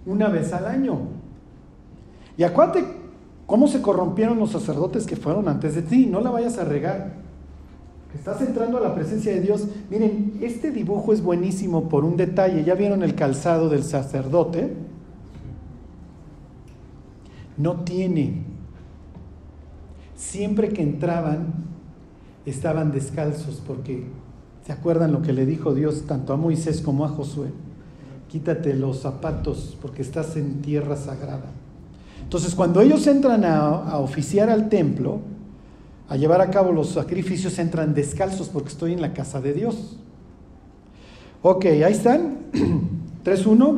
una 0.06 0.28
vez 0.28 0.52
al 0.52 0.66
año. 0.66 1.15
Y 2.36 2.42
acuérdate 2.42 2.84
cómo 3.46 3.68
se 3.68 3.80
corrompieron 3.80 4.38
los 4.38 4.50
sacerdotes 4.50 5.06
que 5.06 5.16
fueron 5.16 5.48
antes 5.48 5.74
de 5.74 5.82
ti, 5.82 6.06
no 6.06 6.20
la 6.20 6.30
vayas 6.30 6.58
a 6.58 6.64
regar. 6.64 7.14
Estás 8.14 8.40
entrando 8.40 8.78
a 8.78 8.80
la 8.80 8.94
presencia 8.94 9.32
de 9.32 9.40
Dios. 9.40 9.66
Miren, 9.90 10.38
este 10.40 10.70
dibujo 10.70 11.12
es 11.12 11.22
buenísimo 11.22 11.88
por 11.88 12.04
un 12.04 12.16
detalle. 12.16 12.64
¿Ya 12.64 12.74
vieron 12.74 13.02
el 13.02 13.14
calzado 13.14 13.68
del 13.68 13.82
sacerdote? 13.82 14.72
No 17.56 17.84
tiene. 17.84 18.42
Siempre 20.14 20.70
que 20.70 20.82
entraban, 20.82 21.54
estaban 22.46 22.90
descalzos 22.90 23.62
porque, 23.66 24.04
¿se 24.64 24.72
acuerdan 24.72 25.12
lo 25.12 25.20
que 25.20 25.34
le 25.34 25.44
dijo 25.44 25.74
Dios 25.74 26.04
tanto 26.06 26.32
a 26.32 26.36
Moisés 26.36 26.80
como 26.80 27.04
a 27.04 27.08
Josué? 27.08 27.48
quítate 28.28 28.74
los 28.74 29.00
zapatos 29.00 29.78
porque 29.80 30.02
estás 30.02 30.36
en 30.36 30.60
tierra 30.60 30.96
sagrada. 30.96 31.50
Entonces, 32.26 32.56
cuando 32.56 32.80
ellos 32.80 33.06
entran 33.06 33.44
a, 33.44 33.98
oficiar 33.98 34.50
al 34.50 34.68
templo, 34.68 35.20
a 36.08 36.16
llevar 36.16 36.40
a 36.40 36.50
cabo 36.50 36.72
los 36.72 36.88
sacrificios, 36.88 37.56
entran 37.60 37.94
descalzos 37.94 38.48
porque 38.48 38.70
estoy 38.70 38.94
en 38.94 39.00
la 39.00 39.12
casa 39.12 39.40
de 39.40 39.52
Dios. 39.52 39.96
Ok, 41.40 41.66
ahí 41.66 41.92
están. 41.92 42.38
3.1. 43.24 43.76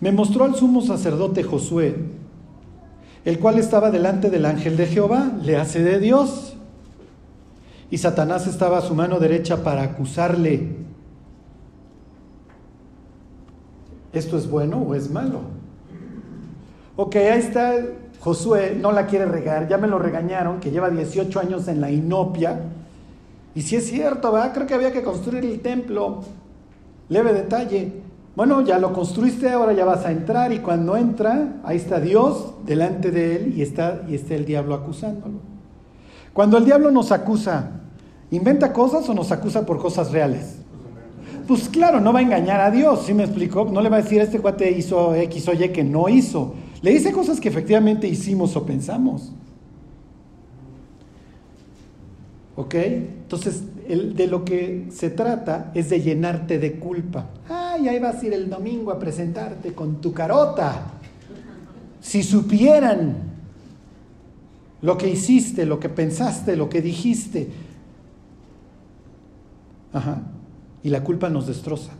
Me 0.00 0.12
mostró 0.12 0.44
al 0.44 0.54
sumo 0.54 0.82
sacerdote 0.82 1.42
Josué, 1.42 1.96
el 3.24 3.38
cual 3.38 3.58
estaba 3.58 3.90
delante 3.90 4.28
del 4.28 4.44
ángel 4.44 4.76
de 4.76 4.86
Jehová, 4.86 5.32
le 5.42 5.56
hace 5.56 5.82
de 5.82 6.00
Dios. 6.00 6.54
Y 7.90 7.96
Satanás 7.96 8.46
estaba 8.46 8.76
a 8.76 8.82
su 8.82 8.94
mano 8.94 9.18
derecha 9.18 9.64
para 9.64 9.84
acusarle. 9.84 10.76
¿Esto 14.12 14.36
es 14.36 14.50
bueno 14.50 14.82
o 14.82 14.94
es 14.94 15.10
malo? 15.10 15.59
Ok, 17.02 17.16
ahí 17.16 17.38
está 17.38 17.76
Josué, 18.18 18.76
no 18.78 18.92
la 18.92 19.06
quiere 19.06 19.24
regar, 19.24 19.66
ya 19.66 19.78
me 19.78 19.88
lo 19.88 19.98
regañaron, 19.98 20.60
que 20.60 20.70
lleva 20.70 20.90
18 20.90 21.40
años 21.40 21.66
en 21.66 21.80
la 21.80 21.90
inopia. 21.90 22.60
Y 23.54 23.62
si 23.62 23.76
es 23.76 23.88
cierto, 23.88 24.30
¿verdad? 24.30 24.52
Creo 24.52 24.66
que 24.66 24.74
había 24.74 24.92
que 24.92 25.02
construir 25.02 25.46
el 25.46 25.60
templo. 25.60 26.20
Leve 27.08 27.32
detalle. 27.32 27.90
Bueno, 28.36 28.60
ya 28.60 28.78
lo 28.78 28.92
construiste, 28.92 29.48
ahora 29.48 29.72
ya 29.72 29.86
vas 29.86 30.04
a 30.04 30.12
entrar 30.12 30.52
y 30.52 30.58
cuando 30.58 30.94
entra, 30.94 31.54
ahí 31.64 31.78
está 31.78 32.00
Dios 32.00 32.52
delante 32.66 33.10
de 33.10 33.36
él 33.36 33.54
y 33.56 33.62
está, 33.62 34.02
y 34.06 34.14
está 34.14 34.34
el 34.34 34.44
diablo 34.44 34.74
acusándolo. 34.74 35.38
Cuando 36.34 36.58
el 36.58 36.66
diablo 36.66 36.90
nos 36.90 37.12
acusa, 37.12 37.80
¿inventa 38.30 38.74
cosas 38.74 39.08
o 39.08 39.14
nos 39.14 39.32
acusa 39.32 39.64
por 39.64 39.78
cosas 39.78 40.12
reales? 40.12 40.56
Pues 41.48 41.66
claro, 41.70 41.98
no 41.98 42.12
va 42.12 42.18
a 42.18 42.22
engañar 42.22 42.60
a 42.60 42.70
Dios, 42.70 43.04
¿sí 43.06 43.14
me 43.14 43.24
explico? 43.24 43.64
No 43.72 43.80
le 43.80 43.88
va 43.88 43.96
a 43.96 44.02
decir, 44.02 44.20
este 44.20 44.38
cuate 44.38 44.70
hizo 44.70 45.14
X 45.14 45.48
o 45.48 45.54
Y 45.54 45.70
que 45.70 45.82
no 45.82 46.06
hizo. 46.10 46.56
Le 46.82 46.92
dice 46.92 47.12
cosas 47.12 47.40
que 47.40 47.48
efectivamente 47.48 48.08
hicimos 48.08 48.56
o 48.56 48.64
pensamos. 48.64 49.32
¿Ok? 52.56 52.74
Entonces, 52.74 53.62
de 53.86 54.26
lo 54.26 54.44
que 54.44 54.88
se 54.90 55.10
trata 55.10 55.72
es 55.74 55.90
de 55.90 56.00
llenarte 56.00 56.58
de 56.58 56.78
culpa. 56.78 57.26
Ay, 57.48 57.88
ahí 57.88 57.98
vas 57.98 58.22
a 58.22 58.26
ir 58.26 58.32
el 58.32 58.48
domingo 58.48 58.90
a 58.90 58.98
presentarte 58.98 59.72
con 59.72 60.00
tu 60.00 60.12
carota. 60.12 60.92
Si 62.00 62.22
supieran 62.22 63.30
lo 64.82 64.96
que 64.96 65.08
hiciste, 65.08 65.66
lo 65.66 65.78
que 65.78 65.88
pensaste, 65.88 66.56
lo 66.56 66.68
que 66.68 66.80
dijiste. 66.80 67.48
Ajá. 69.92 70.22
Y 70.82 70.88
la 70.88 71.04
culpa 71.04 71.28
nos 71.28 71.46
destroza. 71.46 71.92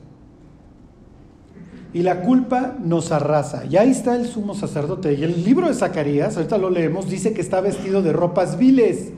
Y 1.93 2.03
la 2.03 2.22
culpa 2.22 2.76
nos 2.82 3.11
arrasa. 3.11 3.64
Y 3.64 3.76
ahí 3.76 3.91
está 3.91 4.14
el 4.14 4.26
sumo 4.26 4.55
sacerdote. 4.55 5.14
Y 5.14 5.24
el 5.24 5.45
libro 5.45 5.66
de 5.66 5.74
Zacarías, 5.74 6.36
ahorita 6.36 6.57
lo 6.57 6.70
leemos, 6.70 7.09
dice 7.09 7.32
que 7.32 7.41
está 7.41 7.61
vestido 7.61 8.01
de 8.03 8.12
ropas 8.12 8.59
viles. 8.59 9.12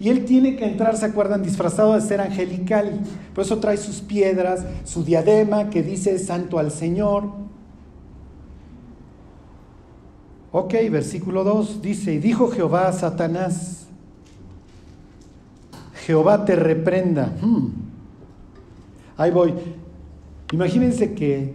Y 0.00 0.08
él 0.08 0.24
tiene 0.24 0.56
que 0.56 0.64
entrar, 0.64 0.96
¿se 0.96 1.06
acuerdan? 1.06 1.42
Disfrazado 1.42 1.94
de 1.94 2.00
ser 2.00 2.20
angelical. 2.20 3.00
Por 3.34 3.44
eso 3.44 3.58
trae 3.58 3.76
sus 3.76 4.00
piedras, 4.00 4.64
su 4.84 5.04
diadema 5.04 5.70
que 5.70 5.82
dice 5.82 6.18
santo 6.18 6.58
al 6.58 6.70
Señor. 6.70 7.44
Ok, 10.50 10.74
versículo 10.90 11.44
2 11.44 11.82
dice, 11.82 12.14
y 12.14 12.18
dijo 12.18 12.48
Jehová 12.48 12.88
a 12.88 12.92
Satanás, 12.92 13.86
Jehová 16.06 16.44
te 16.44 16.54
reprenda. 16.54 17.32
Hmm. 17.40 17.70
Ahí 19.16 19.30
voy. 19.30 19.54
Imagínense 20.52 21.14
que 21.14 21.54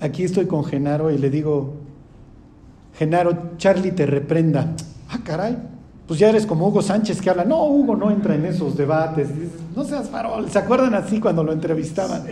aquí 0.00 0.24
estoy 0.24 0.46
con 0.46 0.64
Genaro 0.64 1.10
y 1.10 1.18
le 1.18 1.30
digo, 1.30 1.74
Genaro, 2.94 3.56
Charlie 3.56 3.92
te 3.92 4.06
reprenda. 4.06 4.74
Ah, 5.08 5.20
caray, 5.22 5.56
pues 6.06 6.20
ya 6.20 6.28
eres 6.28 6.46
como 6.46 6.68
Hugo 6.68 6.82
Sánchez 6.82 7.20
que 7.20 7.30
habla. 7.30 7.44
No, 7.44 7.64
Hugo 7.64 7.96
no 7.96 8.10
entra 8.10 8.34
en 8.34 8.44
esos 8.44 8.76
debates. 8.76 9.28
No 9.74 9.84
seas 9.84 10.08
farol. 10.08 10.48
¿Se 10.50 10.58
acuerdan 10.58 10.94
así 10.94 11.20
cuando 11.20 11.42
lo 11.42 11.52
entrevistaban? 11.52 12.22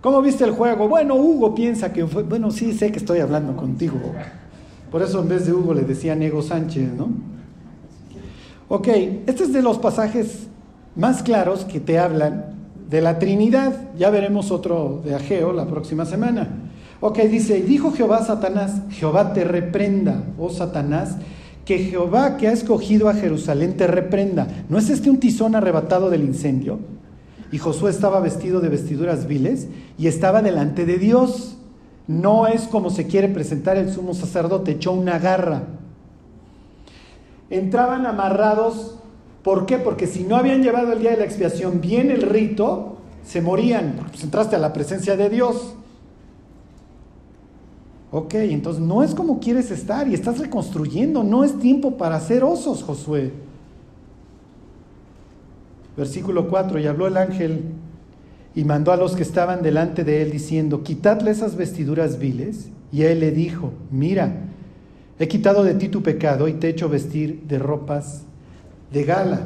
¿Cómo 0.00 0.22
viste 0.22 0.44
el 0.44 0.52
juego? 0.52 0.88
Bueno, 0.88 1.16
Hugo 1.16 1.54
piensa 1.54 1.92
que 1.92 2.06
fue. 2.06 2.22
Bueno, 2.22 2.50
sí, 2.50 2.72
sé 2.72 2.90
que 2.90 2.98
estoy 2.98 3.20
hablando 3.20 3.56
contigo. 3.56 3.98
Por 4.90 5.02
eso 5.02 5.20
en 5.20 5.28
vez 5.28 5.46
de 5.46 5.52
Hugo 5.52 5.74
le 5.74 5.82
decían 5.82 6.22
Ego 6.22 6.40
Sánchez, 6.40 6.92
¿no? 6.94 7.08
Ok, 8.68 8.88
este 9.26 9.44
es 9.44 9.52
de 9.52 9.62
los 9.62 9.78
pasajes 9.78 10.46
más 10.94 11.22
claros 11.22 11.64
que 11.64 11.80
te 11.80 11.98
hablan 11.98 12.57
de 12.88 13.00
la 13.00 13.18
Trinidad. 13.18 13.90
Ya 13.96 14.10
veremos 14.10 14.50
otro 14.50 15.02
de 15.04 15.14
Ageo 15.14 15.52
la 15.52 15.66
próxima 15.66 16.04
semana. 16.04 16.48
Ok, 17.00 17.18
dice, 17.20 17.58
y 17.58 17.62
dijo 17.62 17.92
Jehová 17.92 18.18
a 18.18 18.24
Satanás, 18.24 18.82
Jehová 18.90 19.32
te 19.32 19.44
reprenda, 19.44 20.24
oh 20.36 20.50
Satanás, 20.50 21.16
que 21.64 21.78
Jehová 21.78 22.36
que 22.38 22.48
ha 22.48 22.52
escogido 22.52 23.08
a 23.08 23.14
Jerusalén 23.14 23.76
te 23.76 23.86
reprenda. 23.86 24.48
¿No 24.68 24.78
es 24.78 24.90
este 24.90 25.10
un 25.10 25.20
tizón 25.20 25.54
arrebatado 25.54 26.10
del 26.10 26.24
incendio? 26.24 26.80
Y 27.52 27.58
Josué 27.58 27.90
estaba 27.90 28.20
vestido 28.20 28.60
de 28.60 28.68
vestiduras 28.68 29.26
viles 29.26 29.68
y 29.96 30.06
estaba 30.06 30.42
delante 30.42 30.86
de 30.86 30.98
Dios. 30.98 31.56
No 32.06 32.46
es 32.46 32.62
como 32.62 32.90
se 32.90 33.06
quiere 33.06 33.28
presentar 33.28 33.76
el 33.76 33.92
sumo 33.92 34.14
sacerdote, 34.14 34.72
echó 34.72 34.92
una 34.92 35.18
garra. 35.18 35.64
Entraban 37.50 38.06
amarrados, 38.06 38.98
¿por 39.42 39.66
qué? 39.66 39.78
Porque 39.78 40.06
si 40.06 40.24
no 40.24 40.36
habían 40.36 40.62
llevado 40.62 40.92
el 40.92 41.00
día 41.00 41.12
de 41.12 41.18
la 41.18 41.24
expiación 41.24 41.80
bien 41.80 42.10
el 42.10 42.22
rito, 42.22 42.98
se 43.24 43.40
morían, 43.40 44.06
pues 44.10 44.24
entraste 44.24 44.56
a 44.56 44.58
la 44.58 44.72
presencia 44.72 45.16
de 45.16 45.28
Dios. 45.28 45.74
Ok, 48.10 48.34
entonces 48.34 48.82
no 48.82 49.02
es 49.02 49.14
como 49.14 49.38
quieres 49.38 49.70
estar 49.70 50.08
y 50.08 50.14
estás 50.14 50.38
reconstruyendo, 50.38 51.22
no 51.22 51.44
es 51.44 51.58
tiempo 51.58 51.98
para 51.98 52.16
hacer 52.16 52.42
osos, 52.42 52.82
Josué. 52.82 53.32
Versículo 55.96 56.48
4, 56.48 56.78
y 56.78 56.86
habló 56.86 57.06
el 57.06 57.16
ángel 57.16 57.64
y 58.54 58.64
mandó 58.64 58.92
a 58.92 58.96
los 58.96 59.14
que 59.14 59.22
estaban 59.22 59.62
delante 59.62 60.04
de 60.04 60.22
él 60.22 60.30
diciendo, 60.30 60.82
quitadle 60.82 61.30
esas 61.30 61.56
vestiduras 61.56 62.18
viles. 62.18 62.70
Y 62.90 63.02
él 63.02 63.20
le 63.20 63.30
dijo, 63.30 63.72
mira, 63.90 64.46
he 65.18 65.28
quitado 65.28 65.62
de 65.62 65.74
ti 65.74 65.88
tu 65.88 66.02
pecado 66.02 66.48
y 66.48 66.54
te 66.54 66.68
he 66.68 66.70
hecho 66.70 66.88
vestir 66.88 67.42
de 67.46 67.58
ropas 67.58 68.22
de 68.92 69.04
gala. 69.04 69.40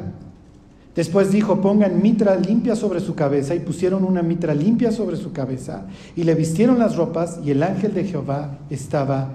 Después 0.95 1.31
dijo, 1.31 1.59
pongan 1.59 2.01
mitra 2.01 2.35
limpia 2.35 2.75
sobre 2.75 2.99
su 2.99 3.15
cabeza 3.15 3.55
y 3.55 3.59
pusieron 3.59 4.03
una 4.03 4.21
mitra 4.21 4.53
limpia 4.53 4.91
sobre 4.91 5.17
su 5.17 5.31
cabeza 5.31 5.87
y 6.15 6.23
le 6.23 6.35
vistieron 6.35 6.77
las 6.77 6.95
ropas 6.95 7.39
y 7.43 7.49
el 7.49 7.63
ángel 7.63 7.93
de 7.93 8.03
Jehová 8.03 8.59
estaba 8.69 9.29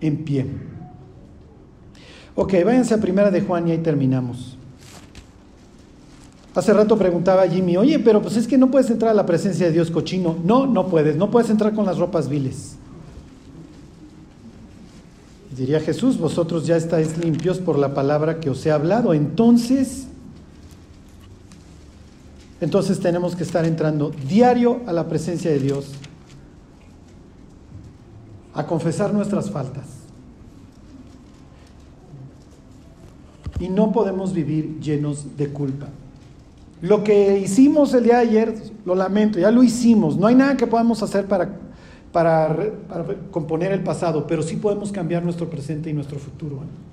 en 0.00 0.24
pie. 0.24 0.46
Ok, 2.34 2.52
váyanse 2.64 2.94
a 2.94 2.98
primera 2.98 3.30
de 3.30 3.40
Juan 3.42 3.68
y 3.68 3.72
ahí 3.72 3.78
terminamos. 3.78 4.56
Hace 6.54 6.72
rato 6.72 6.98
preguntaba 6.98 7.46
Jimmy, 7.46 7.76
oye, 7.76 8.00
pero 8.00 8.20
pues 8.20 8.36
es 8.36 8.48
que 8.48 8.58
no 8.58 8.68
puedes 8.68 8.90
entrar 8.90 9.12
a 9.12 9.14
la 9.14 9.26
presencia 9.26 9.66
de 9.66 9.72
Dios 9.72 9.92
cochino. 9.92 10.36
No, 10.44 10.66
no 10.66 10.88
puedes, 10.88 11.16
no 11.16 11.30
puedes 11.30 11.50
entrar 11.50 11.72
con 11.74 11.86
las 11.86 11.98
ropas 11.98 12.28
viles. 12.28 12.77
Diría 15.58 15.80
Jesús, 15.80 16.18
vosotros 16.18 16.68
ya 16.68 16.76
estáis 16.76 17.18
limpios 17.18 17.58
por 17.58 17.80
la 17.80 17.92
palabra 17.92 18.38
que 18.38 18.48
os 18.48 18.64
he 18.64 18.70
hablado. 18.70 19.12
Entonces, 19.12 20.06
entonces 22.60 23.00
tenemos 23.00 23.34
que 23.34 23.42
estar 23.42 23.64
entrando 23.64 24.12
diario 24.28 24.82
a 24.86 24.92
la 24.92 25.08
presencia 25.08 25.50
de 25.50 25.58
Dios, 25.58 25.90
a 28.54 28.68
confesar 28.68 29.12
nuestras 29.12 29.50
faltas. 29.50 29.86
Y 33.58 33.68
no 33.68 33.90
podemos 33.90 34.32
vivir 34.32 34.78
llenos 34.78 35.36
de 35.36 35.48
culpa. 35.48 35.88
Lo 36.82 37.02
que 37.02 37.40
hicimos 37.40 37.92
el 37.94 38.04
día 38.04 38.18
de 38.18 38.28
ayer, 38.28 38.62
lo 38.84 38.94
lamento, 38.94 39.40
ya 39.40 39.50
lo 39.50 39.64
hicimos. 39.64 40.16
No 40.16 40.28
hay 40.28 40.36
nada 40.36 40.56
que 40.56 40.68
podamos 40.68 41.02
hacer 41.02 41.26
para, 41.26 41.56
para, 42.12 42.56
componer 43.30 43.72
el 43.72 43.82
pasado, 43.82 44.26
pero 44.26 44.42
sí 44.42 44.56
podemos 44.56 44.92
cambiar 44.92 45.22
nuestro 45.22 45.48
presente 45.50 45.90
y 45.90 45.92
nuestro 45.92 46.18
futuro. 46.18 46.56
¿eh? 46.56 46.88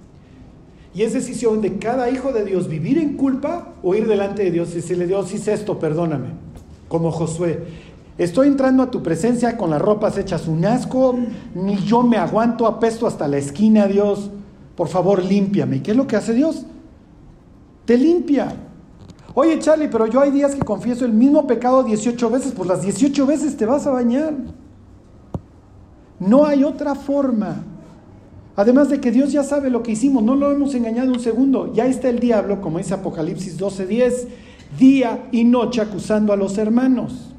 Y 0.95 1.03
es 1.03 1.13
decisión 1.13 1.61
de 1.61 1.77
cada 1.77 2.09
hijo 2.09 2.31
de 2.31 2.45
Dios 2.45 2.67
vivir 2.69 2.97
en 2.97 3.17
culpa 3.17 3.73
o 3.83 3.95
ir 3.95 4.07
delante 4.07 4.43
de 4.43 4.51
Dios 4.51 4.71
y 4.71 4.75
decirle, 4.75 5.07
Dios, 5.07 5.33
hice 5.33 5.53
esto, 5.53 5.77
perdóname. 5.77 6.29
Como 6.87 7.11
Josué. 7.11 7.63
Estoy 8.17 8.47
entrando 8.47 8.81
a 8.81 8.91
tu 8.91 9.03
presencia 9.03 9.57
con 9.57 9.71
las 9.71 9.81
ropas 9.81 10.17
hechas 10.17 10.47
un 10.47 10.63
asco, 10.63 11.17
ni 11.53 11.75
yo 11.83 12.01
me 12.01 12.15
aguanto, 12.15 12.65
apesto 12.65 13.07
hasta 13.07 13.27
la 13.27 13.37
esquina, 13.37 13.87
Dios. 13.87 14.31
Por 14.77 14.87
favor, 14.87 15.21
límpiame. 15.21 15.77
¿Y 15.77 15.79
qué 15.81 15.91
es 15.91 15.97
lo 15.97 16.07
que 16.07 16.15
hace 16.15 16.33
Dios? 16.33 16.65
Te 17.83 17.97
limpia. 17.97 18.55
Oye, 19.33 19.59
Charlie, 19.59 19.89
pero 19.89 20.07
yo 20.07 20.21
hay 20.21 20.31
días 20.31 20.55
que 20.55 20.61
confieso 20.61 21.03
el 21.03 21.11
mismo 21.11 21.45
pecado 21.45 21.83
18 21.83 22.29
veces, 22.29 22.53
pues 22.55 22.69
las 22.69 22.81
18 22.81 23.25
veces 23.25 23.57
te 23.57 23.65
vas 23.65 23.85
a 23.85 23.91
bañar. 23.91 24.33
No 26.19 26.45
hay 26.45 26.63
otra 26.63 26.95
forma. 26.95 27.63
Además 28.55 28.89
de 28.89 29.01
que 29.01 29.11
Dios 29.11 29.31
ya 29.31 29.43
sabe 29.43 29.69
lo 29.69 29.83
que 29.83 29.91
hicimos, 29.91 30.23
no 30.23 30.35
lo 30.35 30.51
hemos 30.51 30.73
engañado 30.75 31.11
un 31.11 31.19
segundo. 31.19 31.73
Ya 31.73 31.85
está 31.85 32.09
el 32.09 32.19
diablo, 32.19 32.61
como 32.61 32.77
dice 32.77 32.93
Apocalipsis 32.93 33.57
12:10, 33.59 34.27
día 34.79 35.27
y 35.31 35.43
noche 35.43 35.81
acusando 35.81 36.31
a 36.31 36.37
los 36.37 36.57
hermanos. 36.57 37.33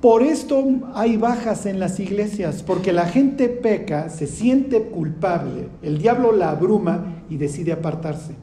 Por 0.00 0.22
esto 0.22 0.64
hay 0.94 1.18
bajas 1.18 1.66
en 1.66 1.78
las 1.78 2.00
iglesias, 2.00 2.62
porque 2.62 2.92
la 2.92 3.06
gente 3.06 3.48
peca, 3.48 4.08
se 4.08 4.26
siente 4.26 4.84
culpable, 4.84 5.68
el 5.82 5.98
diablo 5.98 6.32
la 6.32 6.50
abruma 6.50 7.22
y 7.28 7.36
decide 7.36 7.72
apartarse. 7.72 8.34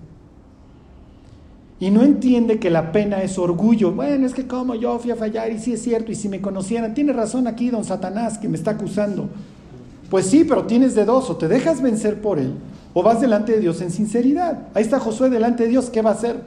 Y 1.80 1.92
no 1.92 2.02
entiende 2.02 2.60
que 2.60 2.72
la 2.72 2.92
pena 2.92 3.22
es 3.22 3.38
orgullo. 3.38 3.92
Bueno, 3.92 4.26
es 4.26 4.34
que 4.34 4.48
como 4.48 4.74
yo 4.74 4.98
fui 4.98 5.12
a 5.12 5.16
fallar 5.16 5.52
y 5.52 5.60
sí 5.60 5.74
es 5.74 5.84
cierto, 5.84 6.12
y 6.12 6.16
si 6.16 6.28
me 6.28 6.42
conocieran, 6.42 6.94
tiene 6.94 7.14
razón 7.14 7.46
aquí 7.46 7.70
don 7.70 7.84
Satanás 7.84 8.38
que 8.40 8.50
me 8.50 8.58
está 8.58 8.72
acusando. 8.72 9.30
Pues 10.10 10.26
sí, 10.26 10.44
pero 10.44 10.66
tienes 10.66 10.96
de 10.96 11.06
dos, 11.06 11.30
o 11.30 11.36
te 11.36 11.48
dejas 11.48 11.82
vencer 11.82 12.22
por 12.22 12.40
él, 12.40 12.54
o 12.94 13.04
vas 13.04 13.22
delante 13.22 13.52
de 13.52 13.60
Dios 13.60 13.82
en 13.82 13.92
sinceridad. 13.92 14.70
Ahí 14.74 14.84
está 14.84 15.00
Josué 15.00 15.30
delante 15.30 15.64
de 15.64 15.70
Dios, 15.70 15.90
¿qué 15.90 16.02
va 16.02 16.12
a 16.12 16.14
hacer? 16.14 16.42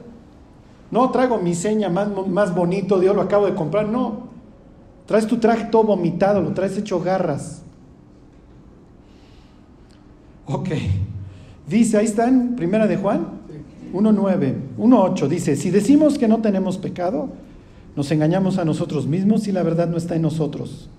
No 0.89 1.09
traigo 1.11 1.37
mi 1.37 1.55
seña 1.55 1.89
más, 1.89 2.09
más 2.27 2.53
bonito, 2.53 2.99
Dios 2.99 3.15
lo 3.15 3.21
acabo 3.21 3.45
de 3.45 3.55
comprar, 3.55 3.87
no. 3.87 4.31
Traes 5.05 5.27
tu 5.27 5.37
traje 5.37 5.65
todo 5.65 5.83
vomitado, 5.83 6.41
lo 6.41 6.53
traes 6.53 6.77
hecho 6.77 6.99
garras. 6.99 7.61
Ok. 10.45 10.69
Dice, 11.67 11.97
ahí 11.97 12.05
está 12.05 12.27
en 12.27 12.55
Primera 12.55 12.87
de 12.87 12.97
Juan, 12.97 13.40
1.9, 13.93 14.55
1.8 14.77 15.27
dice, 15.27 15.55
si 15.55 15.69
decimos 15.71 16.17
que 16.17 16.27
no 16.27 16.41
tenemos 16.41 16.77
pecado, 16.77 17.29
nos 17.95 18.11
engañamos 18.11 18.57
a 18.57 18.65
nosotros 18.65 19.07
mismos 19.07 19.47
y 19.47 19.51
la 19.51 19.63
verdad 19.63 19.87
no 19.87 19.97
está 19.97 20.15
en 20.15 20.21
nosotros. 20.21 20.89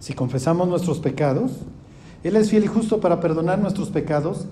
Si 0.00 0.14
confesamos 0.14 0.68
nuestros 0.68 0.98
pecados, 0.98 1.52
Él 2.22 2.36
es 2.36 2.50
fiel 2.50 2.64
y 2.64 2.68
justo 2.68 3.00
para 3.00 3.20
perdonar 3.20 3.58
nuestros 3.58 3.90
pecados. 3.90 4.46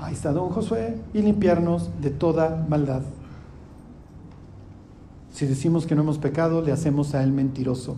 Ahí 0.00 0.14
está 0.14 0.32
don 0.32 0.50
Josué 0.50 0.96
y 1.12 1.22
limpiarnos 1.22 1.90
de 2.00 2.10
toda 2.10 2.66
maldad. 2.68 3.02
Si 5.32 5.46
decimos 5.46 5.86
que 5.86 5.94
no 5.94 6.02
hemos 6.02 6.18
pecado, 6.18 6.62
le 6.62 6.72
hacemos 6.72 7.14
a 7.14 7.22
Él 7.22 7.32
mentiroso 7.32 7.96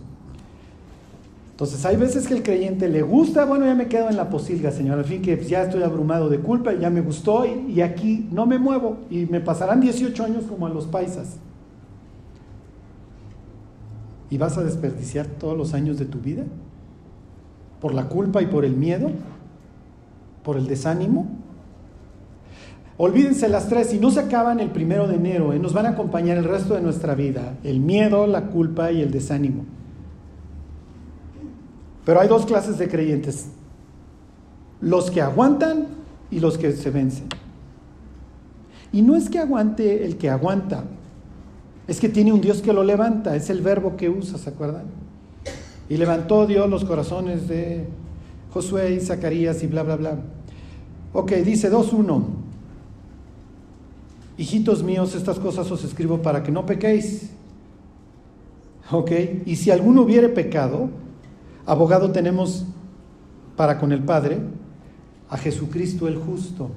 entonces 1.59 1.85
hay 1.85 1.97
veces 1.97 2.25
que 2.25 2.35
el 2.35 2.41
creyente 2.41 2.87
le 2.87 3.01
gusta, 3.01 3.43
bueno, 3.43 3.65
ya 3.65 3.75
me 3.75 3.89
quedo 3.89 4.09
en 4.09 4.15
la 4.15 4.29
posilga, 4.29 4.71
Señor, 4.71 4.97
al 4.97 5.03
fin 5.03 5.21
que 5.21 5.43
ya 5.43 5.63
estoy 5.63 5.83
abrumado 5.83 6.29
de 6.29 6.39
culpa, 6.39 6.71
ya 6.73 6.89
me 6.89 7.01
gustó 7.01 7.45
y, 7.45 7.81
aquí 7.81 8.29
no 8.31 8.45
me 8.45 8.57
muevo 8.57 8.99
y 9.09 9.25
me 9.25 9.41
pasarán 9.41 9.81
18 9.81 10.23
años 10.23 10.45
como 10.45 10.67
a 10.67 10.69
los 10.69 10.87
paisas. 10.87 11.35
¿Y 14.29 14.37
vas 14.37 14.57
a 14.57 14.63
desperdiciar 14.63 15.25
todos 15.25 15.57
los 15.57 15.73
años 15.73 15.99
de 15.99 16.05
tu 16.05 16.19
vida? 16.19 16.45
¿Por 17.81 17.93
la 17.93 18.07
culpa 18.07 18.41
y 18.41 18.45
por 18.45 18.63
el 18.63 18.77
miedo? 18.77 19.11
¿Por 20.45 20.55
el 20.55 20.65
desánimo? 20.65 21.27
Olvídense 22.95 23.49
las 23.49 23.67
tres, 23.67 23.93
y 23.93 23.99
no 23.99 24.11
se 24.11 24.21
acaban 24.21 24.61
el 24.61 24.69
primero 24.69 25.09
de 25.09 25.15
enero, 25.15 25.51
¿eh? 25.51 25.59
nos 25.59 25.73
van 25.73 25.87
a 25.87 25.89
acompañar 25.89 26.37
el 26.37 26.45
resto 26.45 26.75
de 26.75 26.81
nuestra 26.81 27.15
vida, 27.15 27.57
el 27.65 27.81
miedo, 27.81 28.27
la 28.27 28.45
culpa 28.45 28.93
y 28.93 29.01
el 29.01 29.11
desánimo. 29.11 29.65
Pero 32.09 32.21
hay 32.21 32.27
dos 32.27 32.47
clases 32.47 32.79
de 32.79 32.89
creyentes, 32.89 33.49
los 34.81 35.11
que 35.11 35.21
aguantan 35.21 35.89
y 36.31 36.39
los 36.39 36.57
que 36.57 36.71
se 36.71 36.89
vencen. 36.89 37.27
Y 38.91 39.03
no 39.03 39.15
es 39.15 39.29
que 39.29 39.37
aguante 39.37 40.03
el 40.03 40.17
que 40.17 40.27
aguanta, 40.27 40.85
es 41.87 41.99
que 41.99 42.09
tiene 42.09 42.33
un 42.33 42.41
Dios 42.41 42.63
que 42.63 42.73
lo 42.73 42.83
levanta, 42.83 43.35
es 43.35 43.51
el 43.51 43.61
verbo 43.61 43.95
que 43.95 44.09
usa, 44.09 44.39
¿se 44.39 44.49
acuerdan? 44.49 44.85
Y 45.87 45.97
levantó 45.97 46.47
Dios 46.47 46.67
los 46.67 46.83
corazones 46.83 47.47
de 47.47 47.85
Josué 48.53 48.95
y 48.95 49.01
Zacarías 49.01 49.61
y 49.61 49.67
bla, 49.67 49.83
bla, 49.83 49.95
bla. 49.97 50.17
Ok, 51.13 51.33
dice 51.33 51.71
2.1. 51.71 52.23
Hijitos 54.35 54.81
míos, 54.81 55.13
estas 55.13 55.37
cosas 55.37 55.69
os 55.69 55.83
escribo 55.83 56.23
para 56.23 56.41
que 56.41 56.51
no 56.51 56.65
pequéis. 56.65 57.29
Ok, 58.89 59.11
y 59.45 59.55
si 59.57 59.69
alguno 59.69 60.01
hubiere 60.01 60.29
pecado, 60.29 60.89
Abogado 61.69 62.11
tenemos 62.11 62.65
para 63.55 63.77
con 63.77 63.91
el 63.91 64.03
Padre 64.03 64.39
a 65.29 65.37
Jesucristo 65.37 66.07
el 66.07 66.17
justo. 66.17 66.71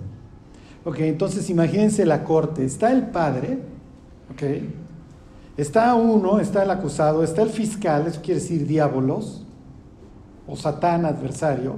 Ok, 0.85 0.99
entonces 0.99 1.49
imagínense 1.49 2.05
la 2.05 2.25
corte. 2.25 2.63
Está 2.63 2.93
el 2.93 3.07
Padre, 3.07 3.59
ok. 4.35 4.43
Está 5.57 5.95
uno, 5.95 6.41
está 6.41 6.65
el 6.65 6.71
acusado, 6.71 7.25
está 7.25 7.41
el 7.41 7.49
fiscal, 7.49 8.07
eso 8.07 8.21
quiere 8.21 8.39
decir 8.39 8.67
diábolos, 8.67 9.47
o 10.47 10.57
Satán 10.57 11.07
adversario. 11.07 11.77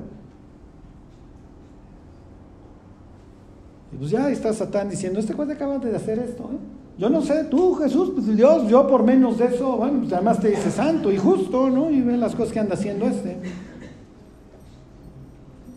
Y 3.93 3.97
pues 3.97 4.11
ya 4.11 4.29
está 4.29 4.53
Satán 4.53 4.89
diciendo, 4.89 5.21
este 5.21 5.35
cuate 5.35 5.53
acaba 5.53 5.79
de 5.79 5.95
hacer 5.95 6.19
esto. 6.19 6.51
¿eh? 6.53 6.84
Yo 6.97 7.11
no 7.11 7.23
sé, 7.23 7.45
tú 7.45 7.75
Jesús, 7.75 8.11
pues 8.15 8.37
Dios, 8.37 8.69
yo 8.69 8.87
por 8.87 9.03
menos 9.03 9.39
de 9.39 9.47
eso, 9.47 9.77
bueno, 9.77 10.01
pues 10.01 10.13
además 10.13 10.39
te 10.41 10.51
dice 10.51 10.71
santo 10.71 11.11
y 11.11 11.19
justo, 11.19 11.69
¿no? 11.69 11.91
Y 11.91 12.01
ve 12.01 12.17
las 12.17 12.37
cosas 12.37 12.53
que 12.53 12.61
anda 12.61 12.75
haciendo 12.75 13.07
este. 13.07 13.37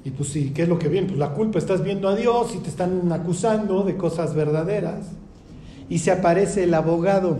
Y 0.03 0.11
pues 0.11 0.29
sí, 0.29 0.51
¿qué 0.53 0.63
es 0.63 0.69
lo 0.69 0.77
que 0.77 0.87
viene? 0.87 1.07
Pues 1.07 1.19
la 1.19 1.33
culpa, 1.33 1.57
estás 1.57 1.83
viendo 1.83 2.07
a 2.07 2.15
Dios 2.15 2.53
y 2.55 2.59
te 2.59 2.69
están 2.69 3.11
acusando 3.11 3.83
de 3.83 3.97
cosas 3.97 4.35
verdaderas. 4.35 5.07
Y 5.89 5.99
se 5.99 6.11
aparece 6.11 6.65
el 6.65 6.73
abogado. 6.73 7.39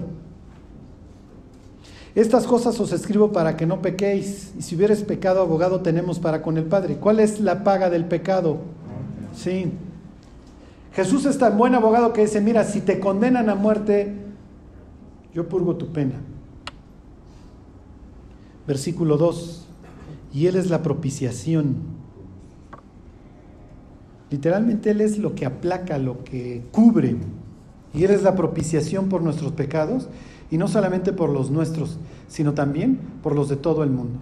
Estas 2.16 2.48
cosas 2.48 2.80
os 2.80 2.92
escribo 2.92 3.32
para 3.32 3.56
que 3.56 3.68
no 3.68 3.82
pequéis. 3.82 4.54
Y 4.58 4.64
si 4.64 4.76
hubieres 4.76 5.04
pecado, 5.04 5.42
abogado 5.42 5.82
tenemos 5.82 6.18
para 6.18 6.42
con 6.42 6.58
el 6.58 6.64
Padre. 6.64 6.96
¿Cuál 6.96 7.20
es 7.20 7.40
la 7.40 7.64
paga 7.64 7.92
del 7.92 8.06
pecado? 8.06 8.58
Sí. 9.36 9.72
Jesús 10.98 11.28
es 11.28 11.38
tan 11.38 11.60
buen 11.60 11.76
abogado 11.76 12.12
que 12.12 12.22
dice, 12.22 12.42
mira, 12.42 12.64
si 12.64 12.82
te 12.82 13.00
condenan 13.00 13.52
a 13.52 13.56
muerte, 13.56 14.16
yo 15.32 15.48
purgo 15.48 15.76
tu 15.76 15.94
pena. 15.94 16.16
Versículo 18.66 19.16
2. 19.16 19.68
Y 20.34 20.48
Él 20.48 20.56
es 20.56 20.72
la 20.72 20.82
propiciación. 20.82 21.76
Literalmente 24.32 24.90
Él 24.90 25.02
es 25.02 25.20
lo 25.20 25.36
que 25.36 25.46
aplaca, 25.46 26.00
lo 26.00 26.24
que 26.24 26.66
cubre. 26.72 27.16
Y 27.94 28.04
Él 28.04 28.10
es 28.10 28.24
la 28.24 28.34
propiciación 28.34 29.08
por 29.08 29.22
nuestros 29.22 29.52
pecados 29.52 30.10
y 30.50 30.58
no 30.58 30.68
solamente 30.68 31.14
por 31.14 31.30
los 31.30 31.52
nuestros, 31.52 32.00
sino 32.28 32.56
también 32.56 33.00
por 33.22 33.36
los 33.36 33.50
de 33.50 33.56
todo 33.56 33.84
el 33.84 33.92
mundo. 33.92 34.18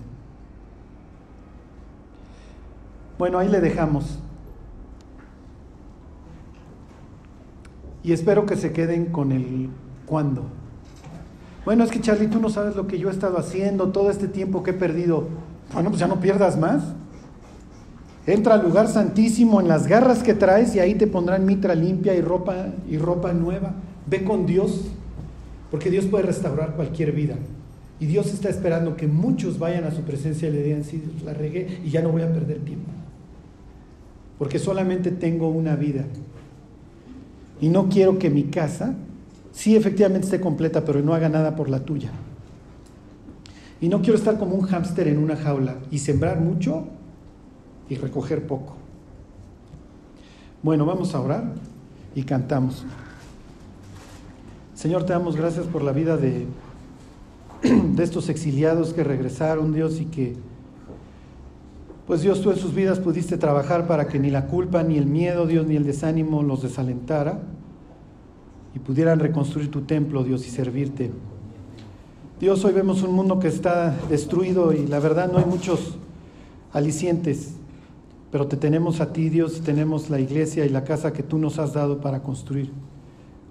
Bueno, 3.17 3.39
ahí 3.39 3.47
le 3.47 3.61
dejamos. 3.61 4.19
Y 8.05 8.13
espero 8.13 8.45
que 8.45 8.55
se 8.55 8.71
queden 8.71 9.07
con 9.07 9.31
el 9.31 9.69
cuándo. 10.05 10.43
Bueno, 11.65 11.83
es 11.83 11.89
que 11.89 11.99
Charlie, 11.99 12.27
tú 12.27 12.39
no 12.39 12.51
sabes 12.51 12.75
lo 12.75 12.85
que 12.85 12.99
yo 12.99 13.09
he 13.09 13.11
estado 13.11 13.39
haciendo 13.39 13.89
todo 13.89 14.11
este 14.11 14.27
tiempo 14.27 14.61
que 14.61 14.71
he 14.71 14.73
perdido. 14.75 15.27
Bueno, 15.73 15.89
pues 15.89 15.99
ya 15.99 16.07
no 16.07 16.19
pierdas 16.19 16.55
más. 16.55 16.83
Entra 18.27 18.53
al 18.53 18.63
lugar 18.63 18.89
santísimo 18.89 19.59
en 19.59 19.67
las 19.67 19.87
garras 19.87 20.21
que 20.21 20.35
traes 20.35 20.75
y 20.75 20.79
ahí 20.79 20.93
te 20.93 21.07
pondrán 21.07 21.47
mitra 21.47 21.73
limpia 21.73 22.13
y 22.13 22.21
ropa 22.21 22.67
y 22.87 22.99
ropa 22.99 23.33
nueva. 23.33 23.73
Ve 24.05 24.23
con 24.23 24.45
Dios, 24.45 24.85
porque 25.71 25.89
Dios 25.89 26.05
puede 26.05 26.25
restaurar 26.25 26.75
cualquier 26.75 27.11
vida. 27.11 27.37
Y 27.99 28.05
Dios 28.05 28.27
está 28.27 28.49
esperando 28.49 28.95
que 28.95 29.07
muchos 29.07 29.57
vayan 29.57 29.83
a 29.83 29.89
su 29.89 30.01
presencia 30.01 30.47
y 30.47 30.51
le 30.51 30.61
digan, 30.61 30.83
sí, 30.83 31.03
la 31.25 31.33
regué 31.33 31.79
y 31.83 31.89
ya 31.89 32.03
no 32.03 32.09
voy 32.09 32.21
a 32.21 32.31
perder 32.31 32.59
tiempo. 32.59 32.91
Porque 34.37 34.59
solamente 34.59 35.09
tengo 35.09 35.49
una 35.49 35.75
vida. 35.75 36.05
Y 37.61 37.69
no 37.69 37.89
quiero 37.89 38.19
que 38.19 38.29
mi 38.29 38.43
casa, 38.43 38.95
sí 39.51 39.75
efectivamente 39.75 40.25
esté 40.25 40.41
completa, 40.41 40.83
pero 40.83 41.01
no 41.01 41.13
haga 41.13 41.29
nada 41.29 41.55
por 41.55 41.69
la 41.69 41.79
tuya. 41.79 42.11
Y 43.81 43.89
no 43.89 44.01
quiero 44.01 44.17
estar 44.17 44.37
como 44.37 44.55
un 44.55 44.65
hámster 44.65 45.07
en 45.07 45.17
una 45.17 45.35
jaula 45.35 45.77
y 45.91 45.99
sembrar 45.99 46.39
mucho 46.39 46.85
y 47.89 47.95
recoger 47.95 48.47
poco. 48.47 48.75
Bueno, 50.63 50.85
vamos 50.85 51.13
a 51.13 51.21
orar 51.21 51.53
y 52.15 52.23
cantamos. 52.23 52.85
Señor, 54.73 55.05
te 55.05 55.13
damos 55.13 55.35
gracias 55.35 55.67
por 55.67 55.83
la 55.83 55.91
vida 55.91 56.17
de, 56.17 56.47
de 57.63 58.03
estos 58.03 58.29
exiliados 58.29 58.93
que 58.93 59.03
regresaron, 59.03 59.73
Dios, 59.73 60.01
y 60.01 60.05
que, 60.05 60.35
pues 62.07 62.21
Dios, 62.21 62.41
tú 62.41 62.51
en 62.51 62.57
sus 62.57 62.73
vidas 62.73 62.99
pudiste 62.99 63.37
trabajar 63.37 63.87
para 63.87 64.07
que 64.07 64.19
ni 64.19 64.29
la 64.29 64.45
culpa, 64.47 64.83
ni 64.83 64.97
el 64.97 65.07
miedo, 65.07 65.47
Dios, 65.47 65.65
ni 65.65 65.75
el 65.75 65.83
desánimo 65.83 66.43
los 66.43 66.61
desalentara 66.61 67.39
y 68.75 68.79
pudieran 68.79 69.19
reconstruir 69.19 69.71
tu 69.71 69.81
templo, 69.81 70.23
Dios, 70.23 70.45
y 70.45 70.49
servirte. 70.49 71.11
Dios, 72.39 72.63
hoy 72.65 72.73
vemos 72.73 73.01
un 73.01 73.13
mundo 73.13 73.39
que 73.39 73.47
está 73.47 73.97
destruido 74.09 74.73
y 74.73 74.85
la 74.85 74.99
verdad 74.99 75.31
no 75.31 75.39
hay 75.39 75.45
muchos 75.45 75.97
alicientes, 76.73 77.53
pero 78.31 78.47
te 78.47 78.57
tenemos 78.57 78.99
a 78.99 79.13
ti, 79.13 79.29
Dios, 79.29 79.61
tenemos 79.61 80.09
la 80.09 80.19
iglesia 80.19 80.65
y 80.65 80.69
la 80.69 80.83
casa 80.83 81.13
que 81.13 81.23
tú 81.23 81.37
nos 81.37 81.57
has 81.57 81.73
dado 81.73 82.01
para 82.01 82.21
construir. 82.21 82.71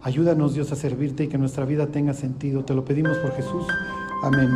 Ayúdanos, 0.03 0.53
Dios, 0.53 0.71
a 0.71 0.77
servirte 0.77 1.25
y 1.25 1.29
que 1.29 1.39
nuestra 1.39 1.65
vida 1.65 1.87
tenga 1.87 2.13
sentido. 2.13 2.63
Te 2.67 2.75
lo 2.75 2.85
pedimos 2.85 3.17
por 3.17 3.33
Jesús. 3.33 3.65
Amén. 4.23 4.51